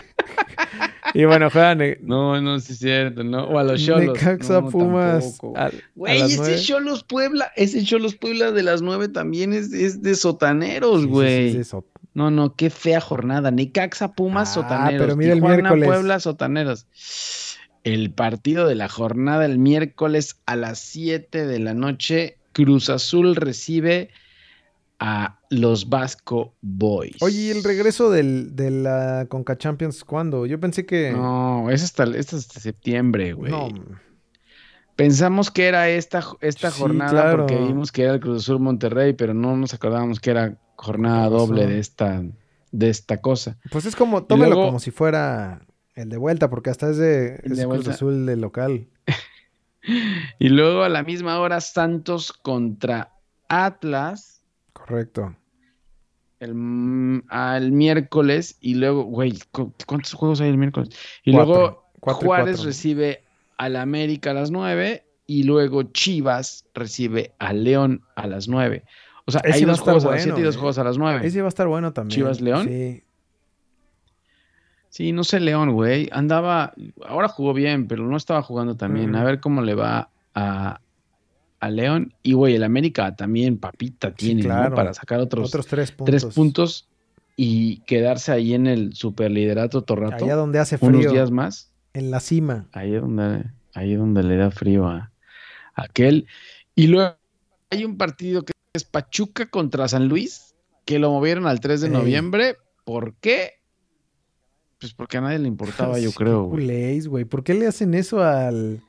Y 1.13 1.25
bueno, 1.25 1.49
juegan 1.49 1.79
No, 2.01 2.39
no, 2.41 2.59
sí 2.59 2.73
es 2.73 2.79
cierto, 2.79 3.23
¿no? 3.23 3.45
O 3.45 3.57
a 3.57 3.63
los 3.63 3.83
Cholos. 3.83 4.13
Necaxa, 4.15 4.61
No, 4.61 4.69
Pumas. 4.69 5.39
a- 5.55 5.71
Güey, 5.95 6.21
ese. 6.21 6.59
Cholos 6.61 7.03
Puebla, 7.03 7.51
ese 7.55 7.83
Cholos 7.83 8.15
Puebla 8.15 8.51
de 8.51 8.61
las 8.63 8.81
nueve 8.81 9.07
también 9.07 9.53
es, 9.53 9.71
es 9.73 10.01
de 10.01 10.15
sotaneros, 10.15 10.97
sí, 11.01 11.03
sí, 11.05 11.07
güey. 11.09 11.63
sí. 11.63 11.71
No, 12.13 12.29
no, 12.31 12.55
qué 12.55 12.69
fea 12.69 12.99
jornada. 12.99 13.51
Necaxa, 13.51 14.13
Pumas, 14.13 14.49
Ah, 14.49 14.53
sotaneros. 14.55 15.05
pero 15.05 15.15
mira 15.15 15.33
el 15.33 15.37
Tijuana, 15.39 15.55
miércoles. 15.57 15.87
Puebla, 15.87 16.19
sotaneros. 16.19 16.87
El 17.93 18.11
partido 18.11 18.67
de 18.67 18.75
la 18.75 18.89
jornada 18.89 19.45
el 19.45 19.57
miércoles 19.59 20.39
a 20.45 20.55
las 20.55 20.79
7 20.79 21.45
de 21.45 21.59
la 21.59 21.73
noche, 21.73 22.37
Cruz 22.53 22.89
Azul 22.89 23.35
recibe 23.35 24.09
a 24.99 25.39
los 25.49 25.89
Vasco 25.89 26.53
Boys. 26.61 27.15
Oye, 27.21 27.37
¿y 27.39 27.49
el 27.51 27.63
regreso 27.63 28.09
del, 28.09 28.55
de 28.55 28.71
la 28.71 29.27
Conca 29.29 29.57
Champions 29.57 30.03
cuándo? 30.03 30.45
Yo 30.45 30.59
pensé 30.59 30.85
que... 30.85 31.11
No, 31.11 31.69
es 31.69 31.83
hasta, 31.83 32.03
es 32.05 32.33
hasta 32.33 32.59
septiembre, 32.59 33.33
güey. 33.33 33.51
No, 33.51 33.69
Pensamos 34.95 35.51
que 35.51 35.67
era 35.67 35.87
esta, 35.89 36.23
esta 36.41 36.71
Sí, 36.71 36.79
jornada 36.81 37.11
claro. 37.11 37.37
porque 37.45 37.55
vimos 37.55 37.91
que 37.91 38.01
era 38.03 38.13
el 38.15 38.19
Cruz 38.19 38.41
Azul 38.43 38.59
Monterrey, 38.59 39.13
pero 39.13 39.35
no 39.35 39.55
nos 39.55 39.73
acordábamos 39.75 40.19
que 40.19 40.31
era 40.31 40.57
jornada 40.75 41.29
doble 41.29 41.67
de 41.67 41.77
esta, 41.79 42.23
de 42.71 42.89
esta 42.89 43.21
cosa. 43.21 43.57
Pues 43.71 43.85
es 43.85 43.95
como, 43.95 44.23
tómelo 44.23 44.55
luego- 44.55 44.65
como 44.69 44.79
si 44.79 44.89
fuera 44.89 45.61
el 45.97 46.09
de 46.09 46.17
vuelta, 46.17 46.49
porque 46.49 46.69
hasta 46.69 46.89
es 46.89 46.97
de, 46.97 47.35
es 47.35 47.41
de 47.43 47.47
Cruz 47.49 47.65
vuelta. 47.65 47.91
Azul 47.91 48.25
de 48.25 48.37
local. 48.37 48.87
Y 50.39 50.49
luego 50.49 50.83
a 50.83 50.89
la 50.89 51.01
misma 51.03 51.39
hora 51.39 51.61
Santos 51.61 52.33
contra 52.33 53.13
Atlas 53.47 54.41
Correcto. 54.73 55.33
el, 56.41 57.23
al 57.29 57.71
miércoles 57.71 58.57
y 58.59 58.75
luego, 58.75 59.03
güey, 59.05 59.39
¿cu- 59.51 59.73
¿cuántos 59.85 60.11
juegos 60.13 60.41
hay 60.41 60.49
el 60.49 60.57
miércoles? 60.57 60.89
Y 61.23 61.31
Cuatro. 61.31 61.53
luego 61.53 61.83
Cuatro 62.01 62.27
Juárez 62.27 62.55
cuatro. 62.57 62.65
recibe 62.65 63.23
al 63.57 63.75
América 63.77 64.31
a 64.31 64.33
las 64.33 64.51
9 64.51 65.05
y 65.25 65.43
luego 65.43 65.83
Chivas 65.83 66.65
recibe 66.73 67.31
a 67.39 67.53
León 67.53 68.01
a 68.15 68.27
las 68.27 68.49
9. 68.49 68.83
O 69.25 69.31
sea, 69.31 69.39
Ese 69.45 69.59
hay 69.59 69.63
dos 69.65 69.79
juegos 69.79 70.03
a 70.05 70.11
las 70.11 70.15
bueno, 70.25 70.35
7 70.35 70.39
y 70.41 70.43
dos 70.43 70.55
eh. 70.55 70.59
juegos 70.59 70.77
a 70.79 70.83
las 70.83 70.97
9. 70.97 71.25
Ese 71.25 71.41
va 71.41 71.47
a 71.47 71.49
estar 71.49 71.67
bueno 71.67 71.93
también. 71.93 72.15
¿Chivas 72.17 72.41
León? 72.41 72.67
Sí. 72.67 73.03
Sí, 74.97 75.11
no 75.11 75.23
sé, 75.23 75.39
León, 75.39 75.73
güey. 75.73 76.09
Andaba, 76.11 76.73
ahora 77.07 77.27
jugó 77.27 77.53
bien, 77.53 77.87
pero 77.87 78.07
no 78.07 78.17
estaba 78.17 78.41
jugando 78.41 78.75
también. 78.77 79.15
A 79.15 79.21
Mm. 79.21 79.25
ver 79.25 79.39
cómo 79.39 79.61
le 79.61 79.75
va 79.75 80.09
a, 80.33 80.81
a 81.59 81.69
León. 81.69 82.15
Y, 82.23 82.33
güey, 82.33 82.55
el 82.55 82.63
América 82.63 83.15
también, 83.15 83.59
papita, 83.59 84.09
Sí, 84.17 84.33
tiene. 84.33 84.43
Para 84.71 84.95
sacar 84.95 85.19
otros, 85.19 85.49
Otros 85.49 85.67
tres 85.67 85.91
puntos. 85.91 86.05
tres 86.23 86.33
puntos 86.33 86.87
y 87.35 87.77
quedarse 87.81 88.31
ahí 88.31 88.55
en 88.55 88.65
el 88.65 88.95
superliderato 88.95 89.83
todo 89.83 89.97
rato. 89.97 90.25
Allá 90.25 90.35
donde 90.35 90.57
hace 90.57 90.79
unos 90.81 90.97
frío. 91.01 91.11
días 91.11 91.29
más. 91.29 91.71
En 91.93 92.09
la 92.09 92.19
cima. 92.19 92.65
Ahí 92.71 92.95
es 92.95 93.01
donde, 93.01 93.43
ahí 93.75 93.93
es 93.93 93.99
donde 93.99 94.23
le 94.23 94.35
da 94.37 94.49
frío 94.49 94.87
a, 94.87 95.11
a 95.75 95.83
aquel. 95.83 96.25
Y 96.73 96.87
luego 96.87 97.15
hay 97.69 97.85
un 97.85 97.97
partido 97.97 98.43
que 98.43 98.53
es 98.73 98.83
Pachuca 98.83 99.45
contra 99.47 99.87
San 99.87 100.07
Luis, 100.07 100.55
que 100.85 100.97
lo 100.97 101.11
movieron 101.11 101.45
al 101.45 101.59
3 101.59 101.81
de 101.81 101.87
Ey. 101.87 101.93
noviembre. 101.93 102.57
¿Por 102.83 103.13
qué? 103.15 103.56
Pues 104.79 104.93
porque 104.93 105.17
a 105.17 105.21
nadie 105.21 105.39
le 105.39 105.47
importaba, 105.47 105.97
yo 105.99 106.09
Sí, 106.11 106.15
creo, 106.15 106.43
güey. 106.45 107.25
¿Por 107.25 107.43
qué 107.43 107.53
le 107.53 107.67
hacen 107.67 107.93
eso 107.93 108.21
al, 108.23 108.81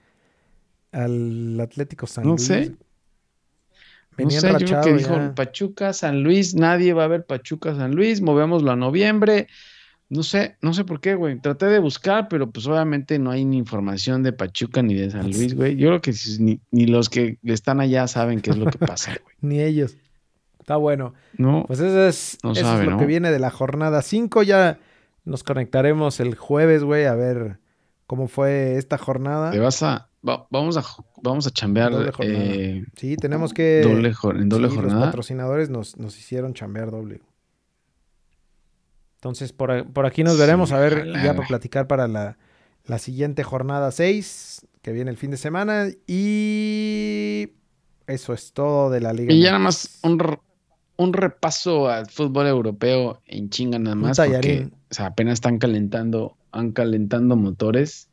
al 0.93 1.59
Atlético 1.61 2.07
San 2.07 2.25
No 2.25 2.31
Luis? 2.31 2.47
sé. 2.47 2.71
No 2.71 2.77
Venían 4.17 4.41
sé, 4.41 4.49
yo 4.49 4.57
creo 4.57 4.69
que 4.69 4.75
rachados 4.75 4.99
dijo. 4.99 5.35
Pachuca, 5.35 5.93
San 5.93 6.23
Luis, 6.25 6.55
nadie 6.55 6.93
va 6.93 7.05
a 7.05 7.09
ver 7.09 7.25
Pachuca, 7.25 7.75
San 7.77 7.95
Luis, 7.95 8.21
movémoslo 8.21 8.71
a 8.73 8.77
noviembre, 8.77 9.47
No 10.11 10.23
sé, 10.23 10.57
no 10.61 10.75
sé 10.75 10.85
por 10.85 11.01
qué, 11.01 11.15
güey. 11.15 11.39
Traté 11.39 11.67
de 11.67 11.79
buscar, 11.79 12.29
pero 12.29 12.51
pues 12.51 12.67
obviamente 12.67 13.19
no 13.19 13.31
hay 13.31 13.45
ni 13.45 13.59
información 13.59 14.23
de 14.23 14.33
Pachuca 14.33 14.83
ni 14.83 14.95
de 14.95 15.11
San 15.11 15.31
Luis, 15.31 15.55
güey. 15.55 15.77
Yo 15.77 15.89
creo 15.89 16.01
que 16.01 16.13
ni, 16.41 16.61
ni, 16.71 16.87
los 16.87 17.09
que 17.09 17.39
están 17.45 17.79
allá 17.81 18.09
saben 18.09 18.41
qué 18.41 18.51
es 18.51 18.57
lo 18.57 18.67
que 18.67 18.79
pasa, 18.79 19.13
güey. 19.23 19.37
ni 19.41 19.61
ellos. 19.61 19.97
Está 20.59 20.77
bueno. 20.77 21.15
No. 21.37 21.65
Pues 21.67 21.81
eso 21.81 22.07
es, 22.09 22.39
lo 22.43 22.99
que 22.99 23.07
viene 23.07 23.31
de 23.31 23.39
la 23.39 23.51
jornada 23.51 24.03
5. 24.03 24.43
Ya 24.43 24.79
nos 25.29 25.45
conectaremos 25.45 26.21
el 26.21 26.35
jueves, 26.35 26.83
güey, 26.83 27.05
a 27.05 27.15
ver 27.15 27.61
cómo 28.07 28.27
fue 28.27 28.77
esta 28.77 28.99
jornada. 28.99 29.51
Te 29.51 29.61
vas 29.61 29.83
a. 29.83 30.09
vamos 30.23 30.77
a 30.77 30.85
vamos 31.23 31.47
a 31.47 31.51
chambear. 31.51 31.93
Eh, 32.21 32.85
sí, 32.97 33.17
tenemos 33.17 33.53
que. 33.53 33.83
Doble, 33.83 34.13
en 34.41 34.49
doble 34.49 34.69
jornada. 34.69 35.01
Los 35.01 35.07
patrocinadores 35.07 35.71
nos, 35.71 35.97
nos 35.99 36.19
hicieron 36.19 36.55
chambear 36.55 36.91
doble. 36.91 37.21
Entonces, 39.17 39.53
por, 39.53 40.07
aquí 40.07 40.23
nos 40.23 40.39
veremos 40.39 40.71
a 40.71 40.79
ver 40.79 41.13
ya 41.13 41.35
para 41.35 41.49
platicar 41.49 41.89
para 41.89 42.07
la, 42.07 42.37
siguiente 42.99 43.43
jornada 43.43 43.91
6, 43.91 44.67
que 44.81 44.93
viene 44.93 45.11
el 45.11 45.17
fin 45.17 45.33
de 45.33 45.37
semana. 45.37 45.89
Y 46.07 47.51
eso 48.07 48.33
es 48.33 48.53
todo 48.53 48.91
de 48.91 49.01
la 49.01 49.13
liga. 49.13 49.33
Y 49.33 49.43
ya 49.43 49.51
nada 49.51 49.59
más 49.59 49.99
un, 50.05 51.13
repaso 51.13 51.89
al 51.89 52.07
fútbol 52.07 52.47
europeo 52.47 53.21
en 53.27 53.51
chinga 53.51 53.81
nada 53.81 53.97
más. 53.97 54.19
Porque, 54.19 54.71
o 54.91 54.95
sea, 54.95 55.07
apenas 55.07 55.35
están 55.35 55.59
calentando, 55.59 56.37
han 56.53 56.73
calentando 56.73 57.37
motores. 57.37 58.11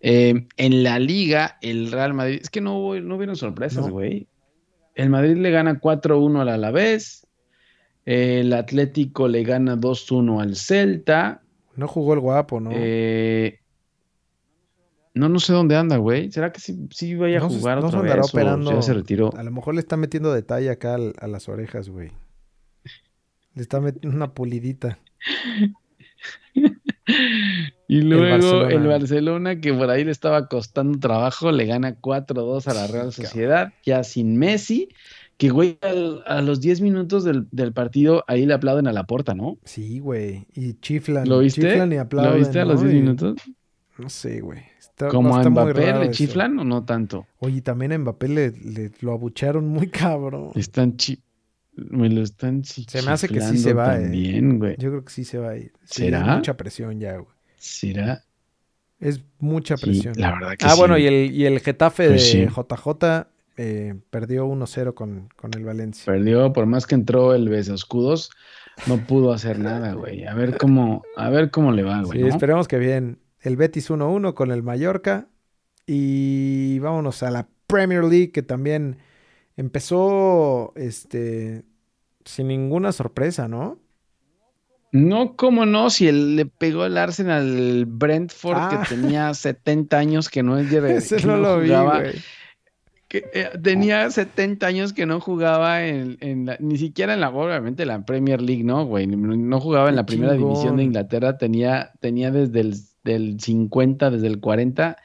Eh, 0.00 0.46
en 0.56 0.82
la 0.82 0.98
liga, 0.98 1.58
el 1.60 1.90
Real 1.90 2.14
Madrid, 2.14 2.38
es 2.40 2.50
que 2.50 2.60
no, 2.60 2.94
no 3.00 3.16
hubieron 3.16 3.36
sorpresas, 3.36 3.88
güey. 3.88 4.28
El 4.94 5.10
Madrid 5.10 5.36
le 5.36 5.50
gana 5.50 5.80
4-1 5.80 6.40
al 6.40 6.48
Alavés. 6.48 7.26
El 8.04 8.52
Atlético 8.52 9.28
le 9.28 9.42
gana 9.42 9.76
2-1 9.76 10.40
al 10.40 10.56
Celta. 10.56 11.42
No 11.76 11.86
jugó 11.86 12.14
el 12.14 12.20
guapo, 12.20 12.58
¿no? 12.58 12.70
Eh, 12.72 13.60
no, 15.14 15.28
no 15.28 15.40
sé 15.40 15.52
dónde 15.52 15.76
anda, 15.76 15.96
güey. 15.98 16.30
¿Será 16.32 16.52
que 16.52 16.60
sí, 16.60 16.88
sí 16.90 17.14
vaya 17.14 17.38
a 17.38 17.48
jugar 17.48 17.78
otra 17.78 18.00
vez 18.00 18.16
operando, 18.32 18.72
ya 18.72 18.82
se 18.82 18.94
retiró? 18.94 19.32
A 19.36 19.42
lo 19.42 19.50
mejor 19.50 19.74
le 19.74 19.80
está 19.80 19.96
metiendo 19.96 20.32
detalle 20.32 20.70
acá 20.70 20.94
a 20.94 21.26
las 21.26 21.48
orejas, 21.48 21.88
güey. 21.88 22.12
Le 23.54 23.62
está 23.62 23.80
metiendo 23.80 24.16
una 24.16 24.32
pulidita. 24.32 24.98
y 27.88 28.00
luego 28.02 28.66
el 28.66 28.86
Barcelona. 28.86 29.60
que 29.60 29.72
por 29.72 29.90
ahí 29.90 30.04
le 30.04 30.10
estaba 30.10 30.48
costando 30.48 30.98
trabajo, 30.98 31.52
le 31.52 31.66
gana 31.66 32.00
4-2 32.00 32.66
a 32.66 32.74
la 32.74 32.86
Real 32.86 33.12
Sociedad, 33.12 33.72
ya 33.84 34.04
sin 34.04 34.36
Messi. 34.36 34.88
Que, 35.36 35.50
güey, 35.50 35.78
a 36.26 36.42
los 36.42 36.60
10 36.60 36.80
minutos 36.80 37.22
del, 37.24 37.72
partido 37.72 38.24
ahí 38.26 38.44
le 38.44 38.54
aplauden 38.54 38.88
a 38.88 38.92
la 38.92 39.04
puerta, 39.04 39.34
¿no? 39.34 39.56
Sí, 39.64 40.00
güey. 40.00 40.48
Y 40.52 40.74
chiflan. 40.80 41.28
¿Lo 41.28 41.38
viste? 41.38 41.60
Chiflan 41.60 41.92
y 41.92 41.96
aplauden. 41.96 42.32
¿Lo 42.32 42.38
viste 42.38 42.58
a 42.58 42.64
los 42.64 42.82
10 42.82 42.92
minutos? 42.92 43.36
No 43.98 44.08
sé, 44.08 44.40
güey. 44.40 44.62
¿Como 45.10 45.36
a 45.36 45.48
Mbappé 45.48 45.92
le 45.92 46.10
chiflan 46.10 46.58
o 46.58 46.64
no 46.64 46.84
tanto? 46.84 47.26
Oye, 47.38 47.60
también 47.62 47.92
a 47.92 47.98
Mbappé 47.98 48.28
le, 48.28 48.90
lo 49.00 49.12
abucharon 49.12 49.68
muy 49.68 49.88
cabrón. 49.88 50.50
Están 50.56 50.96
chi 50.96 51.20
me 51.90 52.08
lo 52.08 52.22
están 52.22 52.64
Se 52.64 53.02
me 53.02 53.10
hace 53.10 53.28
que 53.28 53.40
sí 53.40 53.58
se 53.58 53.72
va, 53.72 53.96
eh. 53.96 54.02
también, 54.02 54.58
güey. 54.58 54.76
Yo 54.78 54.90
creo 54.90 55.04
que 55.04 55.12
sí 55.12 55.24
se 55.24 55.38
va 55.38 55.50
a 55.50 55.56
ir. 55.56 55.72
¿Será? 55.84 56.36
mucha 56.36 56.56
presión 56.56 57.00
ya, 57.00 57.16
güey. 57.16 57.34
¿Será? 57.56 58.24
Es 59.00 59.20
mucha 59.38 59.76
presión. 59.76 60.14
la 60.16 60.32
verdad 60.32 60.56
que 60.56 60.66
ah, 60.66 60.70
sí. 60.70 60.78
bueno, 60.78 60.98
y 60.98 61.06
el, 61.06 61.30
y 61.32 61.46
el 61.46 61.60
Getafe 61.60 62.08
pues 62.08 62.32
de 62.32 62.46
JJ 62.46 63.28
eh, 63.56 63.94
perdió 64.10 64.46
1-0 64.46 64.94
con, 64.94 65.28
con, 65.36 65.54
el 65.54 65.64
Valencia. 65.64 66.04
Perdió, 66.12 66.52
por 66.52 66.66
más 66.66 66.86
que 66.86 66.94
entró 66.94 67.34
el 67.34 67.52
escudos, 67.52 68.30
no 68.86 68.98
pudo 69.06 69.32
hacer 69.32 69.58
nada, 69.58 69.92
güey. 69.92 70.24
A 70.26 70.34
ver 70.34 70.56
cómo, 70.58 71.02
a 71.16 71.30
ver 71.30 71.50
cómo 71.50 71.72
le 71.72 71.82
va, 71.82 72.02
güey. 72.02 72.22
Sí, 72.22 72.28
esperemos 72.28 72.68
que 72.68 72.78
bien. 72.78 73.18
El 73.40 73.56
Betis 73.56 73.90
1-1 73.90 74.34
con 74.34 74.50
el 74.50 74.62
Mallorca. 74.62 75.28
Y 75.86 76.78
vámonos 76.80 77.22
a 77.22 77.30
la 77.30 77.48
Premier 77.66 78.04
League, 78.04 78.30
que 78.30 78.42
también 78.42 78.98
empezó 79.58 80.72
este, 80.74 81.64
sin 82.24 82.48
ninguna 82.48 82.92
sorpresa, 82.92 83.46
¿no? 83.46 83.78
No, 84.90 85.36
cómo 85.36 85.66
no, 85.66 85.90
si 85.90 86.08
él 86.08 86.36
le 86.36 86.46
pegó 86.46 86.86
el 86.86 86.96
Arsenal 86.96 87.84
Brentford 87.86 88.70
que 88.70 88.76
ah. 88.76 88.86
tenía 88.88 89.34
70 89.34 89.98
años 89.98 90.30
que 90.30 90.42
no 90.42 90.56
es 90.56 90.70
de 90.70 90.96
Ese 90.96 91.26
no, 91.26 91.36
lo 91.36 91.60
vi, 91.60 91.68
güey 91.68 92.14
que 93.08 93.24
eh, 93.32 93.48
tenía 93.62 94.10
70 94.10 94.66
años 94.66 94.92
que 94.92 95.06
no 95.06 95.18
jugaba 95.18 95.84
en, 95.86 96.18
ni 96.60 96.76
siquiera 96.76 97.14
en 97.14 97.20
la, 97.20 97.30
obviamente, 97.30 97.86
la 97.86 98.04
Premier 98.04 98.42
League, 98.42 98.64
¿no, 98.64 98.84
güey? 98.84 99.06
No 99.06 99.60
jugaba 99.60 99.88
en 99.88 99.96
la 99.96 100.04
primera 100.04 100.34
división 100.34 100.76
de 100.76 100.84
Inglaterra, 100.84 101.38
tenía, 101.38 101.92
tenía 102.00 102.30
desde 102.30 102.60
el 102.60 102.74
del 103.04 103.40
50, 103.40 104.10
desde 104.10 104.26
el 104.26 104.40
40, 104.40 104.98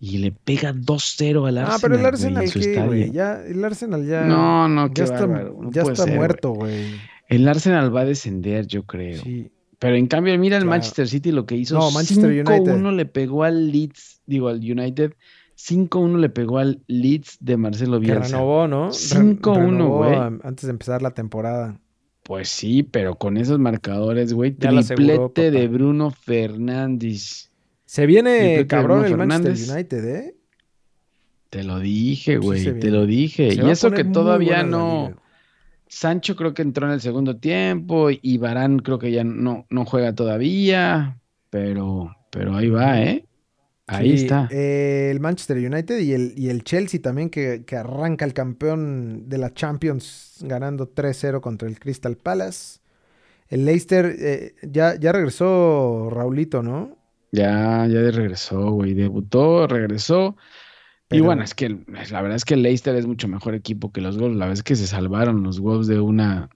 y 0.00 0.18
le 0.18 0.32
pega 0.32 0.72
2-0 0.72 1.46
al 1.46 1.58
Arsenal. 1.58 1.76
Ah, 1.76 1.78
pero 1.80 1.94
el 1.96 2.06
Arsenal, 2.06 2.50
¿qué, 2.50 2.82
güey? 2.82 3.12
Ya, 3.12 3.42
el 3.44 3.62
Arsenal 3.64 4.06
ya. 4.06 4.22
No, 4.22 4.66
no, 4.66 4.92
ya 4.92 5.04
está, 5.04 5.28
ya 5.70 5.82
está 5.82 6.06
muerto, 6.06 6.52
güey. 6.52 6.86
El 7.28 7.46
Arsenal 7.46 7.94
va 7.94 8.00
a 8.00 8.06
descender, 8.06 8.66
yo 8.66 8.84
creo. 8.84 9.22
Sí. 9.22 9.52
Pero 9.78 9.94
en 9.94 10.08
cambio, 10.08 10.36
mira 10.38 10.56
el 10.56 10.64
Manchester 10.64 11.06
City 11.06 11.30
lo 11.32 11.46
que 11.46 11.56
hizo. 11.56 11.78
No, 11.78 11.90
Manchester 11.90 12.30
United. 12.30 12.74
5-1 12.74 12.96
le 12.96 13.06
pegó 13.06 13.44
al 13.44 13.70
Leeds, 13.70 14.22
digo, 14.26 14.48
al 14.48 14.58
United 14.58 15.12
5-1 15.56 16.18
le 16.18 16.30
pegó 16.30 16.58
al 16.58 16.82
Leeds 16.86 17.36
de 17.40 17.56
Marcelo 17.58 18.00
Bielsa. 18.00 18.22
Que 18.22 18.28
renovó, 18.28 18.66
¿no? 18.66 18.88
5-1, 18.88 19.88
güey. 19.88 20.14
Antes 20.42 20.64
de 20.64 20.70
empezar 20.70 21.02
la 21.02 21.10
temporada. 21.10 21.78
Pues 22.22 22.48
sí, 22.48 22.82
pero 22.82 23.16
con 23.16 23.36
esos 23.36 23.58
marcadores, 23.58 24.32
güey. 24.32 24.52
Triplete 24.52 25.50
de 25.50 25.68
Bruno 25.68 26.10
Fernández. 26.10 27.49
Se 27.90 28.06
viene 28.06 28.68
cabrón 28.68 29.04
el 29.04 29.16
Manchester 29.16 29.74
United, 29.74 30.04
¿eh? 30.04 30.34
Te 31.48 31.64
lo 31.64 31.80
dije, 31.80 32.36
güey. 32.36 32.78
te 32.78 32.88
lo 32.88 33.04
dije. 33.04 33.52
y 33.52 33.68
eso 33.68 33.90
que 33.90 34.04
todavía 34.04 34.62
no. 34.62 35.12
Sancho 35.88 36.36
creo 36.36 36.54
que 36.54 36.62
entró 36.62 36.86
en 36.86 36.92
el 36.92 37.00
segundo 37.00 37.38
tiempo 37.38 38.10
y 38.12 38.38
Barán 38.38 38.78
creo 38.78 39.00
que 39.00 39.10
ya 39.10 39.24
no, 39.24 39.66
no 39.70 39.84
juega 39.84 40.14
todavía. 40.14 41.18
Pero, 41.50 42.16
pero 42.30 42.54
ahí 42.54 42.70
va, 42.70 43.02
¿eh? 43.02 43.26
Ahí 43.88 44.12
está. 44.12 44.46
Eh, 44.52 45.08
el 45.10 45.18
Manchester 45.18 45.56
United 45.56 45.98
y 45.98 46.12
el, 46.12 46.34
y 46.36 46.48
el 46.48 46.62
Chelsea 46.62 47.02
también, 47.02 47.28
que, 47.28 47.64
arranca 47.76 48.24
el 48.24 48.34
campeón 48.34 49.28
de 49.28 49.38
la 49.38 49.52
Champions 49.52 50.36
ganando 50.42 50.94
3-0 50.94 51.40
contra 51.40 51.66
el 51.66 51.80
Crystal 51.80 52.16
Palace. 52.16 52.78
El 53.48 53.64
Leicester, 53.64 54.14
eh, 54.16 54.54
ya, 54.62 54.94
ya 54.94 55.10
regresó 55.10 56.08
Raulito, 56.08 56.62
¿no? 56.62 56.99
Ya, 57.32 57.86
ya 57.86 58.10
regresó, 58.10 58.72
güey. 58.72 58.94
Debutó, 58.94 59.66
regresó. 59.66 60.36
Y 61.10 61.20
bueno, 61.20 61.42
es 61.42 61.54
que 61.54 61.68
la 61.68 62.22
verdad 62.22 62.36
es 62.36 62.44
que 62.44 62.54
el 62.54 62.62
Leicester 62.62 62.94
es 62.94 63.06
mucho 63.06 63.26
mejor 63.26 63.54
equipo 63.54 63.90
que 63.90 64.00
los 64.00 64.16
Wolves. 64.16 64.38
La 64.38 64.50
es 64.52 64.62
que 64.62 64.76
se 64.76 64.86
salvaron 64.86 65.42
los 65.42 65.58
Wolves 65.58 65.88
de 65.88 65.98
una, 65.98 66.50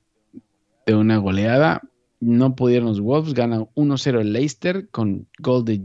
de 0.87 0.95
una 0.95 1.17
goleada. 1.17 1.83
No 2.21 2.55
pudieron 2.55 2.89
los 2.89 3.01
Wolves, 3.01 3.35
gana 3.35 3.61
1-0 3.75 4.21
el 4.21 4.33
Leicester 4.33 4.89
con 4.91 5.27
gol 5.41 5.65
de 5.65 5.83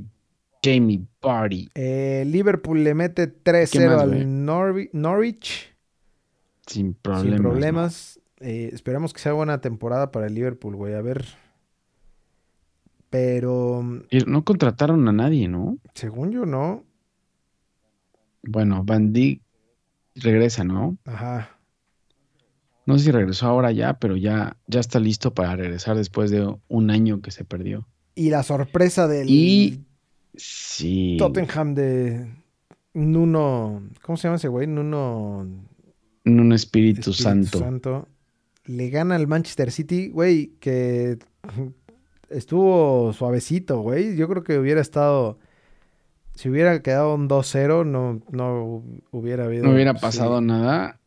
Jamie 0.63 1.01
Party. 1.19 1.69
Eh, 1.73 2.23
Liverpool 2.27 2.83
le 2.83 2.93
mete 2.93 3.27
3-0 3.27 3.99
al 3.99 4.45
Norwich. 4.93 5.75
Sin 6.67 6.93
problemas. 6.93 7.35
Sin 7.35 7.41
problemas. 7.41 8.19
Eh, 8.39 8.69
esperamos 8.71 9.13
que 9.13 9.19
sea 9.19 9.33
buena 9.33 9.61
temporada 9.61 10.11
para 10.11 10.27
el 10.27 10.35
Liverpool, 10.35 10.75
güey. 10.75 10.93
A 10.93 11.01
ver. 11.01 11.25
Pero. 13.09 13.83
No 14.27 14.43
contrataron 14.43 15.07
a 15.07 15.11
nadie, 15.11 15.47
¿no? 15.47 15.77
Según 15.93 16.31
yo, 16.31 16.45
no. 16.45 16.83
Bueno, 18.43 18.83
Van 18.83 19.11
Dijk 19.13 19.41
regresa, 20.15 20.63
¿no? 20.63 20.97
Ajá. 21.05 21.57
No 22.85 22.97
sé 22.97 23.05
si 23.05 23.11
regresó 23.11 23.47
ahora 23.47 23.71
ya, 23.71 23.99
pero 23.99 24.15
ya, 24.17 24.57
ya 24.67 24.79
está 24.79 24.99
listo 24.99 25.33
para 25.33 25.55
regresar 25.55 25.95
después 25.95 26.31
de 26.31 26.55
un 26.67 26.89
año 26.89 27.21
que 27.21 27.31
se 27.31 27.45
perdió. 27.45 27.87
Y 28.15 28.29
la 28.29 28.43
sorpresa 28.43 29.07
del. 29.07 29.29
Y 29.29 29.85
Sí. 30.35 31.15
Tottenham 31.19 31.73
de 31.73 32.31
Nuno. 32.93 33.83
¿Cómo 34.01 34.17
se 34.17 34.27
llama 34.27 34.37
ese 34.37 34.47
güey? 34.47 34.67
Nuno. 34.67 35.47
Nuno 36.23 36.55
Espíritu, 36.55 37.13
Santo. 37.13 37.59
Santo. 37.59 38.07
Le 38.65 38.89
gana 38.89 39.15
al 39.15 39.27
Manchester 39.27 39.71
City, 39.71 40.09
güey, 40.09 40.53
que 40.59 41.17
estuvo 42.29 43.13
suavecito, 43.13 43.81
güey. 43.81 44.15
Yo 44.15 44.27
creo 44.27 44.43
que 44.43 44.57
hubiera 44.57 44.81
estado. 44.81 45.39
Si 46.35 46.49
hubiera 46.49 46.81
quedado 46.81 47.15
un 47.15 47.27
2-0, 47.27 47.85
no, 47.85 48.21
no 48.31 48.83
hubiera 49.11 49.45
habido. 49.45 49.65
No 49.65 49.73
hubiera 49.73 49.93
pasado 49.93 50.41
nada. 50.41 50.99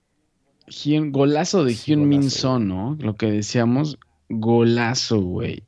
golazo 1.11 1.65
de 1.65 1.75
Hyun 1.75 2.09
Min 2.09 2.31
Son, 2.31 2.69
¿no? 2.69 2.97
Lo 3.01 3.17
que 3.17 3.31
decíamos, 3.31 3.99
golazo, 4.29 5.21
güey. 5.21 5.65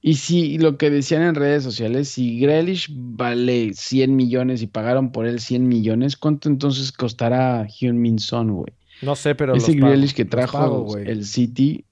Y 0.00 0.14
si 0.14 0.58
lo 0.58 0.78
que 0.78 0.90
decían 0.90 1.22
en 1.22 1.34
redes 1.34 1.64
sociales, 1.64 2.08
si 2.08 2.38
Grealish 2.38 2.88
vale 2.90 3.72
100 3.74 4.14
millones 4.14 4.62
y 4.62 4.68
pagaron 4.68 5.10
por 5.10 5.26
él 5.26 5.40
100 5.40 5.66
millones, 5.66 6.16
¿cuánto 6.16 6.48
entonces 6.48 6.92
costará 6.92 7.66
Hyun 7.66 8.00
Min 8.00 8.16
güey? 8.30 8.72
No 9.02 9.16
sé, 9.16 9.34
pero 9.34 9.54
Ese 9.54 9.72
Grealish 9.72 10.14
que 10.14 10.24
trajo 10.24 10.96
el 10.96 11.24
City 11.24 11.84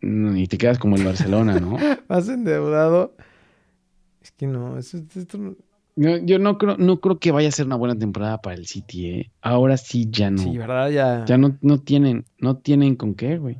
Y 0.00 0.46
te 0.46 0.58
quedas 0.58 0.78
como 0.78 0.96
el 0.96 1.04
Barcelona, 1.04 1.58
¿no? 1.58 1.76
Más 2.08 2.28
endeudado. 2.28 3.14
Es 4.22 4.32
que 4.32 4.46
no, 4.46 4.78
eso, 4.78 4.98
esto 5.16 5.38
no- 5.38 5.56
Yo, 5.96 6.16
yo 6.18 6.38
no 6.38 6.58
creo, 6.58 6.76
no 6.76 7.00
creo 7.00 7.18
que 7.18 7.32
vaya 7.32 7.48
a 7.48 7.52
ser 7.52 7.66
una 7.66 7.76
buena 7.76 7.96
temporada 7.98 8.40
para 8.40 8.56
el 8.56 8.66
City, 8.66 9.06
¿eh? 9.10 9.30
Ahora 9.40 9.76
sí 9.76 10.08
ya 10.10 10.30
no. 10.30 10.42
Sí, 10.42 10.56
¿verdad? 10.56 10.90
Ya. 10.90 11.24
Ya 11.24 11.38
no, 11.38 11.56
no 11.60 11.80
tienen, 11.80 12.24
no 12.38 12.56
tienen 12.56 12.94
con 12.96 13.14
qué, 13.14 13.38
güey. 13.38 13.58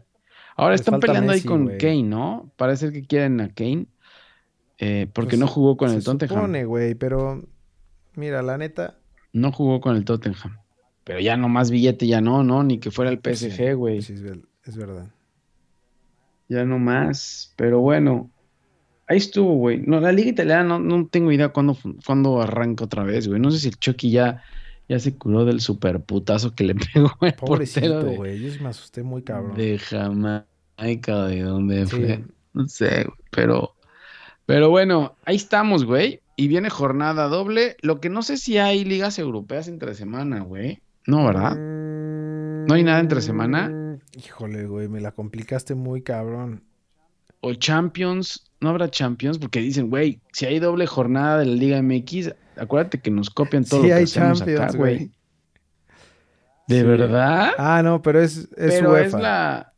Ahora 0.56 0.72
Les 0.72 0.80
están 0.80 1.00
peleando 1.00 1.32
ahí 1.32 1.42
con. 1.42 1.68
Kane, 1.78 2.02
¿no? 2.02 2.50
Parece 2.56 2.92
que 2.92 3.04
quieren 3.04 3.40
a 3.40 3.48
Kane. 3.48 3.86
eh, 4.78 5.08
porque 5.12 5.30
Pues, 5.30 5.40
no 5.40 5.46
jugó 5.46 5.76
con 5.76 5.90
se 5.90 5.96
el 5.96 6.04
Tottenham. 6.04 6.36
supone, 6.36 6.64
güey, 6.64 6.94
pero 6.94 7.44
mira, 8.14 8.42
la 8.42 8.58
neta, 8.58 8.96
No 9.32 9.50
jugó 9.52 9.80
con 9.80 9.96
el 9.96 10.04
Tottenham. 10.04 10.58
Pero 11.04 11.20
ya 11.20 11.36
no 11.36 11.48
más 11.48 11.70
billete, 11.70 12.06
ya 12.06 12.20
no, 12.20 12.44
no, 12.44 12.62
ni 12.62 12.78
que 12.78 12.90
fuera 12.90 13.10
el 13.10 13.18
pues 13.18 13.40
PSG, 13.40 13.74
güey. 13.74 14.02
sí, 14.02 14.14
es 14.64 14.76
verdad. 14.76 15.10
Ya 16.48 16.64
no 16.64 16.78
más. 16.78 17.52
Pero 17.56 17.80
bueno, 17.80 18.30
ahí 19.06 19.18
estuvo, 19.18 19.54
güey. 19.54 19.82
No, 19.86 20.00
la 20.00 20.12
liga 20.12 20.30
italiana 20.30 20.64
no, 20.64 20.78
no 20.78 21.06
tengo 21.06 21.30
idea 21.32 21.48
cuándo, 21.50 21.76
cuándo 22.06 22.40
arranca 22.40 22.84
otra 22.84 23.02
vez, 23.04 23.28
güey. 23.28 23.40
No 23.40 23.50
sé 23.50 23.58
si 23.58 23.68
el 23.68 23.78
Chucky 23.78 24.10
ya, 24.10 24.42
ya 24.88 24.98
se 24.98 25.16
curó 25.16 25.44
del 25.44 25.60
super 25.60 26.00
putazo 26.00 26.54
que 26.54 26.64
le 26.64 26.74
pegó 26.94 27.12
el 27.22 27.34
Pobrecito, 27.34 28.02
güey. 28.12 28.38
Yo 28.40 28.62
me 28.62 28.70
asusté 28.70 29.02
muy 29.02 29.22
cabrón. 29.22 29.56
de 29.56 29.78
Jamaica, 29.78 31.26
de 31.26 31.42
dónde 31.42 31.86
Sí. 31.86 31.96
fue. 31.96 32.24
No 32.54 32.66
sé, 32.66 33.04
güey, 33.04 33.18
pero, 33.30 33.74
pero 34.46 34.70
bueno, 34.70 35.16
ahí 35.24 35.36
estamos, 35.36 35.84
güey. 35.84 36.20
Y 36.34 36.48
viene 36.48 36.70
jornada 36.70 37.28
doble. 37.28 37.76
Lo 37.82 38.00
que 38.00 38.08
no 38.10 38.22
sé 38.22 38.36
si 38.36 38.58
hay 38.58 38.84
ligas 38.84 39.18
europeas 39.18 39.68
entre 39.68 39.94
semana, 39.94 40.40
güey. 40.40 40.80
No, 41.06 41.26
¿verdad? 41.26 41.56
¿No 41.56 42.74
hay 42.74 42.82
nada 42.84 43.00
entre 43.00 43.20
semana? 43.20 43.87
Híjole, 44.16 44.66
güey, 44.66 44.88
me 44.88 45.00
la 45.00 45.12
complicaste 45.12 45.74
muy 45.74 46.02
cabrón. 46.02 46.62
O 47.40 47.54
Champions. 47.54 48.44
No 48.60 48.70
habrá 48.70 48.90
Champions 48.90 49.38
porque 49.38 49.60
dicen, 49.60 49.88
güey, 49.90 50.20
si 50.32 50.46
hay 50.46 50.58
doble 50.58 50.86
jornada 50.86 51.38
de 51.38 51.46
la 51.46 51.54
Liga 51.54 51.80
MX, 51.82 52.34
acuérdate 52.56 53.00
que 53.00 53.10
nos 53.10 53.30
copian 53.30 53.64
todo 53.64 53.80
Sí 53.82 53.86
lo 53.86 53.92
que 53.92 53.94
hay 53.94 54.04
hacemos 54.04 54.42
acá, 54.42 54.50
Champions, 54.50 54.76
güey. 54.76 54.96
güey. 54.96 55.10
¿De 56.66 56.80
Sí. 56.80 56.86
verdad? 56.86 57.50
Ah, 57.56 57.80
no, 57.82 58.02
pero 58.02 58.20
es, 58.20 58.36
es 58.36 58.48
pero 58.56 58.90
UEFA. 58.92 59.06
es 59.06 59.12
la... 59.14 59.72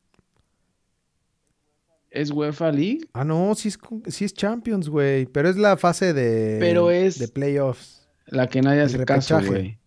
¿Es 2.11 2.31
UEFA 2.33 2.73
League? 2.73 3.01
Ah, 3.12 3.25
no, 3.25 3.55
sí 3.55 3.68
es, 3.68 3.79
sí 4.09 4.25
es 4.25 4.35
Champions, 4.35 4.89
güey. 4.89 5.27
Pero 5.27 5.49
es 5.49 5.57
la 5.57 5.77
fase 5.77 6.12
de, 6.12 6.57
Pero 6.59 6.91
es- 6.91 7.18
de 7.18 7.29
playoffs. 7.29 8.09
La 8.27 8.49
que 8.49 8.62
nadie 8.62 8.83
hace 8.83 9.05
caso, 9.05 9.41
güey. 9.45 9.79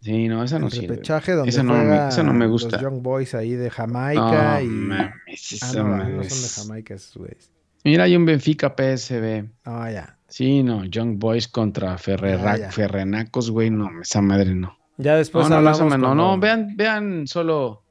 Sí, 0.00 0.28
no, 0.28 0.44
esa 0.44 0.58
no 0.58 0.70
sirve. 0.70 0.88
repechaje 0.88 1.32
donde 1.32 1.50
Esa 1.50 1.62
no 1.62 1.74
me- 1.74 2.08
esa 2.08 2.22
no 2.22 2.32
me 2.32 2.46
gusta. 2.46 2.76
los 2.76 2.82
Young 2.82 3.02
Boys 3.02 3.34
ahí 3.34 3.52
de 3.52 3.68
Jamaica 3.70 4.60
No, 4.60 4.60
y... 4.60 4.66
mames, 4.68 5.58
Ah, 5.62 5.72
no, 5.76 5.82
no 5.88 6.04
no 6.04 6.20
es- 6.22 6.34
son 6.34 6.42
de 6.42 6.48
Jamaica 6.68 6.94
esos 6.94 7.16
güeyes. 7.16 7.50
Mira, 7.84 8.04
hay 8.04 8.16
un 8.16 8.24
Benfica 8.24 8.74
PSB. 8.76 9.48
Ah, 9.64 9.90
ya. 9.90 10.18
Sí, 10.28 10.62
no, 10.62 10.84
Young 10.84 11.18
Boys 11.18 11.48
contra 11.48 11.96
Ferrera- 11.98 12.56
Ya, 12.56 12.66
ya. 12.66 12.72
Ferrenacos, 12.72 13.50
güey, 13.50 13.70
no, 13.70 13.88
esa 14.02 14.20
madre 14.20 14.54
no. 14.54 14.76
Ya 14.98 15.16
después 15.16 15.44
no, 15.48 15.56
no, 15.56 15.62
no, 15.62 15.68
hablamos 15.68 15.80
no, 15.80 15.88
cuando- 16.06 16.14
no, 16.14 16.38
vean, 16.38 16.76
vean 16.76 17.26
solo, 17.26 17.82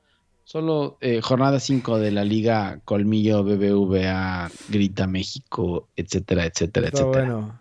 solo 0.44 0.98
eh, 1.02 1.20
jornada 1.22 1.60
5 1.60 2.00
de 2.00 2.12
la 2.12 2.24
Liga 2.24 2.80
Colmillo, 2.86 3.44
BBVA, 3.44 4.50
Grita 4.70 5.08
México, 5.08 5.90
etcétera, 5.96 6.46
etcétera, 6.46 6.88
Está 6.88 7.00
etcétera. 7.02 7.26
bueno. 7.26 7.60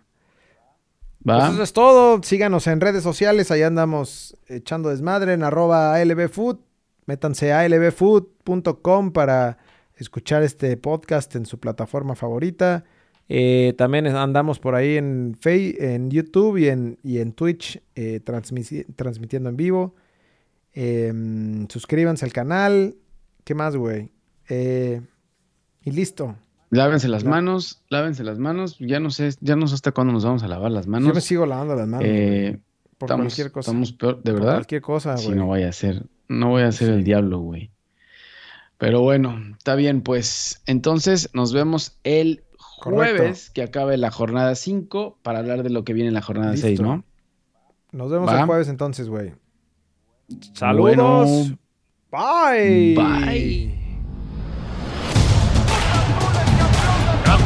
Pues 1.27 1.53
eso 1.53 1.63
es 1.65 1.73
todo. 1.73 2.23
Síganos 2.23 2.69
en 2.69 2.81
redes 2.81 3.03
sociales. 3.03 3.51
Ahí 3.51 3.63
andamos 3.63 4.37
echando 4.47 4.91
desmadre 4.91 5.33
en 5.33 5.43
arroba 5.43 5.95
ALBfood. 5.97 6.59
Métanse 7.07 7.53
a 7.53 7.61
albfood.com 7.61 9.11
para 9.13 9.59
escuchar 9.97 10.45
este 10.45 10.77
podcast 10.77 11.35
en 11.35 11.45
su 11.45 11.59
plataforma 11.59 12.15
favorita. 12.15 12.85
Eh, 13.29 13.75
también 13.77 14.07
andamos 14.07 14.61
por 14.61 14.77
ahí 14.77 14.97
en, 14.97 15.37
Face, 15.41 15.95
en 15.95 16.13
YouTube 16.13 16.59
y 16.59 17.19
en, 17.19 17.33
Twitch 17.33 17.83
eh, 17.97 18.21
transmitiendo 18.21 19.49
en 19.49 19.57
vivo. 19.57 19.97
Em, 20.75 21.67
suscríbanse 21.69 22.25
al 22.25 22.33
canal. 22.33 22.95
¿Qué 23.43 23.57
más, 23.57 23.77
güey? 23.77 24.11
Eh, 24.49 25.01
y 25.83 25.91
listo. 25.91 26.37
Lávense 26.71 27.09
las 27.09 27.23
La- 27.25 27.31
manos, 27.31 27.83
lávense 27.89 28.25
las 28.25 28.39
manos. 28.39 28.77
Ya 28.81 28.99
no 29.01 29.11
sé, 29.11 29.31
ya 29.41 29.55
no 29.57 29.67
sé 29.69 29.75
hasta 29.75 29.93
cuándo 29.93 30.13
nos 30.13 30.25
vamos 30.25 30.43
a 30.43 30.49
lavar 30.49 30.71
las 30.73 30.87
manos. 30.87 31.09
Yo 31.09 31.15
me 31.15 31.21
sigo 31.21 31.47
lavando 31.47 31.75
las 31.77 31.87
manos. 31.87 32.07
Eh, 32.09 32.59
por 32.99 33.07
estamos, 33.09 33.27
cualquier 33.27 33.53
cosa. 33.53 33.71
estamos 33.71 33.93
peor, 33.93 34.23
de 34.23 34.33
Por 34.33 34.41
verdad. 34.41 34.55
cualquier 34.55 34.83
cosa, 34.83 35.17
Sí, 35.17 35.27
güey. 35.27 35.39
no 35.39 35.49
vaya 35.49 35.69
a 35.69 35.73
ser, 35.73 36.05
no 36.29 36.49
voy 36.49 36.63
a 36.63 36.73
ser 36.73 36.91
el 36.91 37.05
diablo, 37.05 37.39
güey. 37.41 37.71
Pero 38.79 39.01
bueno, 39.01 39.39
está 39.57 39.75
bien, 39.75 40.03
pues. 40.03 40.63
Entonces 40.67 41.31
nos 41.33 41.53
vemos 41.53 41.99
el 42.05 42.43
Correcto. 42.81 43.17
jueves 43.19 43.51
que 43.51 43.63
acabe 43.63 43.97
la 43.97 44.11
jornada 44.11 44.55
5 44.55 45.19
para 45.23 45.39
hablar 45.39 45.63
de 45.63 45.71
lo 45.71 45.85
que 45.85 45.93
viene 45.95 46.09
en 46.09 46.15
la 46.15 46.23
jornada 46.23 46.53
Listo. 46.53 46.67
6, 46.67 46.81
¿no? 46.81 47.05
Nos 47.93 48.11
vemos 48.11 48.29
Va. 48.29 48.41
el 48.41 48.47
jueves 48.47 48.69
entonces, 48.69 49.09
güey. 49.09 49.33
Bueno, 50.29 50.43
Saludos. 50.53 51.53
Bye. 52.11 52.95
Bye. 52.97 53.86